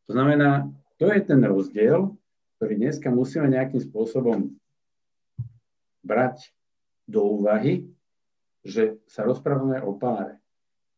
To 0.08 0.10
znamená, 0.10 0.66
to 0.98 1.12
je 1.14 1.20
ten 1.22 1.38
rozdiel, 1.44 2.16
ktorý 2.58 2.74
dneska 2.74 3.12
musíme 3.14 3.46
nejakým 3.46 3.78
spôsobom 3.78 4.50
brať 6.02 6.50
do 7.06 7.38
úvahy, 7.38 7.86
že 8.66 8.98
sa 9.06 9.22
rozprávame 9.22 9.78
o 9.84 9.94
páre. 9.94 10.42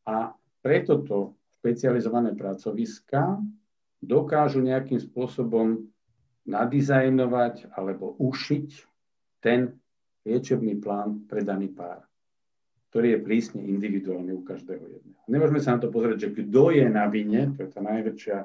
A 0.09 0.33
preto 0.65 1.05
to 1.05 1.37
špecializované 1.61 2.33
pracoviska 2.33 3.37
dokážu 4.01 4.65
nejakým 4.65 4.97
spôsobom 4.97 5.85
nadizajnovať 6.49 7.69
alebo 7.77 8.17
ušiť 8.17 8.69
ten 9.45 9.77
liečebný 10.25 10.81
plán 10.81 11.29
pre 11.29 11.45
daný 11.45 11.69
pár, 11.69 12.09
ktorý 12.89 13.17
je 13.17 13.25
prísne 13.25 13.61
individuálny 13.61 14.33
u 14.33 14.41
každého 14.41 14.85
jedného. 14.89 15.23
Nemôžeme 15.29 15.61
sa 15.61 15.77
na 15.77 15.85
to 15.85 15.93
pozrieť, 15.93 16.29
že 16.29 16.35
kto 16.41 16.73
je 16.73 16.87
na 16.89 17.05
vine, 17.13 17.53
to 17.53 17.69
je 17.69 17.71
tá 17.71 17.85
najväčšia, 17.85 18.37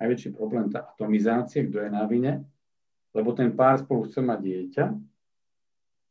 najväčší 0.00 0.28
problém, 0.32 0.72
tá 0.72 0.88
atomizácia, 0.96 1.68
kto 1.68 1.76
je 1.76 1.90
na 1.92 2.08
vine, 2.08 2.40
lebo 3.12 3.36
ten 3.36 3.52
pár 3.52 3.84
spolu 3.84 4.08
chce 4.08 4.24
mať 4.24 4.40
dieťa. 4.40 4.84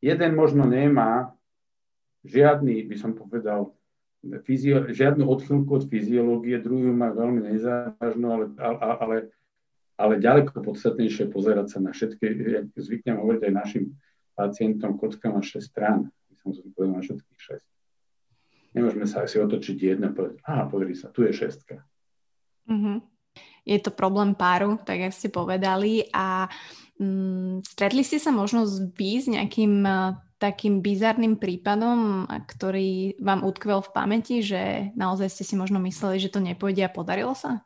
Jeden 0.02 0.32
možno 0.38 0.70
nemá 0.70 1.34
žiadny, 2.22 2.86
by 2.86 2.96
som 2.98 3.18
povedal, 3.18 3.74
fyzio, 4.46 4.90
žiadnu 4.94 5.26
odchylku 5.26 5.72
od 5.72 5.84
fyziológie, 5.90 6.62
druhý 6.62 6.94
má 6.94 7.10
veľmi 7.10 7.52
nezávažnú, 7.52 8.28
ale, 8.30 8.46
ale, 9.02 9.18
ale 9.98 10.14
ďaleko 10.22 10.62
podstatnejšie 10.62 11.34
pozerať 11.34 11.78
sa 11.78 11.78
na 11.82 11.92
všetky, 11.92 12.24
jak 12.26 12.66
zvyknem 12.78 13.18
hovoriť 13.18 13.42
aj 13.50 13.54
našim 13.54 13.84
pacientom, 14.38 14.98
kocka 14.98 15.34
má 15.34 15.42
6 15.42 15.62
strán. 15.62 16.10
My 16.30 16.34
som 16.40 16.54
zvykol 16.54 16.94
na 16.94 17.02
všetkých 17.02 17.40
6. 17.40 18.78
Nemôžeme 18.78 19.06
sa 19.10 19.28
asi 19.28 19.42
otočiť 19.42 19.76
jedno 19.76 20.10
a 20.10 20.16
povedať, 20.16 20.38
aha, 20.48 20.64
pozri 20.72 20.96
sa, 20.96 21.12
tu 21.12 21.28
je 21.28 21.34
šestka. 21.36 21.84
Mm-hmm. 22.72 22.98
Je 23.68 23.78
to 23.78 23.92
problém 23.94 24.34
páru, 24.34 24.80
tak 24.82 25.12
ako 25.12 25.14
ste 25.14 25.30
povedali 25.30 26.08
a 26.16 26.48
Mm, 27.02 27.66
stretli 27.66 28.06
ste 28.06 28.22
sa 28.22 28.30
možno 28.30 28.70
vy 28.94 29.18
s 29.18 29.26
nejakým 29.26 29.82
takým 30.42 30.82
bizarným 30.82 31.38
prípadom, 31.38 32.26
ktorý 32.26 33.22
vám 33.22 33.46
utkvel 33.46 33.86
v 33.86 33.94
pamäti, 33.94 34.42
že 34.42 34.90
naozaj 34.98 35.30
ste 35.30 35.46
si 35.46 35.54
možno 35.54 35.78
mysleli, 35.86 36.18
že 36.18 36.34
to 36.34 36.42
nepôjde 36.42 36.82
a 36.82 36.90
podarilo 36.90 37.38
sa? 37.38 37.62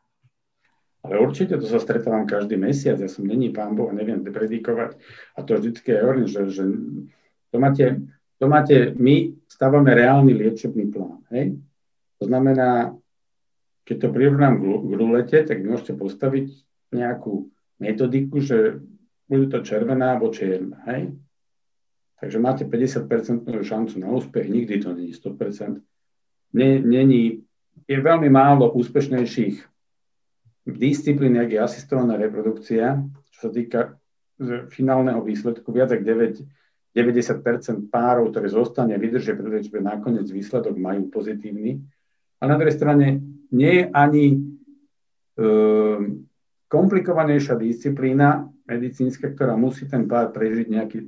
Ale 1.00 1.22
určite 1.22 1.56
to 1.56 1.64
sa 1.64 1.80
stretávam 1.80 2.28
každý 2.28 2.60
mesiac. 2.60 3.00
Ja 3.00 3.08
som 3.08 3.24
není 3.24 3.48
pán 3.48 3.72
Boh, 3.72 3.88
neviem 3.96 4.20
predikovať. 4.20 5.00
A 5.34 5.40
to 5.40 5.56
vždycky 5.56 5.96
je 5.96 6.02
hovorím, 6.04 6.28
že, 6.28 6.42
že 6.52 6.64
to, 7.48 7.56
máte, 7.56 8.04
to 8.36 8.44
máte, 8.44 8.92
my 9.00 9.32
stávame 9.48 9.96
reálny 9.96 10.36
liečebný 10.36 10.92
plán. 10.92 11.24
Hej? 11.32 11.56
To 12.20 12.28
znamená, 12.28 12.92
keď 13.86 13.96
to 14.02 14.08
prirovnám 14.10 14.60
k 14.60 14.92
rulete, 14.98 15.38
tak 15.46 15.62
môžete 15.62 15.94
postaviť 15.94 16.52
nejakú 16.90 17.48
metodiku, 17.78 18.42
že 18.42 18.82
bude 19.30 19.46
to 19.46 19.62
červená 19.62 20.14
alebo 20.18 20.34
čierna, 20.34 20.82
hej? 20.90 21.14
Takže 22.20 22.38
máte 22.40 22.64
50% 22.64 23.44
šancu 23.44 24.00
na 24.00 24.08
úspech, 24.08 24.48
nikdy 24.48 24.80
to 24.80 24.94
není 24.96 25.12
100%. 25.12 25.80
Není, 26.56 27.44
je 27.84 27.98
veľmi 28.00 28.32
málo 28.32 28.72
úspešnejších 28.72 29.60
disciplín, 30.66 31.36
jak 31.36 31.52
je 31.52 31.60
asistovaná 31.60 32.16
reprodukcia, 32.16 33.04
čo 33.30 33.38
sa 33.38 33.50
týka 33.52 34.00
finálneho 34.72 35.20
výsledku, 35.20 35.68
viac 35.72 35.92
ako 35.92 36.04
9, 36.04 36.40
90% 36.96 37.92
párov, 37.92 38.32
ktoré 38.32 38.48
zostane, 38.48 38.96
vydržia 38.96 39.36
pri 39.36 39.60
liečbe, 39.60 39.84
nakoniec 39.84 40.28
výsledok 40.32 40.76
majú 40.80 41.12
pozitívny. 41.12 41.84
A 42.40 42.48
na 42.48 42.56
druhej 42.56 42.76
strane 42.76 43.20
nie 43.52 43.72
je 43.80 43.84
ani 43.92 44.24
um, 45.36 46.24
komplikovanejšia 46.72 47.60
disciplína 47.60 48.48
medicínska, 48.66 49.30
ktorá 49.32 49.54
musí 49.54 49.86
ten 49.86 50.08
pár 50.10 50.34
prežiť 50.34 50.66
nejaký 50.66 50.98
e, 50.98 51.06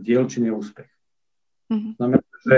dielčí 0.00 0.38
neúspech. 0.40 0.90
Mm-hmm. 1.72 1.92
Znamená, 1.98 2.26
že 2.44 2.56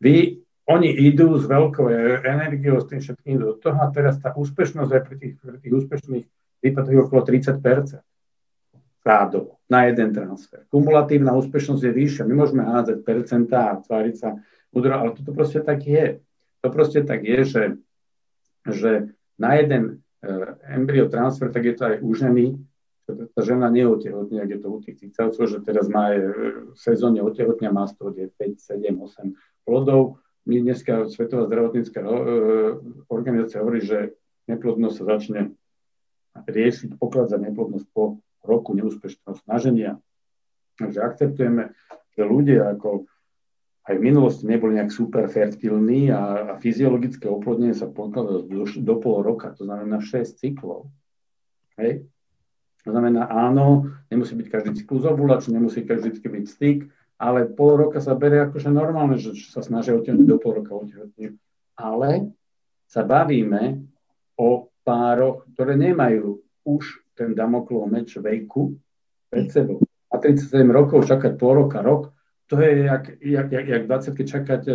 vy, 0.00 0.16
oni 0.64 0.88
idú 1.12 1.36
s 1.36 1.44
veľkou 1.44 1.92
energiou, 2.24 2.80
s 2.80 2.88
tým 2.88 3.00
všetkým 3.04 3.36
do 3.36 3.60
toho 3.60 3.76
a 3.76 3.92
teraz 3.92 4.16
tá 4.16 4.32
úspešnosť 4.32 4.90
je 4.90 5.00
pri 5.04 5.16
tých, 5.20 5.34
pri 5.36 5.58
tých 5.60 5.74
úspešných 5.76 6.24
prípadoch 6.64 7.12
okolo 7.12 7.20
30% 7.28 8.00
rádovo 9.04 9.60
na 9.68 9.84
jeden 9.84 10.16
transfer. 10.16 10.64
Kumulatívna 10.72 11.36
úspešnosť 11.36 11.82
je 11.84 11.92
vyššia. 11.92 12.24
My 12.24 12.34
môžeme 12.40 12.64
hádzať 12.64 13.04
percentá 13.04 13.76
a 13.76 13.80
tváriť 13.84 14.14
sa 14.16 14.40
mudro, 14.72 14.96
ale 14.96 15.12
toto 15.12 15.36
proste 15.36 15.60
tak 15.60 15.84
je. 15.84 16.24
To 16.64 16.72
proste 16.72 17.04
tak 17.04 17.20
je, 17.20 17.44
že, 17.44 17.64
že 18.64 19.12
na 19.36 19.60
jeden 19.60 20.00
uh, 20.24 20.56
embryo 20.64 21.12
transfer, 21.12 21.52
tak 21.52 21.68
je 21.68 21.74
to 21.76 21.82
aj 21.84 21.96
u 22.00 22.10
ženy, 22.16 22.56
tá 23.04 23.40
žena 23.44 23.68
neotehotne, 23.68 24.40
ak 24.40 24.50
je 24.56 24.58
to 24.60 24.68
u 24.72 24.78
tých 24.80 24.96
cicavcov, 25.04 25.44
že 25.44 25.58
teraz 25.60 25.86
má 25.92 26.16
e, 26.16 26.20
v 26.72 26.78
sezóne 26.78 27.20
otehotňa, 27.20 27.68
má 27.68 27.84
z 27.84 28.00
toho 28.00 28.10
5, 28.16 28.60
7, 28.60 28.80
8 28.96 29.68
plodov. 29.68 30.24
My 30.48 30.60
dneska 30.60 31.08
Svetová 31.08 31.44
zdravotnícká 31.48 32.00
e, 32.00 32.10
organizácia 33.12 33.60
hovorí, 33.60 33.84
že 33.84 34.16
neplodnosť 34.48 34.96
sa 34.96 35.04
začne 35.16 35.40
riešiť, 36.48 36.96
poklad 36.96 37.28
za 37.28 37.36
neplodnosť 37.36 37.86
po 37.92 38.20
roku 38.44 38.72
neúspešného 38.76 39.36
snaženia. 39.44 40.00
Takže 40.80 40.98
akceptujeme, 41.00 41.72
že 42.16 42.22
ľudia 42.24 42.74
ako 42.74 43.08
aj 43.84 43.94
v 44.00 44.04
minulosti 44.04 44.48
neboli 44.48 44.80
nejak 44.80 44.88
super 44.88 45.28
fertilní 45.28 46.08
a, 46.08 46.22
a 46.24 46.52
fyziologické 46.56 47.28
oplodnenie 47.28 47.76
sa 47.76 47.84
pokladá 47.84 48.40
do, 48.40 48.64
do 48.64 48.94
pol 48.96 49.20
roka, 49.20 49.52
to 49.52 49.68
znamená 49.68 50.00
6 50.00 50.40
cyklov. 50.40 50.88
Hej? 51.76 52.08
To 52.84 52.92
znamená, 52.92 53.26
áno, 53.32 53.88
nemusí 54.12 54.36
byť 54.36 54.48
každý 54.52 54.70
cyklus 54.76 55.08
ovulačný, 55.08 55.56
nemusí 55.56 55.88
každý 55.88 56.12
byť 56.12 56.44
styk, 56.44 56.78
ale 57.16 57.48
pol 57.48 57.80
roka 57.80 57.98
sa 58.04 58.12
berie 58.12 58.44
akože 58.44 58.68
normálne, 58.68 59.16
že 59.16 59.32
sa 59.48 59.64
snažia 59.64 59.96
otehotniť 59.96 60.28
do 60.28 60.36
pol 60.36 60.60
roka 60.60 60.76
otehotniť. 60.76 61.32
Ale 61.80 62.28
sa 62.84 63.02
bavíme 63.02 63.88
o 64.36 64.68
pároch, 64.84 65.48
ktoré 65.56 65.80
nemajú 65.80 66.44
už 66.68 67.00
ten 67.16 67.32
damoklov 67.32 67.88
meč 67.88 68.12
veku 68.20 68.76
pred 69.32 69.48
sebou. 69.48 69.80
A 70.12 70.20
37 70.20 70.68
rokov 70.68 71.08
čakať 71.08 71.40
pol 71.40 71.64
roka, 71.64 71.80
rok, 71.80 72.12
to 72.46 72.60
je 72.60 72.84
jak, 72.84 73.04
jak, 73.24 73.48
jak, 73.50 73.66
jak 73.66 73.82
20 73.88 74.28
čakať, 74.28 74.62
e, 74.68 74.74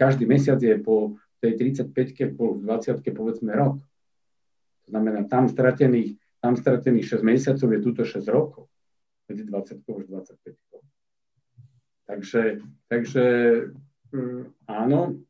každý 0.00 0.24
mesiac 0.24 0.56
je 0.56 0.74
po 0.80 1.20
tej 1.42 1.76
35 1.76 2.38
po 2.38 2.56
20 2.56 3.02
povedzme 3.12 3.52
rok. 3.52 3.82
To 4.86 4.88
znamená, 4.90 5.26
tam 5.26 5.50
stratených, 5.50 6.21
tam 6.42 6.58
stratených 6.58 7.22
6 7.22 7.22
mesiacov 7.22 7.68
je 7.70 7.80
túto 7.80 8.02
6 8.02 8.26
rokov. 8.26 8.66
Medzi 9.30 9.46
20 9.46 9.86
už 9.86 10.04
25 10.10 10.58
Takže, 12.02 12.60
takže 12.90 13.24
mm, 14.10 14.66
áno. 14.66 15.22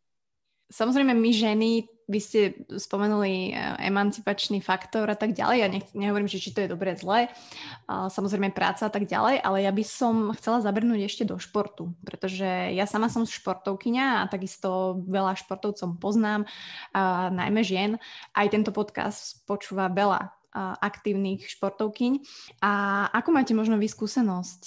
Samozrejme, 0.72 1.12
my 1.12 1.30
ženy 1.30 1.70
vy 2.10 2.18
ste 2.18 2.40
spomenuli 2.66 3.52
eh, 3.52 3.88
emancipačný 3.92 4.64
faktor 4.64 5.06
a 5.06 5.14
tak 5.14 5.36
ďalej. 5.36 5.56
Ja 5.60 5.68
nech, 5.68 5.86
nehovorím, 5.92 6.26
že 6.26 6.40
či 6.40 6.50
to 6.50 6.64
je 6.64 6.72
dobré, 6.72 6.96
zlé. 6.96 7.30
Samozrejme 7.86 8.56
práca 8.56 8.88
a 8.88 8.92
tak 8.92 9.04
ďalej, 9.06 9.40
ale 9.44 9.58
ja 9.62 9.72
by 9.72 9.84
som 9.84 10.32
chcela 10.36 10.64
zabrnúť 10.64 11.06
ešte 11.06 11.24
do 11.28 11.36
športu, 11.36 11.92
pretože 12.02 12.72
ja 12.72 12.88
sama 12.88 13.12
som 13.12 13.28
športovkyňa 13.28 14.24
a 14.24 14.30
takisto 14.32 15.00
veľa 15.06 15.36
športovcom 15.38 16.00
poznám, 16.00 16.48
a 16.96 17.28
najmä 17.32 17.60
žien. 17.62 17.90
Aj 18.32 18.48
tento 18.48 18.72
podcast 18.74 19.44
počúva 19.46 19.92
veľa 19.92 20.41
aktívnych 20.55 21.48
športovkyň. 21.48 22.12
A 22.61 22.72
ako 23.11 23.28
máte 23.32 23.57
možno 23.57 23.80
vyskúsenosť 23.80 24.61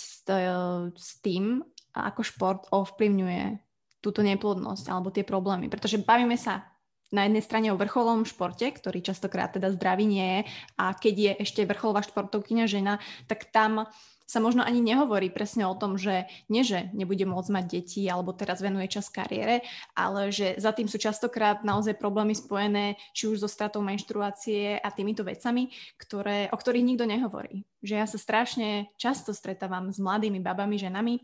s, 0.97 1.11
tým, 1.21 1.61
ako 1.93 2.21
šport 2.25 2.61
ovplyvňuje 2.73 3.61
túto 4.01 4.25
neplodnosť 4.25 4.85
alebo 4.89 5.13
tie 5.13 5.21
problémy? 5.21 5.69
Pretože 5.69 6.01
bavíme 6.01 6.35
sa 6.35 6.65
na 7.13 7.29
jednej 7.29 7.45
strane 7.45 7.67
o 7.69 7.79
vrcholom 7.79 8.25
športe, 8.25 8.65
ktorý 8.65 9.05
častokrát 9.05 9.53
teda 9.53 9.69
zdravý 9.77 10.09
nie 10.09 10.25
je 10.25 10.39
a 10.81 10.91
keď 10.97 11.15
je 11.15 11.31
ešte 11.45 11.61
vrcholová 11.69 12.01
športovkyňa 12.01 12.65
žena, 12.65 12.97
tak 13.29 13.53
tam 13.53 13.85
sa 14.25 14.41
možno 14.41 14.65
ani 14.65 14.81
nehovorí 14.81 15.29
presne 15.29 15.69
o 15.69 15.77
tom, 15.77 16.01
že 16.01 16.25
nie, 16.49 16.65
že 16.65 16.89
nebude 16.97 17.23
môcť 17.29 17.49
mať 17.53 17.65
deti 17.69 18.01
alebo 18.09 18.33
teraz 18.33 18.59
venuje 18.59 18.89
čas 18.89 19.07
kariére, 19.13 19.61
ale 19.93 20.33
že 20.33 20.57
za 20.57 20.73
tým 20.73 20.89
sú 20.89 20.97
častokrát 20.97 21.61
naozaj 21.61 22.01
problémy 22.01 22.33
spojené 22.33 22.97
či 23.13 23.29
už 23.29 23.45
so 23.45 23.49
stratou 23.49 23.85
menštruácie 23.85 24.81
a 24.81 24.89
týmito 24.89 25.21
vecami, 25.21 25.69
ktoré, 26.01 26.49
o 26.49 26.57
ktorých 26.57 26.87
nikto 26.89 27.05
nehovorí. 27.05 27.63
Že 27.85 27.95
ja 28.01 28.05
sa 28.09 28.17
strašne 28.17 28.89
často 28.97 29.29
stretávam 29.29 29.93
s 29.93 30.01
mladými 30.01 30.41
babami, 30.41 30.81
ženami, 30.81 31.21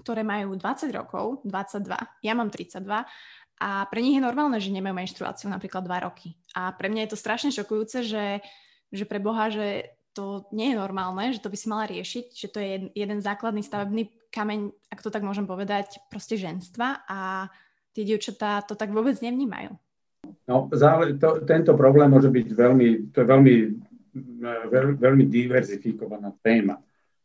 ktoré 0.00 0.24
majú 0.24 0.56
20 0.56 0.88
rokov, 0.96 1.44
22, 1.44 2.24
ja 2.24 2.32
mám 2.32 2.48
32 2.48 3.04
a 3.60 3.84
pre 3.92 4.00
nich 4.00 4.16
je 4.16 4.24
normálne, 4.24 4.56
že 4.56 4.72
nemajú 4.72 4.96
menštruáciu 4.96 5.52
napríklad 5.52 5.84
2 5.84 6.06
roky. 6.08 6.32
A 6.56 6.72
pre 6.72 6.88
mňa 6.88 7.04
je 7.04 7.10
to 7.12 7.20
strašne 7.20 7.52
šokujúce, 7.52 8.00
že, 8.08 8.40
že 8.88 9.04
pre 9.04 9.20
Boha, 9.20 9.52
že 9.52 9.99
to 10.12 10.46
nie 10.50 10.74
je 10.74 10.80
normálne, 10.80 11.30
že 11.30 11.42
to 11.42 11.50
by 11.50 11.56
si 11.58 11.66
mala 11.70 11.84
riešiť, 11.86 12.26
že 12.34 12.48
to 12.50 12.58
je 12.58 12.90
jeden 12.94 13.18
základný 13.22 13.62
stavebný 13.62 14.10
kameň, 14.30 14.74
ak 14.90 15.02
to 15.02 15.10
tak 15.10 15.22
môžem 15.22 15.46
povedať, 15.46 16.02
proste 16.10 16.38
ženstva 16.38 17.06
a 17.06 17.50
tie 17.94 18.02
dievčatá 18.06 18.62
to 18.66 18.74
tak 18.78 18.94
vôbec 18.94 19.18
nevnímajú. 19.22 19.74
No, 20.46 20.68
zále, 20.74 21.16
to, 21.16 21.42
tento 21.46 21.72
problém 21.74 22.10
môže 22.10 22.28
byť 22.28 22.46
veľmi, 22.52 22.88
to 23.14 23.22
je 23.22 23.26
veľmi, 23.26 23.54
veľ, 24.70 24.86
veľmi 24.98 25.24
diverzifikovaná 25.26 26.34
téma. 26.44 26.78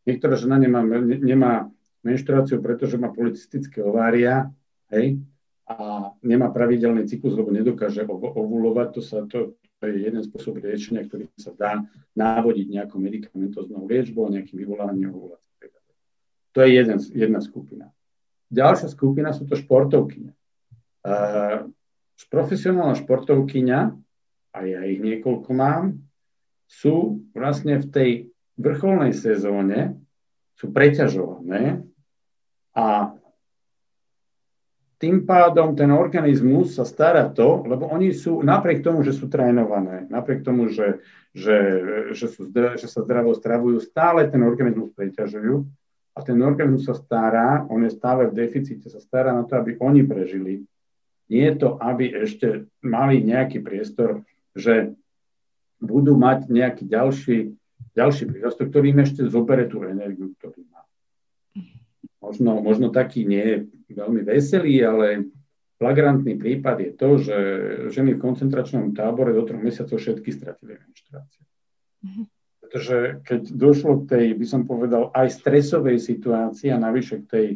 Niektorá 0.05 0.37
žena 0.37 0.61
nemá, 0.61 0.85
nemá 1.01 1.69
menštruáciu, 2.05 2.61
pretože 2.61 3.01
má 3.01 3.09
policistické 3.09 3.81
ovária, 3.81 4.53
hej, 4.93 5.17
a 5.65 6.13
nemá 6.21 6.53
pravidelný 6.53 7.09
cyklus, 7.09 7.33
lebo 7.33 7.49
nedokáže 7.49 8.05
ovulovať, 8.05 8.87
to, 8.93 9.01
sa, 9.01 9.25
to, 9.25 9.57
to 9.85 9.93
je 9.93 10.01
jeden 10.01 10.25
spôsob 10.25 10.57
riešenia, 10.65 11.05
ktorý 11.05 11.29
sa 11.37 11.53
dá 11.53 11.85
návodiť 12.17 12.73
nejakou 12.73 12.97
medikamentoznou 12.97 13.85
liečbou, 13.85 14.33
nejakým 14.33 14.57
vyvolávaním 14.57 15.13
ovulácie. 15.13 15.45
To 16.57 16.65
je 16.65 16.69
jeden, 16.73 16.97
jedna 17.13 17.37
skupina. 17.45 17.93
Ďalšia 18.49 18.89
skupina 18.89 19.29
sú 19.29 19.45
to 19.45 19.53
športovkyne. 19.53 20.33
Uh, 21.05 21.69
profesionálna 22.33 22.97
športovkyňa, 22.97 23.79
a 24.57 24.59
ja 24.65 24.81
ich 24.89 24.97
niekoľko 25.05 25.53
mám, 25.53 26.01
sú 26.65 27.21
vlastne 27.37 27.77
v 27.77 27.85
tej 27.85 28.09
vrcholnej 28.57 29.13
sezóne, 29.13 30.01
sú 30.57 30.73
preťažované 30.73 31.85
a 32.73 33.13
tým 34.95 35.27
pádom 35.27 35.75
ten 35.75 35.91
organizmus 35.91 36.79
sa 36.79 36.87
stará 36.87 37.27
to, 37.27 37.67
lebo 37.67 37.91
oni 37.91 38.15
sú, 38.15 38.39
napriek 38.39 38.79
tomu, 38.79 39.03
že 39.03 39.11
sú 39.11 39.27
trénované, 39.27 40.07
napriek 40.07 40.41
tomu, 40.47 40.71
že, 40.71 41.03
že, 41.35 41.57
že, 42.15 42.27
sú, 42.31 42.47
že 42.51 42.87
sa 42.87 43.03
zdravo 43.03 43.35
stravujú, 43.35 43.83
stále 43.83 44.27
ten 44.31 44.39
organizmus 44.39 44.95
preťažujú 44.95 45.67
a 46.15 46.19
ten 46.23 46.39
organizmus 46.39 46.87
sa 46.87 46.95
stará, 46.95 47.67
on 47.67 47.83
je 47.83 47.91
stále 47.91 48.31
v 48.31 48.37
deficite, 48.39 48.87
sa 48.87 49.03
stará 49.03 49.35
na 49.35 49.43
to, 49.43 49.59
aby 49.59 49.75
oni 49.83 50.07
prežili. 50.07 50.63
Nie 51.27 51.51
je 51.51 51.67
to, 51.67 51.69
aby 51.81 52.15
ešte 52.15 52.69
mali 52.79 53.19
nejaký 53.19 53.59
priestor, 53.59 54.23
že 54.55 54.95
budú 55.83 56.15
mať 56.15 56.47
nejaký 56.47 56.87
ďalší, 56.87 57.37
ďalší 57.91 58.23
prírastok, 58.31 58.71
ktorý 58.71 58.95
im 58.95 59.03
ešte 59.03 59.27
zobere 59.27 59.67
tú 59.67 59.83
energiu, 59.83 60.31
ktorú 60.39 60.63
má 60.71 60.74
možno, 62.25 62.57
možno 62.65 62.87
taký 62.89 63.21
nie 63.21 63.69
veľmi 63.93 64.25
veselý, 64.25 64.81
ale 64.81 65.29
flagrantný 65.77 66.33
prípad 66.41 66.77
je 66.81 66.91
to, 66.97 67.09
že 67.21 67.37
ženy 67.93 68.17
v 68.17 68.23
koncentračnom 68.25 68.97
tábore 68.97 69.37
do 69.37 69.45
troch 69.45 69.61
mesiacov 69.61 70.01
všetky 70.01 70.29
stratili 70.33 70.81
menštruáciu. 70.81 71.43
Mm-hmm. 72.01 72.25
Pretože 72.65 72.97
keď 73.21 73.41
došlo 73.53 73.93
k 74.01 74.03
tej, 74.09 74.25
by 74.41 74.45
som 74.49 74.61
povedal, 74.65 75.13
aj 75.13 75.37
stresovej 75.37 76.01
situácii 76.01 76.73
a 76.73 76.81
navyše 76.81 77.21
k 77.21 77.25
tej, 77.29 77.47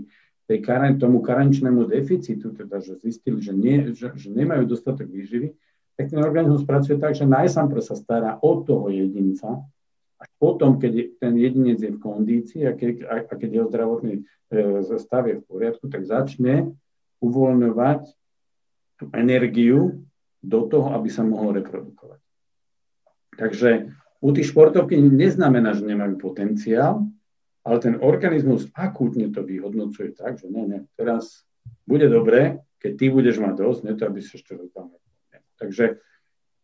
tej 0.45 0.59
karen, 0.61 1.01
tomu 1.01 1.25
karenčnému 1.25 1.89
deficitu, 1.89 2.53
teda 2.53 2.77
že 2.77 3.01
zistili, 3.01 3.41
že, 3.41 3.53
nie, 3.57 3.89
že, 3.97 4.13
že 4.13 4.29
nemajú 4.29 4.69
dostatok 4.69 5.09
výživy, 5.09 5.57
tak 5.97 6.13
ten 6.13 6.21
organizmus 6.21 6.63
pracuje 6.63 6.95
tak, 6.95 7.17
že 7.17 7.27
najsám 7.27 7.73
sa 7.81 7.95
stará 7.97 8.39
o 8.39 8.63
toho 8.63 8.87
jedinca, 8.87 9.65
až 10.19 10.29
potom, 10.35 10.75
keď 10.77 11.15
ten 11.17 11.33
jedinec 11.39 11.79
je 11.79 11.95
v 11.95 12.03
kondícii 12.03 12.67
a 12.67 12.75
keď, 12.75 12.93
a, 13.07 13.15
keď 13.23 13.49
jeho 13.49 13.67
zdravotný 13.71 14.13
e, 14.19 14.21
stav 14.99 15.31
je 15.31 15.39
v 15.39 15.47
poriadku, 15.47 15.87
tak 15.87 16.03
začne 16.03 16.75
uvoľňovať 17.23 18.01
tú 18.99 19.05
energiu 19.15 20.03
do 20.43 20.59
toho, 20.67 20.91
aby 20.95 21.07
sa 21.07 21.23
mohol 21.23 21.55
reprodukovať. 21.63 22.19
Takže 23.39 23.95
u 24.19 24.29
tých 24.35 24.51
športovky 24.51 24.99
neznamená, 24.99 25.71
že 25.71 25.87
nemajú 25.87 26.19
potenciál, 26.19 27.07
ale 27.63 27.77
ten 27.79 27.95
organizmus 28.03 28.67
akútne 28.75 29.31
to 29.31 29.43
vyhodnocuje 29.47 30.15
tak, 30.15 30.35
že 30.39 30.51
ne, 30.51 30.63
ne, 30.67 30.79
teraz 30.99 31.47
bude 31.87 32.11
dobre, 32.11 32.59
keď 32.83 32.91
ty 32.95 33.05
budeš 33.07 33.39
mať 33.39 33.55
dosť, 33.59 33.79
ne 33.87 33.93
to, 33.95 34.03
aby 34.07 34.19
si 34.19 34.35
ešte 34.35 34.55
Takže 35.59 35.99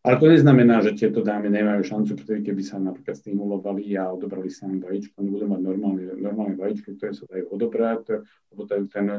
ale 0.06 0.22
to 0.22 0.30
neznamená, 0.30 0.86
že 0.86 0.94
tieto 0.94 1.26
dámy 1.26 1.50
nemajú 1.50 1.82
šancu, 1.82 2.14
pretože 2.14 2.46
keby 2.46 2.62
sa 2.62 2.78
napríklad 2.78 3.18
stimulovali 3.18 3.98
a 3.98 4.14
odobrali 4.14 4.54
sa 4.54 4.70
im 4.70 4.78
vajíčko, 4.78 5.18
oni 5.18 5.30
budú 5.34 5.46
mať 5.50 5.62
normálne, 5.66 6.04
normálne 6.22 6.56
vajíčko, 6.62 6.94
ktoré 6.94 7.18
sa 7.18 7.26
dajú 7.26 7.50
odobrať, 7.50 8.22
lebo 8.54 8.62
ten, 8.70 8.86
ten, 8.86 9.10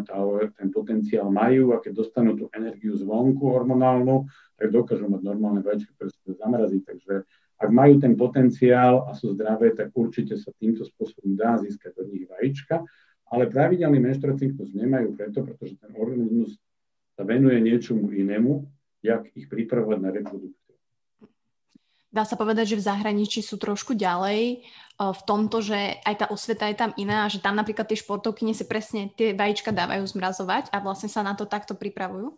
ten 0.55 0.69
potenciál 0.71 1.27
majú 1.35 1.75
a 1.75 1.83
keď 1.83 1.91
dostanú 1.91 2.39
tú 2.39 2.47
energiu 2.55 2.95
zvonku 2.95 3.51
hormonálnu, 3.51 4.31
tak 4.55 4.71
dokážu 4.71 5.11
mať 5.11 5.27
normálne 5.27 5.67
vajíčko, 5.67 5.91
ktoré 5.99 6.09
sa 6.15 6.39
zamrazí. 6.39 6.79
Takže 6.87 7.27
ak 7.59 7.71
majú 7.75 7.99
ten 7.99 8.15
potenciál 8.15 9.11
a 9.11 9.17
sú 9.19 9.35
zdravé, 9.35 9.75
tak 9.75 9.91
určite 9.91 10.39
sa 10.39 10.55
týmto 10.55 10.87
spôsobom 10.87 11.35
dá 11.35 11.59
získať 11.59 11.99
od 11.99 12.15
nich 12.15 12.31
vajíčka. 12.31 12.87
Ale 13.27 13.51
pravidelný 13.51 13.99
menštruačný 13.99 14.55
cyklus 14.55 14.71
nemajú 14.71 15.19
preto, 15.19 15.43
pretože 15.43 15.75
ten 15.83 15.91
organizmus 15.99 16.55
sa 17.19 17.27
venuje 17.27 17.59
niečomu 17.59 18.15
inému, 18.15 18.63
jak 19.03 19.35
ich 19.35 19.51
pripravovať 19.51 19.99
na 19.99 20.15
reprodukciu 20.15 20.66
dá 22.17 22.25
sa 22.25 22.41
povedať, 22.41 22.73
že 22.73 22.81
v 22.81 22.87
zahraničí 22.89 23.45
sú 23.45 23.61
trošku 23.61 23.93
ďalej 23.93 24.65
uh, 24.97 25.13
v 25.13 25.21
tomto, 25.29 25.61
že 25.61 26.01
aj 26.01 26.15
tá 26.25 26.27
osveta 26.33 26.65
je 26.73 26.81
tam 26.81 26.97
iná, 26.97 27.29
že 27.29 27.45
tam 27.45 27.53
napríklad 27.53 27.85
tie 27.85 28.01
športovky 28.01 28.49
si 28.57 28.65
presne 28.65 29.13
tie 29.13 29.37
vajíčka 29.37 29.77
dávajú 29.77 30.09
zmrazovať 30.09 30.73
a 30.73 30.81
vlastne 30.81 31.13
sa 31.13 31.21
na 31.21 31.37
to 31.37 31.45
takto 31.45 31.77
pripravujú? 31.77 32.33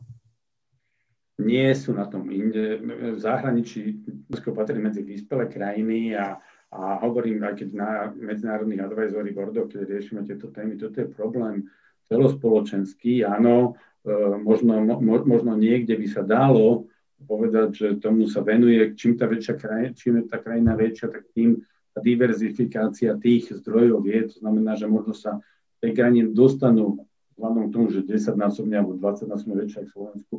Nie 1.39 1.71
sú 1.79 1.95
na 1.95 2.11
tom 2.11 2.35
inde. 2.35 2.83
V 3.15 3.19
zahraničí 3.23 4.03
patrí 4.51 4.83
medzi 4.83 5.07
vyspelé 5.07 5.47
krajiny 5.47 6.19
a, 6.19 6.35
a 6.75 6.99
hovorím, 7.07 7.47
aj 7.47 7.63
keď 7.63 7.69
na 7.79 7.91
medzinárodných 8.11 8.83
advisory 8.83 9.31
boardoch, 9.31 9.71
keď 9.71 9.87
riešime 9.87 10.27
tieto 10.27 10.51
témy, 10.51 10.75
toto 10.75 10.99
je 10.99 11.07
problém 11.07 11.71
celospoločenský. 12.11 13.23
Áno, 13.23 13.79
e, 14.03 14.11
možno, 14.43 14.83
mo, 14.83 14.99
možno 15.23 15.55
niekde 15.55 15.95
by 15.95 16.07
sa 16.11 16.27
dalo 16.27 16.91
povedať, 17.27 17.69
že 17.75 17.87
tomu 17.99 18.31
sa 18.31 18.47
venuje, 18.47 18.95
čím 18.95 19.19
tá, 19.19 19.27
väčšia 19.27 19.55
krajina, 19.59 19.91
čím 19.97 20.23
je 20.23 20.25
tá 20.31 20.39
krajina 20.39 20.79
väčšia, 20.79 21.07
tak 21.11 21.25
tým 21.35 21.59
tá 21.91 21.99
diverzifikácia 21.99 23.19
tých 23.19 23.51
zdrojov 23.59 24.07
je. 24.07 24.21
To 24.31 24.37
znamená, 24.47 24.79
že 24.79 24.87
možno 24.87 25.17
sa 25.17 25.43
tej 25.83 25.99
krajine 25.99 26.31
dostanú 26.31 27.07
vzhľadom 27.35 27.71
k 27.71 27.75
tomu, 27.75 27.87
že 27.91 28.07
10 28.07 28.35
násobne 28.35 28.75
alebo 28.79 28.99
20 28.99 29.31
násobne 29.31 29.55
väčšie 29.63 29.87
v 29.87 29.93
Slovensku, 29.95 30.35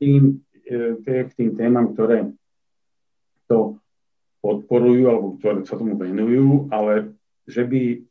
tým, 0.00 0.22
e, 0.68 0.96
k 1.00 1.32
tým 1.32 1.56
témam, 1.56 1.92
ktoré 1.92 2.28
to 3.48 3.80
podporujú 4.44 5.04
alebo 5.08 5.28
ktoré 5.40 5.64
sa 5.64 5.80
tomu 5.80 5.96
venujú, 5.96 6.68
ale 6.68 7.16
že 7.48 7.64
by 7.64 8.04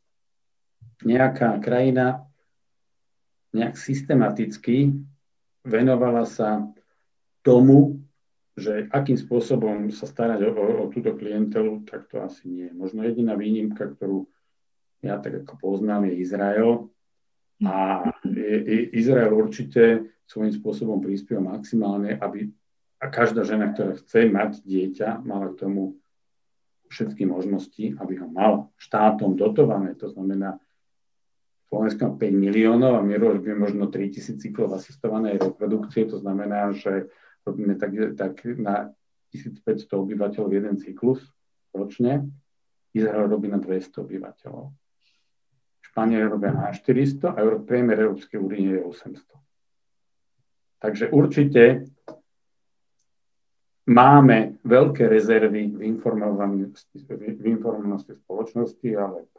nejaká 1.06 1.58
krajina 1.62 2.26
nejak 3.52 3.78
systematicky 3.78 4.96
venovala 5.62 6.26
sa 6.26 6.66
tomu, 7.46 8.01
že 8.52 8.86
akým 8.92 9.16
spôsobom 9.16 9.88
sa 9.88 10.04
starať 10.04 10.52
o, 10.52 10.84
o 10.84 10.84
túto 10.92 11.16
klientelu, 11.16 11.88
tak 11.88 12.08
to 12.12 12.20
asi 12.20 12.48
nie. 12.48 12.68
Možno 12.72 13.00
jediná 13.04 13.32
výnimka, 13.32 13.96
ktorú 13.96 14.28
ja 15.02 15.18
tak 15.18 15.42
ako 15.42 15.58
poznám, 15.58 16.12
je 16.12 16.20
Izrael. 16.20 16.92
A 17.62 18.06
Izrael 18.92 19.32
určite 19.34 20.14
svojím 20.26 20.52
spôsobom 20.52 20.98
prispieva 21.02 21.42
maximálne, 21.42 22.18
aby 22.18 22.50
a 23.02 23.10
každá 23.10 23.42
žena, 23.42 23.74
ktorá 23.74 23.98
chce 23.98 24.30
mať 24.30 24.62
dieťa, 24.62 25.26
mala 25.26 25.50
k 25.50 25.66
tomu 25.66 25.98
všetky 26.86 27.26
možnosti, 27.26 27.98
aby 27.98 28.22
ho 28.22 28.30
mal 28.30 28.70
štátom 28.78 29.34
dotované. 29.34 29.98
To 29.98 30.06
znamená, 30.06 30.62
Slovensko 31.66 32.14
5 32.14 32.20
miliónov 32.30 33.00
a 33.00 33.02
my 33.02 33.16
robíme 33.18 33.58
možno 33.58 33.90
3000 33.90 34.38
cyklov 34.38 34.76
asistovanej 34.76 35.40
reprodukcie. 35.40 36.06
To 36.06 36.20
znamená, 36.22 36.70
že 36.76 37.10
robíme 37.46 37.74
tak, 37.74 37.92
tak 38.16 38.44
na 38.58 38.90
1500 39.32 39.88
obyvateľov 39.88 40.50
jeden 40.52 40.76
cyklus 40.76 41.20
ročne. 41.72 42.28
Izrael 42.92 43.24
robí 43.24 43.48
na 43.48 43.56
200 43.56 44.04
obyvateľov. 44.04 44.68
Španieli 45.92 46.28
robia 46.28 46.52
na 46.52 46.72
400 46.72 47.32
a 47.32 47.40
priemer 47.64 48.00
Európskej 48.04 48.36
únie 48.40 48.76
je 48.76 48.84
800. 48.84 49.24
Takže 50.82 51.08
určite 51.14 51.86
máme 53.88 54.58
veľké 54.66 55.08
rezervy 55.08 55.72
v 55.78 55.80
informovanosti, 55.88 57.06
v 57.06 57.44
informovanosti 57.48 58.18
spoločnosti, 58.18 58.88
ale 58.98 59.30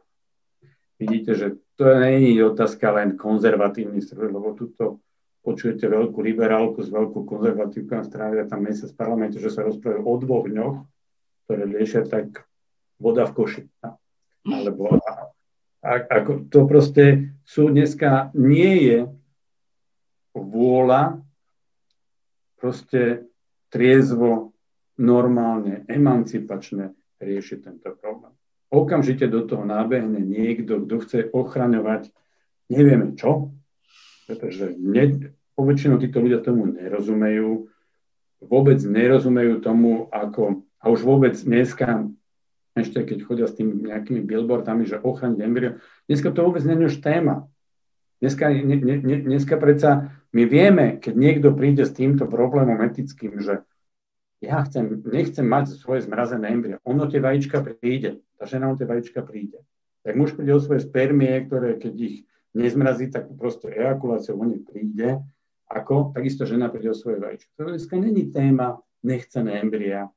vidíte, 0.97 1.31
že 1.35 1.47
to 1.75 1.89
nie 1.99 2.37
je 2.37 2.43
otázka 2.47 2.95
len 2.95 3.19
konzervatívny 3.19 4.01
stroj, 4.01 4.31
lebo 4.31 4.55
tuto 4.55 5.03
počujete 5.43 5.85
veľkú 5.91 6.23
liberálku 6.23 6.79
s 6.79 6.89
veľkú 6.89 7.27
konzervatívku 7.27 7.91
na 7.91 8.07
strane, 8.07 8.47
tam 8.47 8.63
mesiac 8.63 8.89
v 8.89 8.99
parlamente, 8.99 9.37
že 9.37 9.51
sa 9.51 9.67
rozprávajú 9.67 10.01
o 10.01 10.13
dvoch 10.17 10.45
dňoch, 10.47 10.77
ktoré 11.45 11.63
liešia 11.67 12.07
tak 12.07 12.47
voda 12.97 13.27
v 13.27 13.35
koši. 13.35 13.63
Alebo 14.47 14.97
a, 15.03 15.31
a, 15.83 15.91
ako 16.07 16.47
to 16.47 16.59
proste 16.63 17.35
sú 17.43 17.67
dneska 17.67 18.31
nie 18.33 18.73
je 18.87 18.99
vôľa 20.31 21.19
proste 22.55 23.27
triezvo, 23.67 24.55
normálne, 24.93 25.83
emancipačne 25.89 26.95
riešiť 27.19 27.59
tento 27.65 27.91
problém 27.97 28.33
okamžite 28.73 29.29
do 29.29 29.45
toho 29.45 29.61
nábehne 29.61 30.17
niekto, 30.17 30.81
kto 30.81 30.95
chce 31.05 31.19
ochraňovať 31.29 32.09
nevieme 32.73 33.13
čo, 33.13 33.53
pretože 34.27 34.75
ne, 34.79 35.33
poväčšinou 35.55 35.99
títo 35.99 36.23
ľudia 36.23 36.39
tomu 36.41 36.71
nerozumejú, 36.71 37.67
vôbec 38.43 38.79
nerozumejú 38.83 39.63
tomu, 39.63 40.07
ako, 40.11 40.63
a 40.79 40.91
už 40.91 41.03
vôbec 41.03 41.35
dneska, 41.35 42.07
ešte 42.73 43.05
keď 43.05 43.17
chodia 43.23 43.47
s 43.47 43.55
tými 43.55 43.85
nejakými 43.85 44.25
billboardami, 44.25 44.83
že 44.83 44.99
ochraňť 44.99 45.37
embryo, 45.39 45.71
dneska 46.09 46.33
to 46.33 46.41
vôbec 46.43 46.63
nie 46.65 46.75
je 46.83 46.89
už 46.89 46.97
téma. 46.99 47.47
Dneska, 48.23 48.49
ne, 48.49 48.77
ne, 48.79 49.17
dneska 49.19 49.59
predsa 49.59 50.15
my 50.33 50.43
vieme, 50.47 50.97
keď 50.97 51.13
niekto 51.13 51.49
príde 51.53 51.83
s 51.83 51.93
týmto 51.93 52.25
problémom 52.25 52.79
etickým, 52.81 53.37
že 53.43 53.61
ja 54.43 54.59
chcem, 54.67 55.03
nechcem 55.07 55.47
mať 55.47 55.79
svoje 55.79 56.03
zmrazené 56.03 56.51
embryo. 56.51 56.77
Ono 56.83 57.07
tie 57.07 57.23
vajíčka 57.23 57.63
príde, 57.63 58.19
tá 58.35 58.43
žena 58.43 58.71
o 58.71 58.75
tie 58.75 58.83
vajíčka 58.83 59.23
príde. 59.23 59.63
Tak 60.03 60.19
muž 60.19 60.35
príde 60.35 60.51
o 60.51 60.59
svoje 60.59 60.83
spermie, 60.83 61.47
ktoré 61.47 61.79
keď 61.79 61.95
ich 61.95 62.17
nezmrazí, 62.53 63.09
tak 63.09 63.29
proste 63.37 63.69
ejakuláciou 63.73 64.39
o 64.39 64.45
nich 64.45 64.63
príde. 64.65 65.19
Ako? 65.69 66.13
Takisto 66.13 66.45
žena 66.45 66.69
príde 66.69 66.93
o 66.93 66.97
svoje 66.97 67.17
vajíčka. 67.17 67.49
To 67.57 67.69
dneska 67.69 67.97
není 67.97 68.29
téma 68.29 68.77
nechcené 69.01 69.59
embria. 69.59 70.09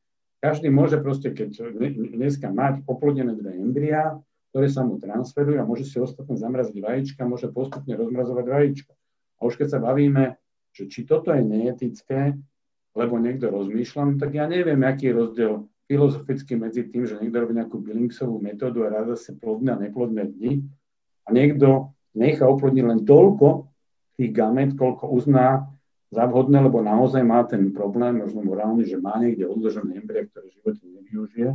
Každý 0.45 0.69
môže 0.69 1.01
proste, 1.01 1.33
keď 1.33 1.73
dneska 2.13 2.53
mať 2.53 2.85
oplodnené 2.85 3.33
dve 3.35 3.57
embria, 3.57 4.21
ktoré 4.53 4.69
sa 4.69 4.85
mu 4.85 5.01
transferujú 5.01 5.59
a 5.59 5.69
môže 5.69 5.89
si 5.89 5.97
ostatne 5.97 6.37
zamraziť 6.37 6.77
vajíčka, 6.77 7.29
môže 7.29 7.49
postupne 7.51 7.97
rozmrazovať 7.97 8.47
vajíčka. 8.47 8.93
A 9.37 9.41
už 9.49 9.61
keď 9.61 9.77
sa 9.77 9.79
bavíme, 9.81 10.37
že 10.77 10.89
či 10.93 11.09
toto 11.09 11.33
je 11.33 11.41
neetické, 11.41 12.37
lebo 12.97 13.21
niekto 13.21 13.49
rozmýšľa, 13.53 14.03
no 14.05 14.13
tak 14.17 14.37
ja 14.37 14.49
neviem, 14.49 14.81
aký 14.85 15.13
je 15.13 15.19
rozdiel 15.19 15.53
filozoficky 15.89 16.57
medzi 16.57 16.89
tým, 16.89 17.05
že 17.09 17.21
niekto 17.21 17.37
robí 17.45 17.53
nejakú 17.57 17.77
Billingsovú 17.81 18.41
metódu 18.41 18.85
a 18.85 18.93
ráda 18.93 19.15
sa 19.17 19.33
plodné 19.37 19.73
a 19.73 19.81
neplodné 19.81 20.25
dni 20.37 20.65
a 21.25 21.29
niekto 21.33 21.96
nechá 22.17 22.49
oplodniť 22.49 22.85
len 22.85 23.01
toľko 23.05 23.69
tých 24.17 24.33
gamet, 24.33 24.73
koľko 24.75 25.13
uzná 25.13 25.69
za 26.09 26.25
vhodné, 26.25 26.65
lebo 26.65 26.81
naozaj 26.81 27.21
má 27.21 27.45
ten 27.45 27.71
problém, 27.71 28.25
možno 28.25 28.41
morálny, 28.41 28.89
že 28.89 28.97
má 28.97 29.21
niekde 29.21 29.45
odložené 29.45 30.01
embrie, 30.01 30.25
ktoré 30.27 30.49
v 30.49 30.57
živote 30.57 30.83
nevyužije. 30.89 31.51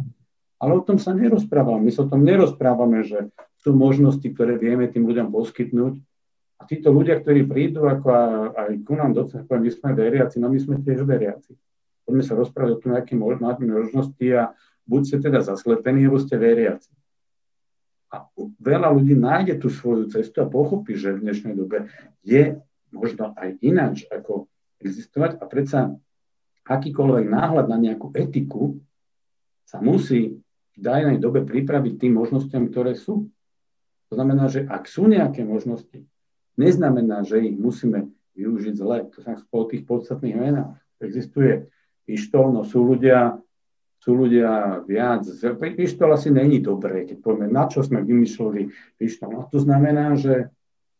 Ale 0.62 0.72
o 0.78 0.86
tom 0.86 1.01
sa 1.01 1.18
nerozprávame. 1.18 1.89
My 1.89 1.91
sa 1.91 2.05
o 2.05 2.12
tom 2.12 2.22
nerozprávame, 2.22 3.01
že 3.01 3.34
sú 3.57 3.74
možnosti, 3.74 4.26
ktoré 4.30 4.62
vieme 4.62 4.86
tým 4.86 5.09
ľuďom 5.09 5.34
poskytnúť 5.34 5.97
a 6.62 6.70
títo 6.70 6.93
ľudia, 6.93 7.18
ktorí 7.18 7.49
prídu 7.49 7.89
ako 7.89 8.07
aj 8.53 8.72
ku 8.86 8.93
nám 8.93 9.18
do 9.18 9.26
cerkve, 9.26 9.57
my 9.57 9.72
sme 9.74 9.97
veriaci, 9.97 10.38
no 10.38 10.53
my 10.53 10.62
sme 10.62 10.78
tiež 10.86 11.01
veriaci. 11.01 11.57
Poďme 12.05 12.22
sa 12.22 12.38
rozprávať 12.38 12.72
o 12.78 12.82
tom, 12.82 12.93
aké 12.93 13.18
máte 13.18 13.66
možnosti 13.66 14.28
a 14.30 14.53
buď 14.86 15.01
ste 15.01 15.18
teda 15.26 15.41
zaslepení, 15.41 16.05
alebo 16.05 16.22
ste 16.22 16.38
veriaci. 16.38 16.93
A 18.12 18.28
veľa 18.59 18.91
ľudí 18.91 19.16
nájde 19.16 19.55
tú 19.64 19.72
svoju 19.72 20.12
cestu 20.12 20.43
a 20.43 20.51
pochopí, 20.51 20.99
že 20.99 21.16
v 21.16 21.24
dnešnej 21.24 21.55
dobe 21.55 21.88
je 22.28 22.59
možno 22.91 23.32
aj 23.39 23.55
ináč, 23.64 24.03
ako 24.12 24.51
existovať 24.84 25.39
a 25.39 25.43
predsa 25.47 25.80
akýkoľvek 26.68 27.26
náhľad 27.32 27.66
na 27.72 27.78
nejakú 27.80 28.12
etiku 28.12 28.84
sa 29.64 29.80
musí 29.80 30.43
v 30.76 30.78
danej 30.80 31.24
dobe 31.24 31.47
pripraviť 31.47 31.93
tým 31.95 32.14
možnostiam, 32.20 32.68
ktoré 32.68 32.99
sú. 32.99 33.32
To 34.12 34.20
znamená, 34.20 34.51
že 34.51 34.68
ak 34.68 34.91
sú 34.91 35.07
nejaké 35.07 35.47
možnosti, 35.47 36.03
neznamená, 36.59 37.24
že 37.24 37.39
ich 37.47 37.55
musíme 37.55 38.12
využiť 38.36 38.76
zle. 38.76 39.07
To 39.16 39.18
sa 39.24 39.39
po 39.47 39.64
tých 39.68 39.88
podstatných 39.88 40.36
menách. 40.36 40.76
Existuje 40.99 41.72
pištol, 42.03 42.51
no 42.51 42.68
sú 42.68 42.84
ľudia, 42.84 43.39
sú 44.02 44.18
ľudia 44.18 44.82
viac. 44.82 45.30
Pištol 45.78 46.18
asi 46.18 46.34
není 46.34 46.58
dobré, 46.58 47.06
keď 47.06 47.22
povieme, 47.22 47.47
na 47.54 47.70
čo 47.70 47.86
sme 47.86 48.02
vymysleli 48.02 48.74
pištol. 48.97 49.30
No 49.30 49.41
to 49.45 49.62
znamená, 49.62 50.18
že 50.18 50.49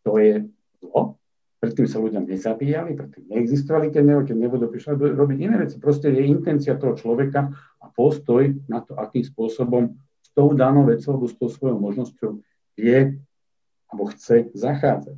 to 0.06 0.22
je 0.22 0.46
zlo. 0.78 1.18
Predtým 1.62 1.86
sa 1.86 2.02
ľudia 2.02 2.22
nezabíjali, 2.22 2.98
predtým 2.98 3.26
neexistovali, 3.30 3.94
keď, 3.94 4.04
ne, 4.06 4.16
keď 4.26 4.38
nebudú 4.38 4.66
pištol, 4.70 4.98
robiť 4.98 5.38
iné 5.42 5.56
veci. 5.62 5.82
Proste 5.82 6.14
je 6.14 6.30
intencia 6.30 6.78
toho 6.78 6.94
človeka 6.94 7.50
a 7.82 7.86
postoj 7.90 8.54
na 8.70 8.82
to, 8.86 8.98
akým 8.98 9.26
spôsobom 9.26 9.98
s 10.22 10.30
tou 10.34 10.54
danou 10.54 10.86
vecou 10.86 11.18
alebo 11.18 11.30
s 11.30 11.38
tou 11.38 11.50
svojou 11.50 11.78
možnosťou 11.82 12.42
vie 12.78 13.18
alebo 13.90 14.10
chce 14.14 14.54
zachádzať 14.54 15.18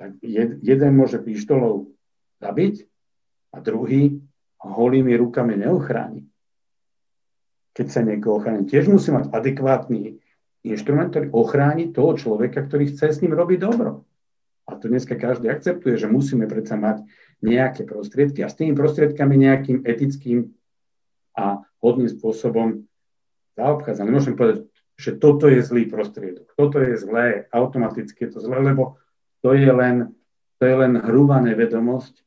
tak 0.00 0.16
jeden 0.24 0.90
môže 0.96 1.20
pištolou 1.20 1.92
zabiť 2.40 2.88
a 3.52 3.60
druhý 3.60 4.24
holými 4.64 5.16
rukami 5.16 5.56
neochráni. 5.56 6.28
Keď 7.72 7.86
sa 7.88 8.00
niekoho 8.04 8.42
ochráni, 8.42 8.68
tiež 8.68 8.90
musí 8.92 9.08
mať 9.14 9.32
adekvátny 9.32 10.20
inštrument, 10.66 11.08
ktorý 11.08 11.32
ochráni 11.32 11.88
toho 11.94 12.18
človeka, 12.18 12.66
ktorý 12.68 12.92
chce 12.92 13.16
s 13.16 13.20
ním 13.24 13.32
robiť 13.32 13.58
dobro. 13.62 14.04
A 14.68 14.76
to 14.76 14.92
dneska 14.92 15.16
každý 15.16 15.48
akceptuje, 15.48 15.96
že 15.96 16.06
musíme 16.06 16.44
predsa 16.46 16.76
mať 16.76 17.02
nejaké 17.40 17.88
prostriedky 17.88 18.44
a 18.44 18.52
s 18.52 18.58
tými 18.58 18.76
prostriedkami 18.76 19.34
nejakým 19.34 19.82
etickým 19.88 20.52
a 21.34 21.64
hodným 21.80 22.12
spôsobom 22.12 22.84
zaobchádzať. 23.56 24.04
Nemôžem 24.04 24.36
povedať, 24.36 24.68
že 25.00 25.16
toto 25.16 25.48
je 25.48 25.64
zlý 25.64 25.88
prostriedok, 25.88 26.52
toto 26.52 26.76
je 26.76 27.00
zlé, 27.00 27.48
automaticky 27.48 28.28
je 28.28 28.36
to 28.36 28.38
zlé, 28.44 28.60
lebo 28.60 29.00
to 29.40 29.56
je 29.56 29.72
len, 29.72 30.12
to 30.60 30.68
je 30.68 30.76
len 30.76 31.00
hrubá 31.00 31.40
nevedomosť 31.40 32.20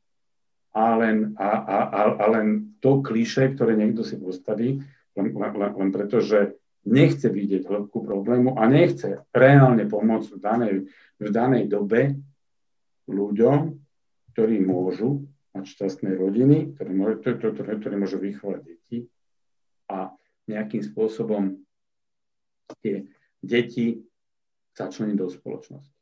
a 0.74 0.98
len, 0.98 1.38
a, 1.38 1.50
a, 1.62 1.78
a, 1.86 2.00
a 2.18 2.24
len 2.34 2.76
to 2.82 2.98
kliše, 2.98 3.54
ktoré 3.54 3.78
niekto 3.78 4.02
si 4.02 4.18
postaví, 4.18 4.82
len, 5.14 5.26
len, 5.30 5.52
len 5.54 5.90
preto, 5.94 6.18
že 6.18 6.58
nechce 6.84 7.30
vidieť 7.30 7.64
hĺbku 7.64 8.04
problému 8.04 8.58
a 8.58 8.66
nechce 8.66 9.24
reálne 9.30 9.86
pomôcť 9.86 10.28
v 10.34 10.38
danej, 10.42 10.74
v 11.22 11.28
danej 11.30 11.64
dobe 11.70 12.18
ľuďom, 13.08 13.56
ktorí 14.34 14.60
môžu 14.60 15.24
mať 15.54 15.64
šťastné 15.64 16.10
rodiny, 16.18 16.74
ktorí 16.74 16.90
môžu, 16.92 17.14
ktoré, 17.22 17.94
môžu 17.94 18.18
vychovať 18.18 18.60
deti 18.66 18.98
a 19.86 20.10
nejakým 20.50 20.82
spôsobom 20.82 21.62
tie 22.82 23.06
deti 23.38 24.02
začleniť 24.74 25.16
do 25.16 25.30
spoločnosti. 25.30 25.94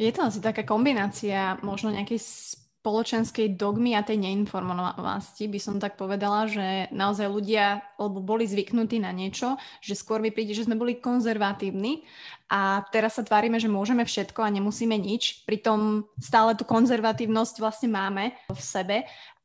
Je 0.00 0.08
to 0.14 0.24
asi 0.24 0.40
taká 0.40 0.64
kombinácia 0.64 1.60
možno 1.60 1.92
nejakej 1.92 2.20
spoločenskej 2.82 3.54
dogmy 3.54 3.94
a 3.94 4.02
tej 4.02 4.18
neinformovanosti 4.18 5.46
by 5.46 5.60
som 5.62 5.78
tak 5.78 5.94
povedala, 5.94 6.50
že 6.50 6.90
naozaj 6.90 7.30
ľudia 7.30 7.78
lebo 7.94 8.18
boli 8.18 8.42
zvyknutí 8.42 8.98
na 8.98 9.14
niečo, 9.14 9.54
že 9.78 9.94
skôr 9.94 10.18
mi 10.18 10.34
príde, 10.34 10.50
že 10.50 10.66
sme 10.66 10.74
boli 10.74 10.98
konzervatívni 10.98 12.02
a 12.50 12.82
teraz 12.90 13.14
sa 13.14 13.22
tvárime, 13.22 13.62
že 13.62 13.70
môžeme 13.70 14.02
všetko 14.02 14.42
a 14.42 14.50
nemusíme 14.50 14.98
nič. 14.98 15.46
Pritom 15.46 16.10
stále 16.18 16.58
tú 16.58 16.66
konzervatívnosť 16.66 17.62
vlastne 17.62 17.94
máme 17.94 18.34
v 18.50 18.58
sebe 18.58 18.96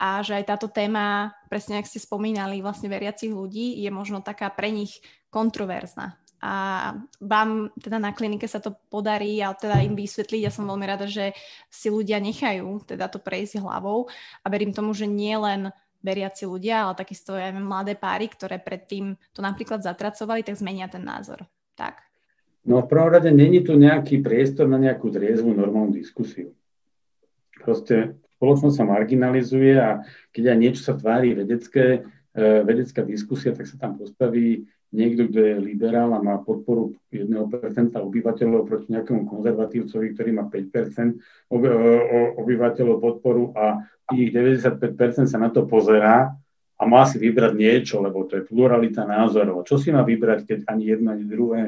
a 0.01 0.25
že 0.25 0.33
aj 0.41 0.57
táto 0.57 0.67
téma, 0.73 1.37
presne 1.45 1.77
ak 1.77 1.85
ste 1.85 2.01
spomínali, 2.01 2.65
vlastne 2.65 2.89
veriacich 2.89 3.29
ľudí 3.29 3.77
je 3.85 3.89
možno 3.93 4.25
taká 4.25 4.49
pre 4.49 4.73
nich 4.73 4.97
kontroverzná 5.29 6.17
a 6.37 6.93
vám 7.17 7.73
teda 7.81 7.97
na 7.97 8.13
klinike 8.13 8.45
sa 8.45 8.61
to 8.61 8.77
podarí 8.93 9.41
a 9.41 9.57
teda 9.57 9.81
im 9.81 9.97
vysvetliť. 9.97 10.41
Ja 10.45 10.53
som 10.53 10.69
veľmi 10.69 10.85
rada, 10.85 11.09
že 11.09 11.33
si 11.73 11.89
ľudia 11.89 12.21
nechajú 12.21 12.85
teda 12.85 13.09
to 13.09 13.17
prejsť 13.17 13.57
hlavou 13.57 14.05
a 14.41 14.47
verím 14.47 14.69
tomu, 14.69 14.93
že 14.93 15.09
nie 15.09 15.33
len 15.33 15.73
veriaci 16.05 16.45
ľudia, 16.45 16.85
ale 16.85 16.93
takisto 16.93 17.33
aj 17.33 17.57
mladé 17.57 17.97
páry, 17.97 18.29
ktoré 18.29 18.61
predtým 18.61 19.17
to 19.33 19.41
napríklad 19.41 19.81
zatracovali, 19.81 20.45
tak 20.45 20.61
zmenia 20.61 20.85
ten 20.85 21.01
názor. 21.01 21.41
Tak. 21.73 22.05
No 22.67 22.85
v 22.85 22.89
prvom 22.89 23.09
rade 23.09 23.33
není 23.33 23.63
tu 23.65 23.73
nejaký 23.73 24.21
priestor 24.21 24.69
na 24.69 24.77
nejakú 24.77 25.09
triezvu 25.09 25.55
normálnu 25.57 25.95
diskusiu. 25.95 26.53
Proste 27.57 28.13
spoločnosť 28.37 28.75
sa 28.77 28.85
marginalizuje 28.85 29.73
a 29.73 30.05
keď 30.29 30.43
aj 30.53 30.57
niečo 30.61 30.81
sa 30.85 30.93
tvári 30.93 31.33
vedecké, 31.33 32.05
eh, 32.37 32.61
vedecká 32.61 33.01
diskusia, 33.01 33.55
tak 33.57 33.65
sa 33.65 33.81
tam 33.81 33.97
postaví 33.97 34.69
niekto, 34.95 35.27
kto 35.27 35.39
je 35.43 35.55
liberál 35.59 36.15
a 36.15 36.23
má 36.23 36.39
podporu 36.39 36.95
1% 37.11 37.35
obyvateľov 37.91 38.61
proti 38.63 38.87
nejakému 38.95 39.27
konzervatívcovi, 39.27 40.07
ktorý 40.15 40.29
má 40.31 40.47
5% 40.47 41.51
obyvateľov 42.39 42.97
podporu 43.03 43.51
a 43.51 43.83
tých 44.07 44.31
95% 44.31 45.27
sa 45.27 45.37
na 45.37 45.51
to 45.51 45.67
pozerá 45.67 46.31
a 46.77 46.83
má 46.85 47.03
si 47.03 47.19
vybrať 47.19 47.53
niečo, 47.57 47.99
lebo 47.99 48.23
to 48.29 48.39
je 48.39 48.47
pluralita 48.47 49.03
názorov. 49.03 49.67
Čo 49.67 49.81
si 49.81 49.91
má 49.91 50.05
vybrať, 50.05 50.47
keď 50.47 50.59
ani 50.71 50.83
jedno, 50.87 51.11
ani 51.11 51.25
druhé 51.27 51.61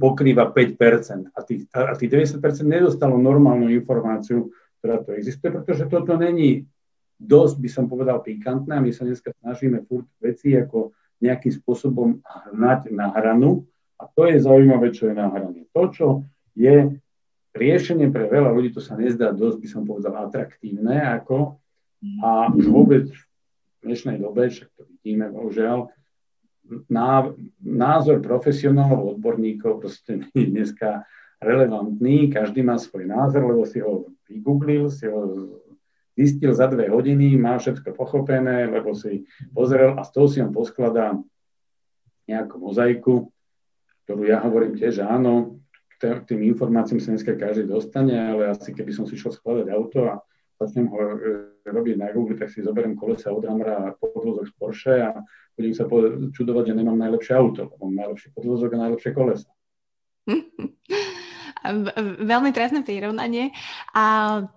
pokrýva 0.00 0.50
5%. 0.50 1.30
A 1.36 1.40
tých, 1.46 1.70
a 1.70 1.94
tých 1.94 2.10
90% 2.10 2.42
nedostalo 2.66 3.14
normálnu 3.20 3.70
informáciu, 3.70 4.50
ktorá 4.80 5.04
to 5.04 5.14
existuje, 5.14 5.54
pretože 5.54 5.86
toto 5.86 6.18
není 6.18 6.66
dosť, 7.16 7.56
by 7.60 7.68
som 7.70 7.84
povedal, 7.86 8.20
pikantné 8.20 8.76
a 8.76 8.84
my 8.84 8.90
sa 8.92 9.06
dneska 9.06 9.32
snažíme 9.40 9.84
furt 9.88 10.08
veci 10.20 10.52
ako 10.52 10.92
nejakým 11.20 11.52
spôsobom 11.62 12.20
hnať 12.52 12.92
na 12.92 13.12
hranu. 13.12 13.64
A 13.96 14.04
to 14.12 14.28
je 14.28 14.36
zaujímavé, 14.40 14.92
čo 14.92 15.08
je 15.08 15.14
na 15.16 15.32
hrane. 15.32 15.64
To, 15.72 15.88
čo 15.88 16.06
je 16.52 17.00
riešenie 17.56 18.12
pre 18.12 18.28
veľa 18.28 18.52
ľudí, 18.52 18.76
to 18.76 18.84
sa 18.84 18.94
nezdá 18.94 19.32
dosť, 19.32 19.58
by 19.64 19.68
som 19.68 19.82
povedal, 19.88 20.12
atraktívne 20.20 21.00
ako 21.16 21.56
a 22.20 22.52
už 22.52 22.68
vôbec 22.68 23.08
v 23.08 23.82
dnešnej 23.82 24.20
dobe, 24.20 24.52
však 24.52 24.68
to 24.76 24.84
vidíme, 24.84 25.32
bohužiaľ, 25.32 25.88
názor 27.62 28.20
profesionálov, 28.20 29.16
odborníkov 29.16 29.80
proste 29.80 30.20
nie 30.34 30.44
je 30.44 30.52
dneska 30.52 31.08
relevantný, 31.40 32.32
každý 32.32 32.64
má 32.64 32.76
svoj 32.76 33.08
názor, 33.08 33.44
lebo 33.48 33.64
si 33.64 33.80
ho 33.80 34.08
vygooglil, 34.28 34.88
si 34.88 35.08
ho 35.08 35.52
zistil 36.16 36.56
za 36.56 36.66
dve 36.66 36.88
hodiny, 36.88 37.36
má 37.36 37.60
všetko 37.60 37.92
pochopené, 37.92 38.66
lebo 38.66 38.96
si 38.96 39.28
pozrel 39.52 39.94
a 39.94 40.02
z 40.02 40.10
toho 40.16 40.26
si 40.26 40.38
on 40.40 40.50
poskladá 40.50 41.12
nejakú 42.26 42.56
mozaiku, 42.58 43.30
ktorú 44.08 44.26
ja 44.26 44.40
hovorím 44.42 44.74
tiež, 44.74 45.02
že 45.02 45.04
áno, 45.04 45.60
k 45.96 46.24
tým 46.28 46.44
informáciám 46.52 47.00
sa 47.00 47.12
dneska 47.14 47.36
každý 47.36 47.68
dostane, 47.68 48.16
ale 48.16 48.52
asi 48.52 48.72
keby 48.72 48.92
som 48.92 49.04
si 49.04 49.16
šiel 49.16 49.32
skladať 49.32 49.66
auto 49.72 50.00
a 50.08 50.20
začnem 50.60 50.88
ho 50.88 50.98
robiť 51.64 51.94
na 52.00 52.08
Google, 52.12 52.36
tak 52.36 52.48
si 52.52 52.64
zoberiem 52.64 52.96
kolesa 52.96 53.32
od 53.32 53.44
Hamra 53.44 53.92
a 53.92 53.94
podvozok 53.96 54.48
z 54.48 54.52
Porsche 54.56 54.94
a 55.04 55.10
budem 55.56 55.72
sa 55.76 55.84
čudovať, 56.32 56.72
že 56.72 56.74
nemám 56.76 56.96
najlepšie 57.00 57.32
auto, 57.36 57.72
mám 57.80 57.96
najlepší 57.96 58.32
podvozok 58.32 58.76
a 58.76 58.82
najlepšie 58.88 59.10
kolesa. 59.12 59.48
Veľmi 62.30 62.50
trestné 62.54 62.86
prirovnanie. 62.86 63.50
A 63.90 64.04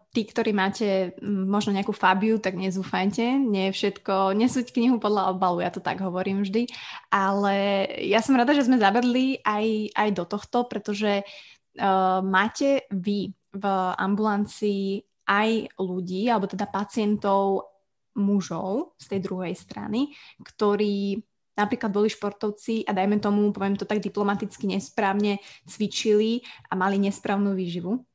tí, 0.09 0.25
ktorí 0.25 0.51
máte 0.51 1.13
možno 1.21 1.73
nejakú 1.73 1.93
Fabiu, 1.93 2.41
tak 2.41 2.57
nezúfajte. 2.57 3.37
Nie 3.37 3.69
je 3.69 3.77
všetko, 3.77 4.33
nesúť 4.33 4.73
knihu 4.73 4.97
podľa 4.97 5.37
obalu, 5.37 5.61
ja 5.61 5.69
to 5.69 5.81
tak 5.81 6.01
hovorím 6.01 6.41
vždy. 6.41 6.65
Ale 7.13 7.85
ja 8.09 8.19
som 8.25 8.33
rada, 8.33 8.57
že 8.57 8.65
sme 8.65 8.81
zabedli 8.81 9.37
aj, 9.45 9.93
aj 9.93 10.09
do 10.17 10.25
tohto, 10.25 10.65
pretože 10.65 11.21
uh, 11.21 12.19
máte 12.25 12.89
vy 12.89 13.29
v 13.53 13.65
ambulancii 13.97 15.05
aj 15.29 15.77
ľudí, 15.77 16.25
alebo 16.25 16.49
teda 16.49 16.65
pacientov 16.65 17.69
mužov 18.17 18.97
z 18.97 19.05
tej 19.15 19.19
druhej 19.21 19.53
strany, 19.53 20.09
ktorí 20.41 21.21
napríklad 21.53 21.91
boli 21.91 22.09
športovci 22.09 22.87
a 22.87 22.95
dajme 22.95 23.19
tomu, 23.21 23.51
poviem 23.51 23.75
to 23.75 23.85
tak 23.85 24.01
diplomaticky 24.01 24.65
nesprávne, 24.65 25.43
cvičili 25.67 26.41
a 26.71 26.73
mali 26.73 26.97
nesprávnu 26.97 27.51
výživu? 27.51 28.08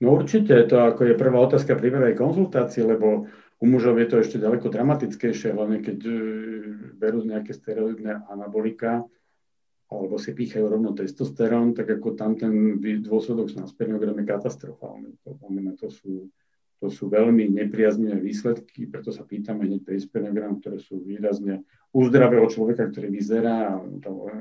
No 0.00 0.16
určite, 0.16 0.56
to 0.64 0.80
ako 0.80 1.12
je 1.12 1.20
prvá 1.20 1.38
otázka 1.44 1.76
pri 1.76 1.92
prvej 1.92 2.14
konzultácii, 2.16 2.88
lebo 2.88 3.28
u 3.60 3.64
mužov 3.68 4.00
je 4.00 4.08
to 4.08 4.16
ešte 4.24 4.40
ďaleko 4.40 4.72
dramatickejšie, 4.72 5.52
hlavne 5.52 5.84
keď 5.84 5.98
uh, 6.08 6.16
berú 6.96 7.20
nejaké 7.20 7.52
steroidné 7.52 8.24
anabolika 8.32 9.04
alebo 9.90 10.22
si 10.22 10.30
pýchajú 10.30 10.70
rovno 10.70 10.94
testosterón, 10.94 11.74
tak 11.74 11.90
ako 11.98 12.14
tam 12.14 12.38
ten 12.38 12.78
dôsledok 12.78 13.58
na 13.58 13.66
spermiograme 13.66 14.22
katastrofálny. 14.22 15.18
To 15.26 15.34
znamená, 15.34 15.74
to 15.74 15.90
sú 15.90 16.30
to 16.80 16.88
sú 16.88 17.12
veľmi 17.12 17.52
nepriaznivé 17.52 18.16
výsledky, 18.16 18.88
preto 18.88 19.12
sa 19.12 19.28
pýtame 19.28 19.68
hneď 19.68 19.84
pri 19.84 20.00
spermiogram, 20.00 20.64
ktoré 20.64 20.80
sú 20.80 21.04
výrazne 21.04 21.60
u 21.92 22.00
zdravého 22.08 22.48
človeka, 22.48 22.88
ktorý 22.88 23.12
vyzerá, 23.12 23.76
to, 24.00 24.32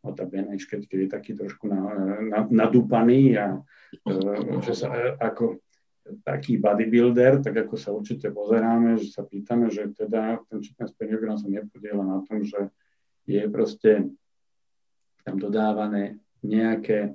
no 0.00 0.16
tá 0.16 0.24
beneš, 0.24 0.64
keď, 0.64 0.88
keď 0.88 0.98
je 0.98 1.10
taký 1.10 1.32
trošku 1.36 1.68
na, 1.68 1.80
na, 2.20 2.40
nadúpaný 2.48 3.36
a 3.36 3.60
e, 4.06 4.10
že 4.64 4.72
sa 4.72 4.88
e, 4.92 5.16
ako 5.20 5.60
taký 6.24 6.58
bodybuilder, 6.58 7.44
tak 7.44 7.68
ako 7.68 7.74
sa 7.76 7.92
určite 7.92 8.32
pozeráme, 8.32 8.98
že 8.98 9.12
sa 9.12 9.22
pýtame, 9.22 9.70
že 9.70 9.92
teda 9.94 10.40
ten 10.48 10.58
čitný 10.58 10.88
spermiogram 10.88 11.38
sa 11.38 11.46
nepodiela 11.46 12.02
na 12.02 12.18
tom, 12.26 12.42
že 12.42 12.72
je 13.28 13.44
proste 13.46 14.10
tam 15.22 15.36
dodávané 15.36 16.18
nejaké 16.40 17.14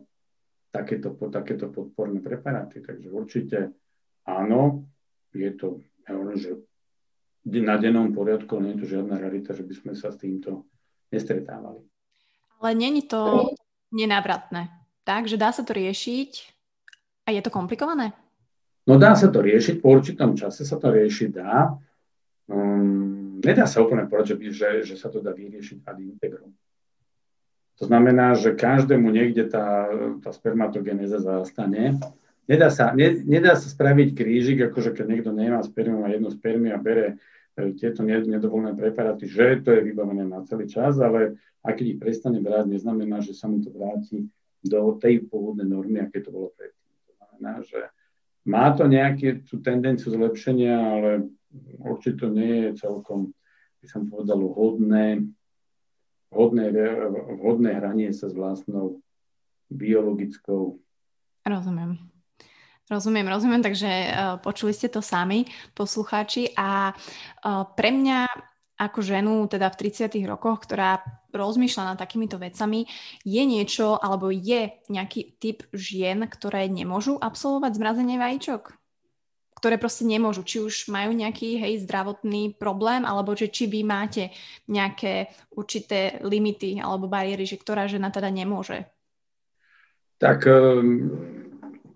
takéto, 0.70 1.18
takéto 1.34 1.74
podporné 1.74 2.22
preparáty. 2.22 2.80
Takže 2.80 3.10
určite 3.10 3.74
áno, 4.30 4.86
je 5.34 5.52
to, 5.58 5.82
ja 6.06 6.16
hovorím, 6.16 6.40
že 6.40 6.52
na 7.46 7.78
dennom 7.78 8.10
poriadku, 8.14 8.58
nie 8.58 8.74
je 8.78 8.86
to 8.86 8.92
žiadna 8.98 9.22
realita, 9.22 9.54
že 9.54 9.66
by 9.66 9.74
sme 9.78 9.94
sa 9.94 10.10
s 10.10 10.18
týmto 10.18 10.66
nestretávali. 11.14 11.86
Ale 12.62 12.72
není 12.76 13.02
to 13.02 13.52
nenávratné, 13.92 14.70
tak? 15.04 15.28
Že 15.28 15.38
dá 15.38 15.50
sa 15.52 15.64
to 15.64 15.74
riešiť 15.74 16.32
a 17.28 17.36
je 17.36 17.42
to 17.42 17.52
komplikované? 17.54 18.14
No 18.86 19.02
dá 19.02 19.18
sa 19.18 19.34
to 19.34 19.42
riešiť, 19.42 19.82
po 19.82 19.98
určitom 19.98 20.38
čase 20.38 20.62
sa 20.62 20.78
to 20.78 20.94
riešiť 20.94 21.30
dá. 21.34 21.74
Um, 22.46 23.42
nedá 23.42 23.66
sa 23.66 23.82
úplne 23.82 24.06
povedať, 24.06 24.38
že, 24.54 24.86
že, 24.86 24.96
sa 24.96 25.10
to 25.10 25.22
dá 25.22 25.34
vyriešiť 25.34 25.82
ad 25.86 25.98
integrum. 26.00 26.54
To 27.82 27.90
znamená, 27.90 28.38
že 28.38 28.56
každému 28.56 29.10
niekde 29.12 29.52
tá, 29.52 29.90
tá 30.24 30.30
spermatogenéza 30.32 31.20
zastane 31.20 32.00
Nedá 32.46 32.70
sa, 32.70 32.94
ne, 32.94 33.26
nedá 33.26 33.58
sa 33.58 33.66
spraviť 33.66 34.14
krížik, 34.14 34.62
akože 34.70 34.94
keď 34.94 35.06
niekto 35.10 35.32
nemá 35.34 35.66
spermiu 35.66 36.06
a 36.06 36.14
jednu 36.14 36.30
spermiu 36.30 36.78
a 36.78 36.80
bere 36.82 37.18
tieto 37.56 38.04
nedovolené 38.04 38.76
preparáty, 38.76 39.32
že 39.32 39.64
to 39.64 39.72
je 39.72 39.82
vybavené 39.88 40.28
na 40.28 40.44
celý 40.44 40.68
čas, 40.68 41.00
ale 41.00 41.40
ak 41.64 41.80
ich 41.80 41.96
prestane 41.96 42.44
brať, 42.44 42.68
neznamená, 42.68 43.24
že 43.24 43.32
sa 43.32 43.48
mu 43.48 43.64
to 43.64 43.72
vráti 43.72 44.28
do 44.60 45.00
tej 45.00 45.24
pôvodnej 45.32 45.66
normy, 45.66 46.04
aké 46.04 46.20
to 46.20 46.36
bolo 46.36 46.52
predtým. 46.60 46.92
To 47.08 47.12
znamená, 47.16 47.64
že 47.64 47.80
má 48.46 48.76
to 48.76 48.86
nejakú 48.86 49.48
tú 49.48 49.64
tendenciu 49.64 50.14
zlepšenia, 50.14 50.76
ale 50.76 51.10
určite 51.80 52.26
to 52.26 52.28
nie 52.30 52.70
je 52.70 52.84
celkom, 52.84 53.32
by 53.80 53.88
som 53.88 54.06
povedal, 54.06 54.38
hodné, 54.52 55.24
hodné, 56.30 56.66
vhodné 57.40 57.72
hranie 57.80 58.12
sa 58.12 58.28
s 58.28 58.36
vlastnou 58.36 59.00
biologickou 59.72 60.78
Rozumiem. 61.46 62.15
Rozumiem, 62.86 63.26
rozumiem, 63.26 63.66
takže 63.66 63.90
uh, 63.90 64.10
počuli 64.38 64.70
ste 64.70 64.94
to 64.94 65.02
sami, 65.02 65.50
poslucháči. 65.74 66.54
A 66.54 66.94
uh, 66.94 67.66
pre 67.74 67.90
mňa 67.90 68.30
ako 68.76 69.00
ženu, 69.02 69.48
teda 69.48 69.72
v 69.72 69.90
30. 69.90 70.12
rokoch, 70.28 70.68
ktorá 70.68 71.02
rozmýšľa 71.32 71.96
nad 71.96 71.98
takýmito 71.98 72.36
vecami, 72.38 72.86
je 73.24 73.44
niečo, 73.48 73.98
alebo 73.98 74.30
je 74.30 74.70
nejaký 74.92 75.40
typ 75.40 75.64
žien, 75.72 76.28
ktoré 76.28 76.68
nemôžu 76.68 77.18
absolvovať 77.18 77.72
zmrazenie 77.80 78.22
vajíčok? 78.22 78.76
ktoré 79.56 79.80
proste 79.82 80.06
nemôžu, 80.06 80.46
či 80.46 80.62
už 80.62 80.92
majú 80.92 81.16
nejaký 81.16 81.58
hej, 81.58 81.88
zdravotný 81.88 82.60
problém, 82.60 83.02
alebo 83.02 83.34
že 83.34 83.50
či 83.50 83.66
vy 83.66 83.82
máte 83.82 84.30
nejaké 84.70 85.32
určité 85.56 86.22
limity 86.22 86.78
alebo 86.78 87.10
bariéry, 87.10 87.48
že 87.48 87.58
ktorá 87.58 87.88
žena 87.90 88.12
teda 88.12 88.30
nemôže? 88.30 88.86
Tak 90.20 90.46
um, 90.46 91.45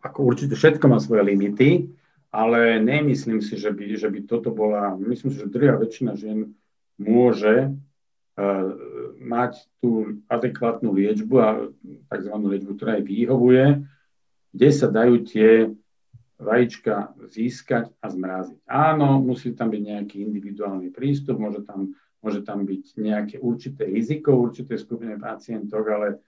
ako 0.03 0.19
určite 0.23 0.55
všetko 0.55 0.85
má 0.87 0.97
svoje 0.99 1.23
limity, 1.27 1.91
ale 2.29 2.77
nemyslím 2.77 3.41
si, 3.41 3.57
že 3.57 3.73
by, 3.73 3.97
že 3.97 4.07
by 4.09 4.19
toto 4.29 4.53
bola, 4.53 4.93
myslím 4.97 5.33
si, 5.33 5.41
že 5.41 5.49
druhá 5.49 5.75
väčšina 5.81 6.13
žien 6.13 6.53
môže 7.01 7.73
uh, 7.73 8.69
mať 9.17 9.65
tú 9.81 10.21
adekvátnu 10.29 10.93
liečbu 10.93 11.35
a 11.41 11.49
tzv. 12.13 12.33
liečbu, 12.33 12.71
ktorá 12.77 13.01
jej 13.01 13.05
vyhovuje, 13.05 13.65
kde 14.53 14.69
sa 14.69 14.87
dajú 14.89 15.15
tie 15.25 15.73
vajíčka 16.39 17.19
získať 17.27 17.91
a 17.99 18.07
zmraziť. 18.07 18.63
Áno, 18.63 19.19
musí 19.19 19.51
tam 19.51 19.75
byť 19.75 19.81
nejaký 19.83 20.15
individuálny 20.23 20.87
prístup, 20.95 21.35
môže 21.35 21.67
tam, 21.67 21.91
môže 22.23 22.47
tam 22.47 22.63
byť 22.63 22.83
nejaké 22.95 23.35
určité 23.43 23.91
riziko, 23.91 24.39
určité 24.39 24.79
skupine 24.79 25.19
pacientov, 25.19 25.83
ale 25.83 26.23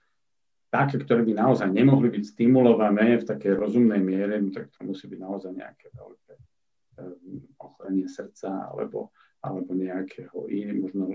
také, 0.72 0.96
ktoré 0.96 1.20
by 1.20 1.36
naozaj 1.36 1.68
nemohli 1.68 2.08
byť 2.08 2.24
stimulované 2.32 3.20
v 3.20 3.28
takej 3.28 3.60
rozumnej 3.60 4.00
miere, 4.00 4.40
no 4.40 4.48
tak 4.48 4.72
to 4.72 4.88
musí 4.88 5.04
byť 5.04 5.20
naozaj 5.20 5.52
nejaké 5.52 5.92
veľké 5.92 6.32
eh, 6.32 7.14
ochorenie 7.60 8.08
srdca 8.08 8.72
alebo, 8.72 9.12
alebo 9.44 9.76
nejakého 9.76 10.48
iné, 10.48 10.72
možno 10.72 11.12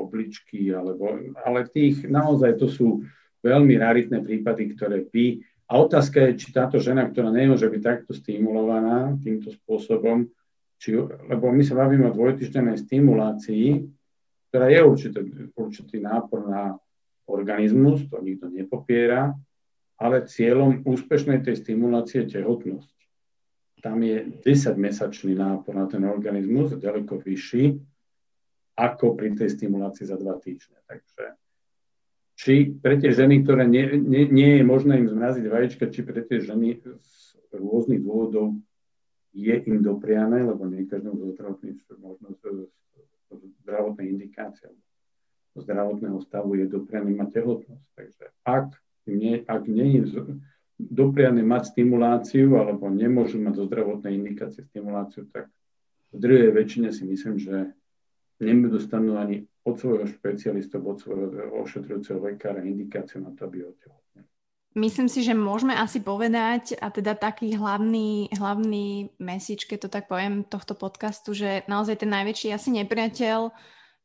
obličky, 0.00 0.72
alebo, 0.72 1.20
ale 1.44 1.68
tých 1.68 2.08
naozaj 2.08 2.56
to 2.56 2.66
sú 2.72 3.04
veľmi 3.44 3.76
raritné 3.76 4.24
prípady, 4.24 4.72
ktoré 4.72 5.04
by 5.04 5.44
a 5.64 5.80
otázka 5.80 6.28
je, 6.28 6.40
či 6.40 6.48
táto 6.52 6.76
žena, 6.76 7.08
ktorá 7.08 7.32
nemôže 7.32 7.68
byť 7.68 7.82
takto 7.82 8.12
stimulovaná 8.12 9.16
týmto 9.24 9.48
spôsobom, 9.48 10.28
či, 10.76 10.92
lebo 11.00 11.48
my 11.48 11.64
sa 11.64 11.80
bavíme 11.80 12.12
o 12.12 12.16
dvojtyždenej 12.16 12.84
stimulácii, 12.84 13.88
ktorá 14.52 14.68
je 14.68 14.80
určitý, 14.84 15.20
určitý 15.56 15.96
nápor 16.04 16.44
na 16.44 16.76
organizmus, 17.26 18.04
to 18.08 18.20
nikto 18.20 18.52
nepopiera, 18.52 19.32
ale 20.00 20.26
cieľom 20.26 20.82
úspešnej 20.84 21.40
tej 21.40 21.62
stimulácie 21.62 22.26
je 22.26 22.40
tehotnosť. 22.40 22.96
Tam 23.80 24.00
je 24.00 24.40
10-mesačný 24.40 25.36
nápor 25.36 25.76
na 25.76 25.86
ten 25.86 26.04
organizmus, 26.08 26.72
ďaleko 26.76 27.20
vyšší, 27.20 27.76
ako 28.74 29.14
pri 29.14 29.38
tej 29.38 29.54
stimulácii 29.54 30.08
za 30.08 30.16
dva 30.18 30.40
týždne. 30.40 30.80
Takže 30.88 31.38
či 32.34 32.74
pre 32.74 32.98
tie 32.98 33.14
ženy, 33.14 33.46
ktoré 33.46 33.62
nie, 33.70 33.94
nie, 33.94 34.26
nie 34.26 34.50
je 34.58 34.64
možné 34.66 34.98
im 34.98 35.06
zmraziť 35.06 35.46
vajíčka, 35.46 35.86
či 35.86 36.02
pre 36.02 36.26
tie 36.26 36.42
ženy 36.42 36.82
z 36.82 37.54
rôznych 37.54 38.02
dôvodov 38.02 38.58
je 39.34 39.54
im 39.54 39.78
dopriané, 39.82 40.42
lebo 40.42 40.66
nie 40.66 40.86
každému 40.86 41.34
zdravotníctvu 41.38 41.92
možno 42.02 42.34
z, 42.34 42.70
z 43.30 43.42
zdravotnej 43.62 44.10
indikácie 44.10 44.70
z 44.70 44.93
zdravotného 45.62 46.18
stavu 46.24 46.58
je 46.58 46.66
dopriané 46.66 47.14
mať 47.14 47.42
tehotnosť. 47.42 47.86
Takže 47.94 48.24
ak 48.42 48.68
nie, 49.06 49.44
ak 49.46 49.62
nie 49.70 50.02
je 50.02 50.02
dopriané 50.78 51.46
mať 51.46 51.76
stimuláciu 51.76 52.58
alebo 52.58 52.90
nemôžu 52.90 53.38
mať 53.38 53.62
zo 53.62 53.64
zdravotnej 53.70 54.18
indikácie 54.18 54.66
stimuláciu, 54.66 55.30
tak 55.30 55.46
v 56.10 56.18
druhej 56.18 56.50
väčšine 56.50 56.90
si 56.90 57.06
myslím, 57.06 57.38
že 57.38 57.74
nedostanú 58.42 59.14
ani 59.18 59.46
od 59.62 59.78
svojho 59.78 60.10
špecialista, 60.10 60.82
od 60.82 60.98
svojho 60.98 61.54
ošetrujúceho 61.62 62.18
lekára 62.20 62.66
indikáciu 62.66 63.22
na 63.22 63.30
to, 63.32 63.46
aby 63.46 63.64
otehotnili. 63.64 64.26
Myslím 64.74 65.06
si, 65.06 65.22
že 65.22 65.38
môžeme 65.38 65.70
asi 65.70 66.02
povedať, 66.02 66.74
a 66.82 66.90
teda 66.90 67.14
taký 67.14 67.54
hlavný, 67.54 68.34
hlavný 68.34 69.14
message, 69.22 69.70
keď 69.70 69.86
to 69.86 69.88
tak 69.88 70.10
poviem, 70.10 70.42
tohto 70.42 70.74
podcastu, 70.74 71.30
že 71.30 71.62
naozaj 71.70 72.02
ten 72.02 72.10
najväčší 72.10 72.50
asi 72.50 72.74
nepriateľ 72.82 73.54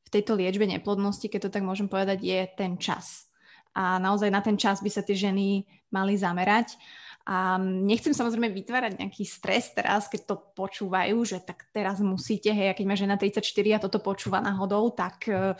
v 0.09 0.13
tejto 0.17 0.33
liečbe 0.33 0.65
neplodnosti, 0.65 1.29
keď 1.29 1.47
to 1.47 1.53
tak 1.53 1.61
môžem 1.61 1.85
povedať, 1.85 2.25
je 2.25 2.39
ten 2.57 2.81
čas. 2.81 3.29
A 3.77 4.01
naozaj 4.01 4.33
na 4.33 4.41
ten 4.41 4.57
čas 4.57 4.81
by 4.81 4.89
sa 4.89 5.05
tie 5.05 5.13
ženy 5.13 5.69
mali 5.93 6.17
zamerať. 6.17 6.73
A 7.29 7.61
nechcem 7.61 8.09
samozrejme 8.09 8.49
vytvárať 8.49 8.97
nejaký 8.97 9.21
stres 9.21 9.69
teraz, 9.77 10.09
keď 10.09 10.33
to 10.33 10.35
počúvajú, 10.57 11.13
že 11.21 11.37
tak 11.45 11.69
teraz 11.69 12.01
musíte, 12.01 12.49
hej, 12.49 12.73
a 12.73 12.77
keď 12.77 12.85
má 12.89 12.97
žena 12.97 13.21
34 13.21 13.45
a 13.77 13.83
toto 13.85 14.01
počúva 14.01 14.41
náhodou, 14.41 14.89
tak 14.89 15.29
uh, 15.29 15.53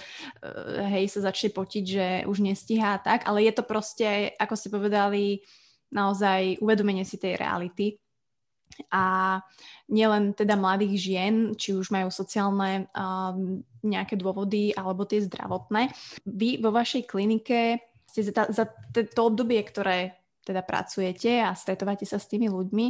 hej, 0.89 1.13
sa 1.13 1.29
začne 1.29 1.53
potiť, 1.53 1.83
že 1.85 2.05
už 2.25 2.41
nestíhá 2.41 2.97
tak, 3.05 3.29
ale 3.29 3.45
je 3.45 3.53
to 3.53 3.61
proste, 3.61 4.33
ako 4.41 4.57
ste 4.57 4.73
povedali, 4.73 5.45
naozaj 5.93 6.57
uvedomenie 6.57 7.05
si 7.05 7.21
tej 7.21 7.37
reality 7.37 8.01
a 8.89 9.37
nielen 9.91 10.31
teda 10.33 10.55
mladých 10.55 10.95
žien, 10.97 11.35
či 11.57 11.75
už 11.75 11.91
majú 11.91 12.07
sociálne 12.13 12.87
um, 12.95 13.59
nejaké 13.83 14.15
dôvody 14.15 14.71
alebo 14.71 15.03
tie 15.03 15.19
zdravotné. 15.25 15.91
Vy 16.23 16.63
vo 16.63 16.71
vašej 16.71 17.03
klinike 17.09 17.83
ste 18.07 18.25
za, 18.25 18.49
za 18.49 18.65
to 18.89 19.21
obdobie, 19.21 19.61
ktoré 19.61 20.19
teda 20.49 20.65
pracujete 20.65 21.45
a 21.45 21.53
stretávate 21.53 22.09
sa 22.09 22.17
s 22.17 22.25
tými 22.25 22.49
ľuďmi, 22.49 22.87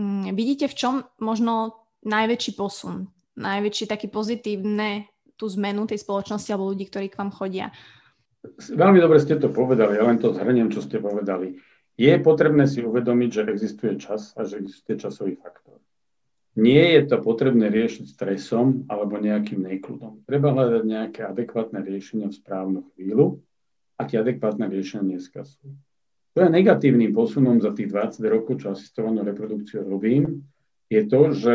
mm, 0.00 0.32
vidíte 0.32 0.72
v 0.72 0.78
čom 0.78 0.94
možno 1.20 1.84
najväčší 2.06 2.56
posun, 2.56 3.12
najväčší 3.36 3.84
taký 3.90 4.08
pozitívne 4.08 5.10
tú 5.36 5.50
zmenu 5.52 5.84
tej 5.84 6.00
spoločnosti 6.00 6.48
alebo 6.48 6.70
ľudí, 6.70 6.88
ktorí 6.88 7.12
k 7.12 7.18
vám 7.20 7.34
chodia? 7.34 7.68
Veľmi 8.54 9.00
dobre 9.00 9.20
ste 9.20 9.40
to 9.40 9.52
povedali, 9.52 9.96
ja 9.96 10.04
len 10.04 10.20
to 10.20 10.32
zhrniem, 10.32 10.68
čo 10.68 10.84
ste 10.84 11.00
povedali. 11.00 11.56
Je 11.94 12.10
potrebné 12.18 12.66
si 12.66 12.82
uvedomiť, 12.82 13.30
že 13.30 13.42
existuje 13.54 13.94
čas 14.02 14.34
a 14.34 14.42
že 14.42 14.58
existuje 14.58 14.98
časový 14.98 15.38
faktor. 15.38 15.78
Nie 16.54 16.98
je 16.98 17.10
to 17.10 17.18
potrebné 17.18 17.66
riešiť 17.70 18.14
stresom 18.14 18.86
alebo 18.86 19.18
nejakým 19.18 19.62
nekludom. 19.62 20.22
Treba 20.26 20.54
hľadať 20.54 20.82
nejaké 20.86 21.20
adekvátne 21.26 21.82
riešenia 21.82 22.30
v 22.30 22.38
správnu 22.38 22.80
chvíľu 22.94 23.42
a 23.98 24.06
tie 24.06 24.22
adekvátne 24.22 24.66
riešenia 24.70 25.18
dneska 25.18 25.46
sú. 25.46 25.74
Čo 26.34 26.38
je 26.46 26.50
negatívnym 26.50 27.14
posunom 27.14 27.62
za 27.62 27.70
tých 27.70 27.90
20 27.90 28.26
rokov, 28.26 28.62
čo 28.62 28.74
asistovanú 28.74 29.22
reprodukciu 29.22 29.86
robím, 29.86 30.46
je 30.90 31.02
to, 31.06 31.30
že 31.30 31.54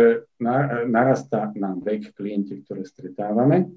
narastá 0.88 1.52
nám 1.56 1.84
vek 1.84 2.16
klienti, 2.16 2.64
ktoré 2.64 2.88
stretávame 2.88 3.72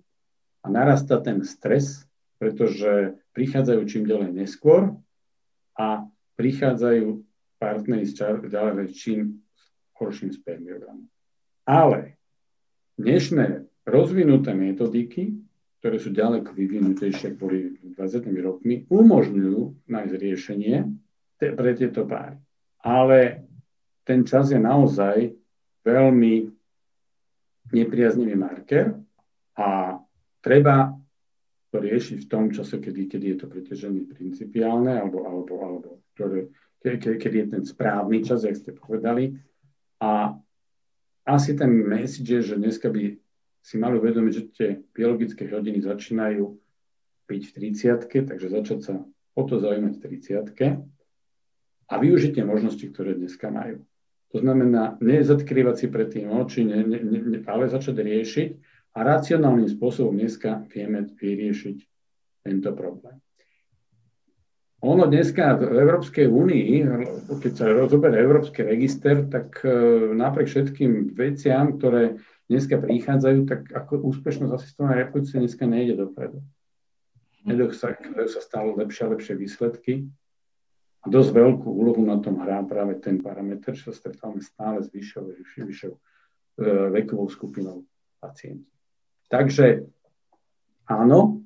a 0.62 0.66
narastá 0.70 1.18
ten 1.18 1.42
stres, 1.42 2.06
pretože 2.38 3.18
prichádzajú 3.34 3.80
čím 3.86 4.06
ďalej 4.06 4.30
neskôr 4.30 4.94
a 5.78 6.06
prichádzajú 6.36 7.20
partnery 7.60 8.04
s 8.08 8.16
ďalej 8.18 8.90
čím 8.94 9.42
horším 9.98 10.34
spermiogramom. 10.34 11.06
Ale 11.62 12.18
dnešné 12.98 13.66
rozvinuté 13.86 14.50
metodiky, 14.50 15.38
ktoré 15.78 15.96
sú 15.98 16.10
ďaleko 16.10 16.50
vyvinutejšie, 16.54 17.38
boli 17.38 17.78
20 17.94 18.22
rokmi, 18.42 18.86
umožňujú 18.90 19.86
nájsť 19.86 20.14
riešenie 20.14 20.76
te, 21.38 21.46
pre 21.54 21.70
tieto 21.74 22.06
páry. 22.06 22.38
Ale 22.82 23.46
ten 24.02 24.26
čas 24.26 24.50
je 24.50 24.58
naozaj 24.58 25.30
veľmi 25.86 26.50
nepriaznivý 27.70 28.34
marker 28.34 28.94
a 29.54 29.98
treba 30.42 30.94
riešiť 31.80 32.18
v 32.24 32.30
tom 32.30 32.52
čase, 32.52 32.76
kedy, 32.76 33.08
kedy 33.08 33.26
je 33.32 33.36
to 33.40 33.46
pre 33.48 33.64
principiálne, 33.64 34.92
alebo, 34.92 35.24
alebo, 35.24 35.54
alebo 35.64 35.88
ktoré, 36.12 36.52
ke, 36.82 37.16
kedy 37.16 37.36
je 37.38 37.46
ten 37.48 37.62
správny 37.64 38.20
čas, 38.20 38.44
jak 38.44 38.58
ste 38.58 38.76
povedali. 38.76 39.40
A 40.02 40.36
asi 41.24 41.56
ten 41.56 41.70
message 41.72 42.28
je, 42.28 42.40
že 42.42 42.60
dneska 42.60 42.92
by 42.92 43.16
si 43.62 43.78
mali 43.78 43.96
uvedomiť, 44.02 44.32
že 44.34 44.42
tie 44.52 44.68
biologické 44.90 45.46
hodiny 45.46 45.80
začínajú 45.80 46.44
byť 47.30 47.42
v 47.48 47.52
30 47.72 48.26
takže 48.26 48.48
začať 48.50 48.78
sa 48.82 48.94
o 49.32 49.42
to 49.46 49.62
zaujímať 49.62 49.94
v 49.96 50.02
30 50.52 50.82
a 51.88 51.94
využiť 51.96 52.30
tie 52.36 52.44
možnosti, 52.44 52.84
ktoré 52.90 53.14
dneska 53.14 53.48
majú. 53.48 53.84
To 54.32 54.40
znamená, 54.40 54.96
nezadkrývať 55.04 55.76
si 55.76 55.86
pred 55.92 56.08
tým 56.08 56.32
oči, 56.32 56.64
ne, 56.64 56.80
ne, 56.84 56.98
ne, 57.04 57.38
ale 57.44 57.68
začať 57.68 58.00
riešiť 58.00 58.50
a 58.92 58.98
racionálnym 59.00 59.68
spôsobom 59.72 60.12
dneska 60.16 60.68
vieme 60.68 61.08
vyriešiť 61.08 61.76
tento 62.44 62.70
problém. 62.76 63.16
Ono 64.82 65.06
dneska 65.06 65.54
v 65.62 65.78
Európskej 65.78 66.26
únii, 66.26 66.70
keď 67.38 67.52
sa 67.54 67.70
rozoberie 67.70 68.18
Európsky 68.18 68.66
register, 68.66 69.30
tak 69.30 69.62
e, 69.62 69.70
napriek 70.10 70.50
všetkým 70.50 71.14
veciam, 71.14 71.78
ktoré 71.78 72.18
dneska 72.50 72.82
prichádzajú, 72.82 73.46
tak 73.46 73.70
ako 73.70 74.02
úspešnosť 74.10 74.50
asistovanej 74.50 75.06
reprodukcie 75.06 75.38
dneska 75.38 75.70
nejde 75.70 76.02
dopredu. 76.02 76.42
Nedajú 77.46 77.70
sa, 77.70 77.94
sa 78.26 78.40
stále 78.42 78.74
lepšie 78.74 79.06
a 79.06 79.12
lepšie 79.14 79.34
výsledky. 79.38 80.10
A 81.02 81.06
dosť 81.06 81.30
veľkú 81.30 81.66
úlohu 81.70 82.02
na 82.02 82.18
tom 82.18 82.42
hrá 82.42 82.58
práve 82.66 82.98
ten 82.98 83.22
parameter, 83.22 83.78
čo 83.78 83.90
sa 83.90 83.94
stretávame 83.94 84.42
stále 84.42 84.82
s 84.82 84.90
vyššou, 84.90 85.22
vyššou, 85.30 85.62
vyššou 85.70 85.92
e, 85.94 86.00
vekovou 86.90 87.30
skupinou 87.30 87.86
pacientov. 88.18 88.66
Takže 89.32 89.88
áno, 90.84 91.40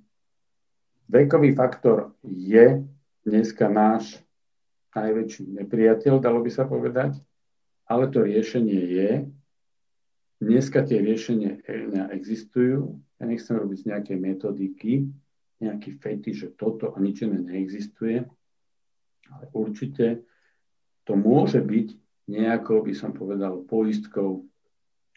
vekový 1.06 1.54
faktor 1.54 2.18
je 2.26 2.82
dneska 3.22 3.70
náš 3.70 4.18
najväčší 4.90 5.54
nepriateľ, 5.54 6.18
dalo 6.18 6.42
by 6.42 6.50
sa 6.50 6.66
povedať, 6.66 7.22
ale 7.86 8.10
to 8.10 8.26
riešenie 8.26 8.80
je 8.90 9.10
dneska 10.42 10.82
tie 10.82 10.98
riešenia 10.98 11.62
existujú. 12.10 12.98
Ja 13.22 13.30
nechcem 13.30 13.54
robiť 13.54 13.78
z 13.78 13.88
nejakej 13.94 14.18
metodiky, 14.18 15.06
nejaký 15.62 16.02
fety, 16.02 16.34
že 16.34 16.58
toto 16.58 16.90
a 16.90 16.98
nič 16.98 17.22
iné 17.22 17.38
neexistuje, 17.38 18.26
ale 19.30 19.44
určite 19.54 20.26
to 21.06 21.14
môže 21.14 21.62
byť 21.62 21.94
nejakou, 22.34 22.82
by 22.82 22.92
som 22.98 23.14
povedal, 23.14 23.62
poistkou 23.62 24.42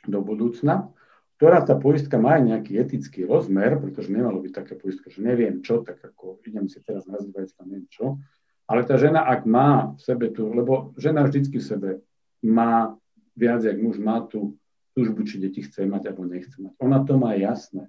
do 0.06 0.20
budúcna, 0.22 0.94
ktorá 1.40 1.64
tá 1.64 1.80
poistka 1.80 2.20
má 2.20 2.36
aj 2.36 2.44
nejaký 2.52 2.76
etický 2.76 3.24
rozmer, 3.24 3.80
pretože 3.80 4.12
nemalo 4.12 4.44
byť 4.44 4.52
taká 4.52 4.76
poistka, 4.76 5.08
že 5.08 5.24
neviem 5.24 5.64
čo, 5.64 5.80
tak 5.88 6.04
ako 6.04 6.44
idem 6.44 6.68
si 6.68 6.84
teraz 6.84 7.08
nazývať 7.08 7.56
tam 7.56 7.72
neviem 7.72 7.88
čo, 7.88 8.20
ale 8.68 8.84
tá 8.84 9.00
žena, 9.00 9.24
ak 9.24 9.48
má 9.48 9.96
v 9.96 10.02
sebe 10.04 10.28
tu, 10.36 10.52
lebo 10.52 10.92
žena 11.00 11.24
vždycky 11.24 11.64
v 11.64 11.66
sebe 11.66 11.90
má 12.44 12.94
viac, 13.40 13.64
jak 13.64 13.80
muž 13.80 14.04
má 14.04 14.20
tú 14.28 14.60
túžbu, 15.00 15.24
či 15.24 15.40
deti 15.40 15.64
chce 15.64 15.88
mať 15.88 16.12
alebo 16.12 16.28
nechce 16.28 16.60
mať. 16.60 16.76
Ona 16.84 17.08
to 17.08 17.16
má 17.16 17.40
jasné. 17.40 17.88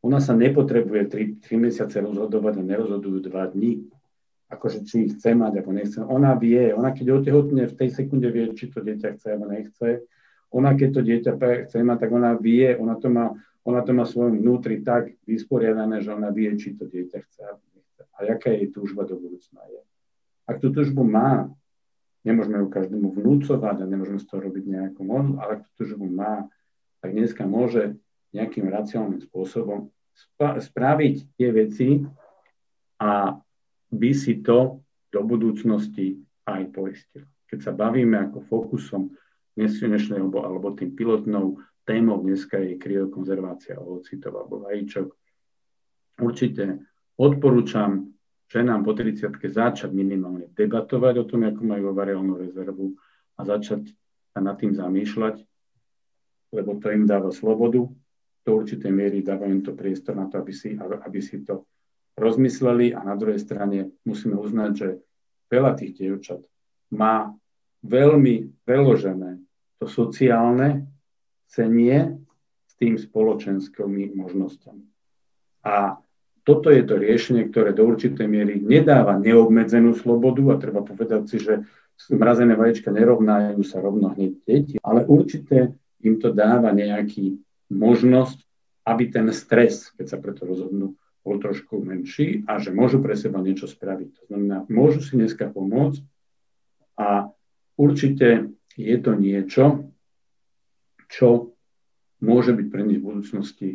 Ona 0.00 0.24
sa 0.24 0.32
nepotrebuje 0.32 1.12
3, 1.44 1.44
3 1.44 1.60
mesiace 1.60 2.00
rozhodovať 2.00 2.56
a 2.56 2.64
nerozhodujú 2.64 3.20
2 3.20 3.52
dní. 3.52 3.84
Akože 4.48 4.88
či 4.88 5.12
chce 5.12 5.36
mať 5.36 5.60
alebo 5.60 5.76
nechce. 5.76 6.00
Ona 6.00 6.32
vie, 6.40 6.72
ona 6.72 6.96
keď 6.96 7.20
otehotne 7.20 7.68
v 7.68 7.76
tej 7.76 7.92
sekunde 7.92 8.32
vie, 8.32 8.48
či 8.56 8.72
to 8.72 8.80
dieťa 8.80 9.20
chce 9.20 9.26
alebo 9.36 9.52
nechce. 9.52 10.08
Ona 10.54 10.72
keď 10.72 10.88
to 10.94 11.00
dieťa 11.04 11.32
chce 11.68 11.84
mať, 11.84 11.98
tak 12.08 12.10
ona 12.12 12.32
vie, 12.36 12.72
ona 12.76 12.96
to 12.96 13.12
má, 13.12 13.36
ona 13.68 13.84
to 13.84 13.92
má 13.92 14.08
svojom 14.08 14.40
vnútri 14.40 14.80
tak 14.80 15.12
vysporiadané, 15.28 16.00
že 16.00 16.12
ona 16.12 16.32
vie, 16.32 16.48
či 16.56 16.72
to 16.72 16.88
dieťa 16.88 17.18
chce 17.20 17.40
alebo 17.44 17.64
nechce. 17.76 18.02
A 18.16 18.18
aká 18.24 18.48
jej 18.56 18.72
túžba 18.72 19.04
do 19.04 19.20
budúcna 19.20 19.60
je. 19.68 19.82
Ak 20.48 20.64
tú 20.64 20.72
túžbu 20.72 21.04
má, 21.04 21.52
nemôžeme 22.24 22.64
ju 22.64 22.68
každému 22.72 23.12
vnúcovať 23.12 23.84
a 23.84 23.90
nemôžeme 23.90 24.16
z 24.16 24.26
toho 24.26 24.40
robiť 24.48 24.64
nejakú 24.64 25.04
moc, 25.04 25.36
ale 25.36 25.60
ak 25.60 25.68
tú 25.68 25.84
túžbu 25.84 26.08
má, 26.08 26.48
tak 27.04 27.12
dneska 27.12 27.44
môže 27.44 28.00
nejakým 28.32 28.68
racionálnym 28.68 29.20
spôsobom 29.24 29.92
spraviť 30.40 31.14
tie 31.38 31.48
veci 31.54 31.88
a 32.98 33.38
by 33.88 34.10
si 34.12 34.40
to 34.42 34.82
do 35.08 35.20
budúcnosti 35.24 36.20
aj 36.44 36.68
poistil. 36.74 37.24
Keď 37.48 37.58
sa 37.64 37.72
bavíme 37.72 38.18
ako 38.28 38.44
fokusom 38.44 39.14
dnešného 39.58 40.30
alebo 40.38 40.70
tým 40.78 40.94
pilotnou 40.94 41.58
témou 41.82 42.22
dneska 42.22 42.62
je 42.62 42.78
kryokonzervácia 42.78 43.80
ovocitov 43.80 44.38
alebo 44.38 44.62
vajíčok, 44.62 45.10
určite 46.22 46.86
odporúčam 47.18 48.14
ženám 48.46 48.86
po 48.86 48.94
30 48.94 49.34
začať 49.34 49.90
minimálne 49.90 50.46
debatovať 50.54 51.14
o 51.20 51.24
tom, 51.26 51.42
ako 51.48 51.62
majú 51.66 51.90
variálnu 51.90 52.38
rezervu 52.38 52.94
a 53.36 53.40
začať 53.42 53.90
sa 54.32 54.40
nad 54.44 54.54
tým 54.60 54.76
zamýšľať, 54.76 55.42
lebo 56.54 56.78
to 56.78 56.94
im 56.94 57.04
dáva 57.04 57.34
slobodu, 57.34 57.88
do 58.48 58.50
určitej 58.56 58.88
miery 58.88 59.20
dávajú 59.20 59.52
im 59.52 59.60
to 59.60 59.76
priestor 59.76 60.16
na 60.16 60.24
to, 60.32 60.40
aby 60.40 60.56
si, 60.56 60.72
aby 60.80 61.20
si 61.20 61.44
to 61.44 61.68
rozmysleli. 62.16 62.96
A 62.96 63.04
na 63.04 63.12
druhej 63.12 63.36
strane 63.36 63.92
musíme 64.08 64.40
uznať, 64.40 64.70
že 64.72 64.88
veľa 65.52 65.76
tých 65.76 66.00
dievčat 66.00 66.40
má 66.88 67.36
veľmi 67.84 68.64
preložené 68.64 69.47
to 69.78 69.86
sociálne 69.86 70.90
cenie 71.48 72.18
s 72.68 72.72
tým 72.76 72.98
spoločenskými 72.98 74.14
možnosťami. 74.14 74.84
A 75.66 75.98
toto 76.42 76.72
je 76.72 76.80
to 76.80 76.96
riešenie, 76.96 77.52
ktoré 77.52 77.76
do 77.76 77.84
určitej 77.84 78.24
miery 78.24 78.56
nedáva 78.56 79.20
neobmedzenú 79.20 79.92
slobodu 79.92 80.56
a 80.56 80.60
treba 80.60 80.80
povedať 80.80 81.22
si, 81.28 81.36
že 81.44 81.68
mrazené 82.08 82.56
vajíčka 82.56 82.88
nerovnajú 82.88 83.60
sa 83.66 83.84
rovno 83.84 84.14
hneď 84.16 84.32
deti, 84.48 84.76
ale 84.80 85.04
určite 85.04 85.76
im 86.00 86.16
to 86.16 86.32
dáva 86.32 86.72
nejaký 86.72 87.36
možnosť, 87.68 88.38
aby 88.88 89.04
ten 89.12 89.28
stres, 89.36 89.92
keď 90.00 90.06
sa 90.08 90.16
preto 90.16 90.48
rozhodnú, 90.48 90.96
bol 91.20 91.36
trošku 91.36 91.84
menší 91.84 92.48
a 92.48 92.56
že 92.56 92.72
môžu 92.72 93.04
pre 93.04 93.12
seba 93.12 93.44
niečo 93.44 93.68
spraviť. 93.68 94.08
To 94.16 94.22
znamená, 94.32 94.64
môžu 94.72 95.04
si 95.04 95.20
dneska 95.20 95.52
pomôcť 95.52 96.00
a 96.96 97.28
určite 97.76 98.56
je 98.78 98.96
to 99.02 99.12
niečo, 99.18 99.90
čo 101.10 101.50
môže 102.22 102.54
byť 102.54 102.66
pre 102.70 102.82
nich 102.86 103.02
v 103.02 103.06
budúcnosti 103.10 103.68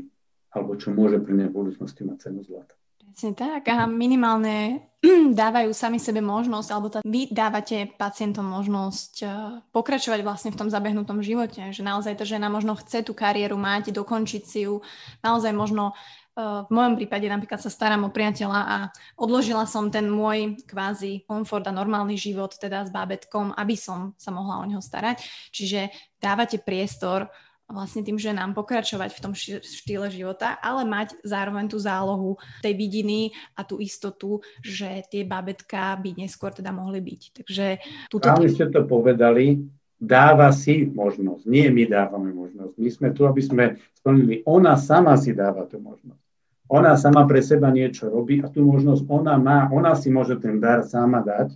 alebo 0.53 0.77
čo 0.79 0.93
môže 0.93 1.19
pre 1.19 1.33
ne 1.33 1.49
v 1.49 1.55
budúcnosti 1.55 2.05
mať 2.05 2.29
cenu 2.29 2.45
zlata. 2.45 2.77
Presne 3.03 3.33
tak 3.35 3.67
a 3.69 3.85
minimálne 3.89 4.89
dávajú 5.41 5.73
sami 5.75 5.99
sebe 5.99 6.23
možnosť, 6.23 6.69
alebo 6.71 6.87
tá, 6.89 6.99
vy 7.03 7.29
dávate 7.29 7.89
pacientom 7.93 8.45
možnosť 8.47 9.13
uh, 9.21 9.29
pokračovať 9.75 10.21
vlastne 10.23 10.49
v 10.53 10.59
tom 10.61 10.69
zabehnutom 10.71 11.19
živote, 11.19 11.73
že 11.73 11.83
naozaj 11.83 12.17
tá 12.21 12.25
žena 12.25 12.47
možno 12.47 12.77
chce 12.79 13.03
tú 13.03 13.11
kariéru 13.13 13.59
mať, 13.59 13.91
dokončiť 13.91 14.43
si 14.45 14.65
ju, 14.65 14.81
naozaj 15.21 15.51
možno 15.53 15.93
v 16.33 16.69
mojom 16.73 16.97
prípade 16.97 17.29
napríklad 17.29 17.61
sa 17.61 17.69
starám 17.69 18.09
o 18.09 18.13
priateľa 18.13 18.61
a 18.65 18.77
odložila 19.21 19.69
som 19.69 19.93
ten 19.93 20.09
môj 20.09 20.57
kvázi 20.65 21.21
komfort 21.29 21.69
a 21.69 21.73
normálny 21.73 22.17
život 22.17 22.57
teda 22.57 22.85
s 22.85 22.89
bábetkom, 22.89 23.53
aby 23.53 23.77
som 23.77 24.17
sa 24.17 24.33
mohla 24.33 24.57
o 24.57 24.65
neho 24.65 24.81
starať. 24.81 25.21
Čiže 25.53 25.93
dávate 26.17 26.57
priestor 26.57 27.29
vlastne 27.69 28.05
tým 28.05 28.17
ženám 28.17 28.53
pokračovať 28.53 29.09
v 29.13 29.21
tom 29.21 29.33
štýle 29.37 30.09
života, 30.09 30.57
ale 30.61 30.85
mať 30.85 31.17
zároveň 31.25 31.69
tú 31.69 31.77
zálohu 31.81 32.37
tej 32.61 32.73
vidiny 32.77 33.33
a 33.57 33.65
tú 33.65 33.81
istotu, 33.81 34.41
že 34.61 35.05
tie 35.09 35.25
babetka 35.25 35.97
by 35.97 36.17
neskôr 36.17 36.53
teda 36.53 36.69
mohli 36.69 37.01
byť. 37.01 37.21
Takže 37.41 37.65
túto... 38.09 38.25
Práve 38.29 38.51
ste 38.51 38.69
to 38.69 38.85
povedali, 38.85 39.63
dáva 39.97 40.51
si 40.51 40.85
možnosť. 40.91 41.43
Nie 41.47 41.71
my 41.71 41.83
dávame 41.87 42.35
možnosť. 42.35 42.73
My 42.75 42.89
sme 42.91 43.07
tu, 43.15 43.23
aby 43.23 43.41
sme 43.41 43.65
splnili. 43.95 44.43
Ona 44.43 44.75
sama 44.75 45.15
si 45.15 45.31
dáva 45.31 45.63
tú 45.65 45.79
možnosť. 45.79 46.22
Ona 46.71 46.95
sama 46.95 47.27
pre 47.27 47.43
seba 47.43 47.73
niečo 47.73 48.07
robí 48.07 48.39
a 48.39 48.47
tú 48.47 48.63
možnosť 48.63 49.03
ona 49.11 49.35
má. 49.35 49.67
Ona 49.73 49.97
si 49.99 50.07
môže 50.07 50.39
ten 50.39 50.63
dar 50.63 50.87
sama 50.87 51.19
dať 51.19 51.51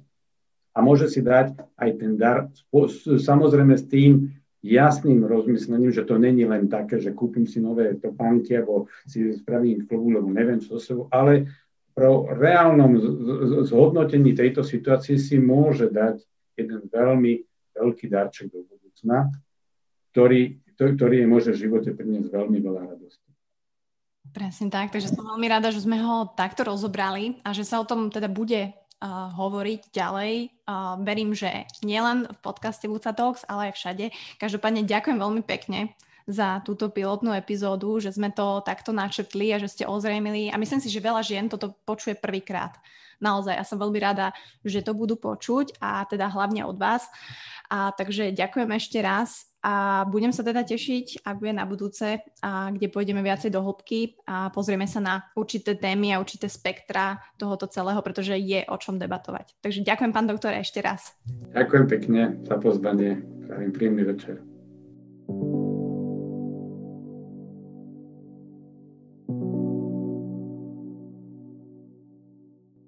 a 0.75 0.83
môže 0.83 1.07
si 1.07 1.23
dať 1.23 1.55
aj 1.79 1.89
ten 1.97 2.19
dar 2.19 2.51
samozrejme 3.17 3.73
s 3.79 3.87
tým, 3.87 4.37
jasným 4.67 5.23
rozmyslením, 5.23 5.93
že 5.93 6.03
to 6.03 6.17
není 6.17 6.45
len 6.45 6.67
také, 6.67 6.99
že 6.99 7.13
kúpim 7.13 7.47
si 7.47 7.61
nové 7.61 7.95
topánky 7.95 8.57
alebo 8.57 8.91
si 9.05 9.31
spravím 9.33 9.87
klobu, 9.87 10.19
lebo 10.19 10.27
neviem 10.33 10.59
čo 10.59 10.81
sebou, 10.81 11.07
ale 11.13 11.47
pro 11.93 12.29
reálnom 12.29 12.93
zhodnotení 13.65 14.37
tejto 14.37 14.61
situácie 14.61 15.17
si 15.17 15.41
môže 15.41 15.89
dať 15.89 16.21
jeden 16.57 16.85
veľmi 16.89 17.33
veľký 17.73 18.05
darček 18.09 18.53
do 18.53 18.65
budúcna, 18.65 19.33
ktorý, 20.13 20.61
ktorý 20.77 21.15
je 21.21 21.27
môže 21.29 21.49
v 21.53 21.61
živote 21.69 21.89
priniesť 21.93 22.29
veľmi 22.33 22.57
veľa 22.61 22.81
radosti. 22.93 23.26
Presne 24.33 24.67
tak, 24.69 24.93
takže 24.93 25.13
som 25.13 25.25
veľmi 25.25 25.47
rada, 25.49 25.73
že 25.73 25.81
sme 25.83 25.97
ho 25.99 26.29
takto 26.37 26.67
rozobrali 26.67 27.41
a 27.41 27.53
že 27.53 27.65
sa 27.65 27.81
o 27.81 27.87
tom 27.87 28.13
teda 28.13 28.29
bude 28.29 28.69
uh, 28.69 29.29
hovoriť 29.33 29.93
ďalej. 29.93 30.33
Uh, 30.67 30.99
verím, 31.01 31.33
že 31.33 31.65
nielen 31.81 32.29
v 32.29 32.37
podcaste 32.41 32.85
Luca 32.85 33.13
Talks, 33.13 33.45
ale 33.49 33.71
aj 33.71 33.77
všade. 33.77 34.05
Každopádne 34.37 34.85
ďakujem 34.85 35.17
veľmi 35.17 35.41
pekne 35.41 35.97
za 36.27 36.59
túto 36.67 36.91
pilotnú 36.91 37.31
epizódu, 37.31 38.03
že 38.03 38.11
sme 38.11 38.27
to 38.35 38.59
takto 38.67 38.91
načrtli 38.91 39.55
a 39.55 39.61
že 39.63 39.71
ste 39.71 39.87
ozrejmili. 39.87 40.51
A 40.51 40.59
myslím 40.59 40.83
si, 40.83 40.91
že 40.91 40.99
veľa 40.99 41.23
žien 41.23 41.47
toto 41.47 41.71
počuje 41.87 42.19
prvýkrát. 42.19 42.75
Naozaj, 43.17 43.55
ja 43.57 43.65
som 43.65 43.81
veľmi 43.81 43.97
rada, 43.97 44.35
že 44.61 44.85
to 44.85 44.93
budú 44.93 45.17
počuť 45.17 45.79
a 45.81 46.05
teda 46.05 46.29
hlavne 46.29 46.67
od 46.67 46.77
vás. 46.77 47.07
A 47.71 47.95
takže 47.95 48.35
ďakujem 48.35 48.69
ešte 48.75 48.99
raz 49.01 49.49
a 49.67 50.07
budem 50.07 50.31
sa 50.31 50.47
teda 50.47 50.63
tešiť, 50.63 51.27
ak 51.27 51.43
bude 51.43 51.51
na 51.51 51.67
budúce, 51.67 52.23
a 52.39 52.71
kde 52.71 52.87
pôjdeme 52.87 53.19
viacej 53.19 53.51
do 53.51 53.59
hĺbky 53.59 54.15
a 54.23 54.47
pozrieme 54.47 54.87
sa 54.87 55.03
na 55.03 55.27
určité 55.35 55.75
témy 55.75 56.15
a 56.15 56.23
určité 56.23 56.47
spektra 56.47 57.19
tohoto 57.35 57.67
celého, 57.67 57.99
pretože 57.99 58.39
je 58.39 58.63
o 58.63 58.77
čom 58.79 58.95
debatovať. 58.95 59.59
Takže 59.59 59.83
ďakujem, 59.83 60.15
pán 60.15 60.31
doktor, 60.31 60.55
ešte 60.55 60.79
raz. 60.79 61.11
Ďakujem 61.51 61.85
pekne 61.91 62.21
za 62.47 62.55
pozvanie. 62.55 63.19
Prajem 63.43 63.71
príjemný 63.75 64.03
večer. 64.07 64.39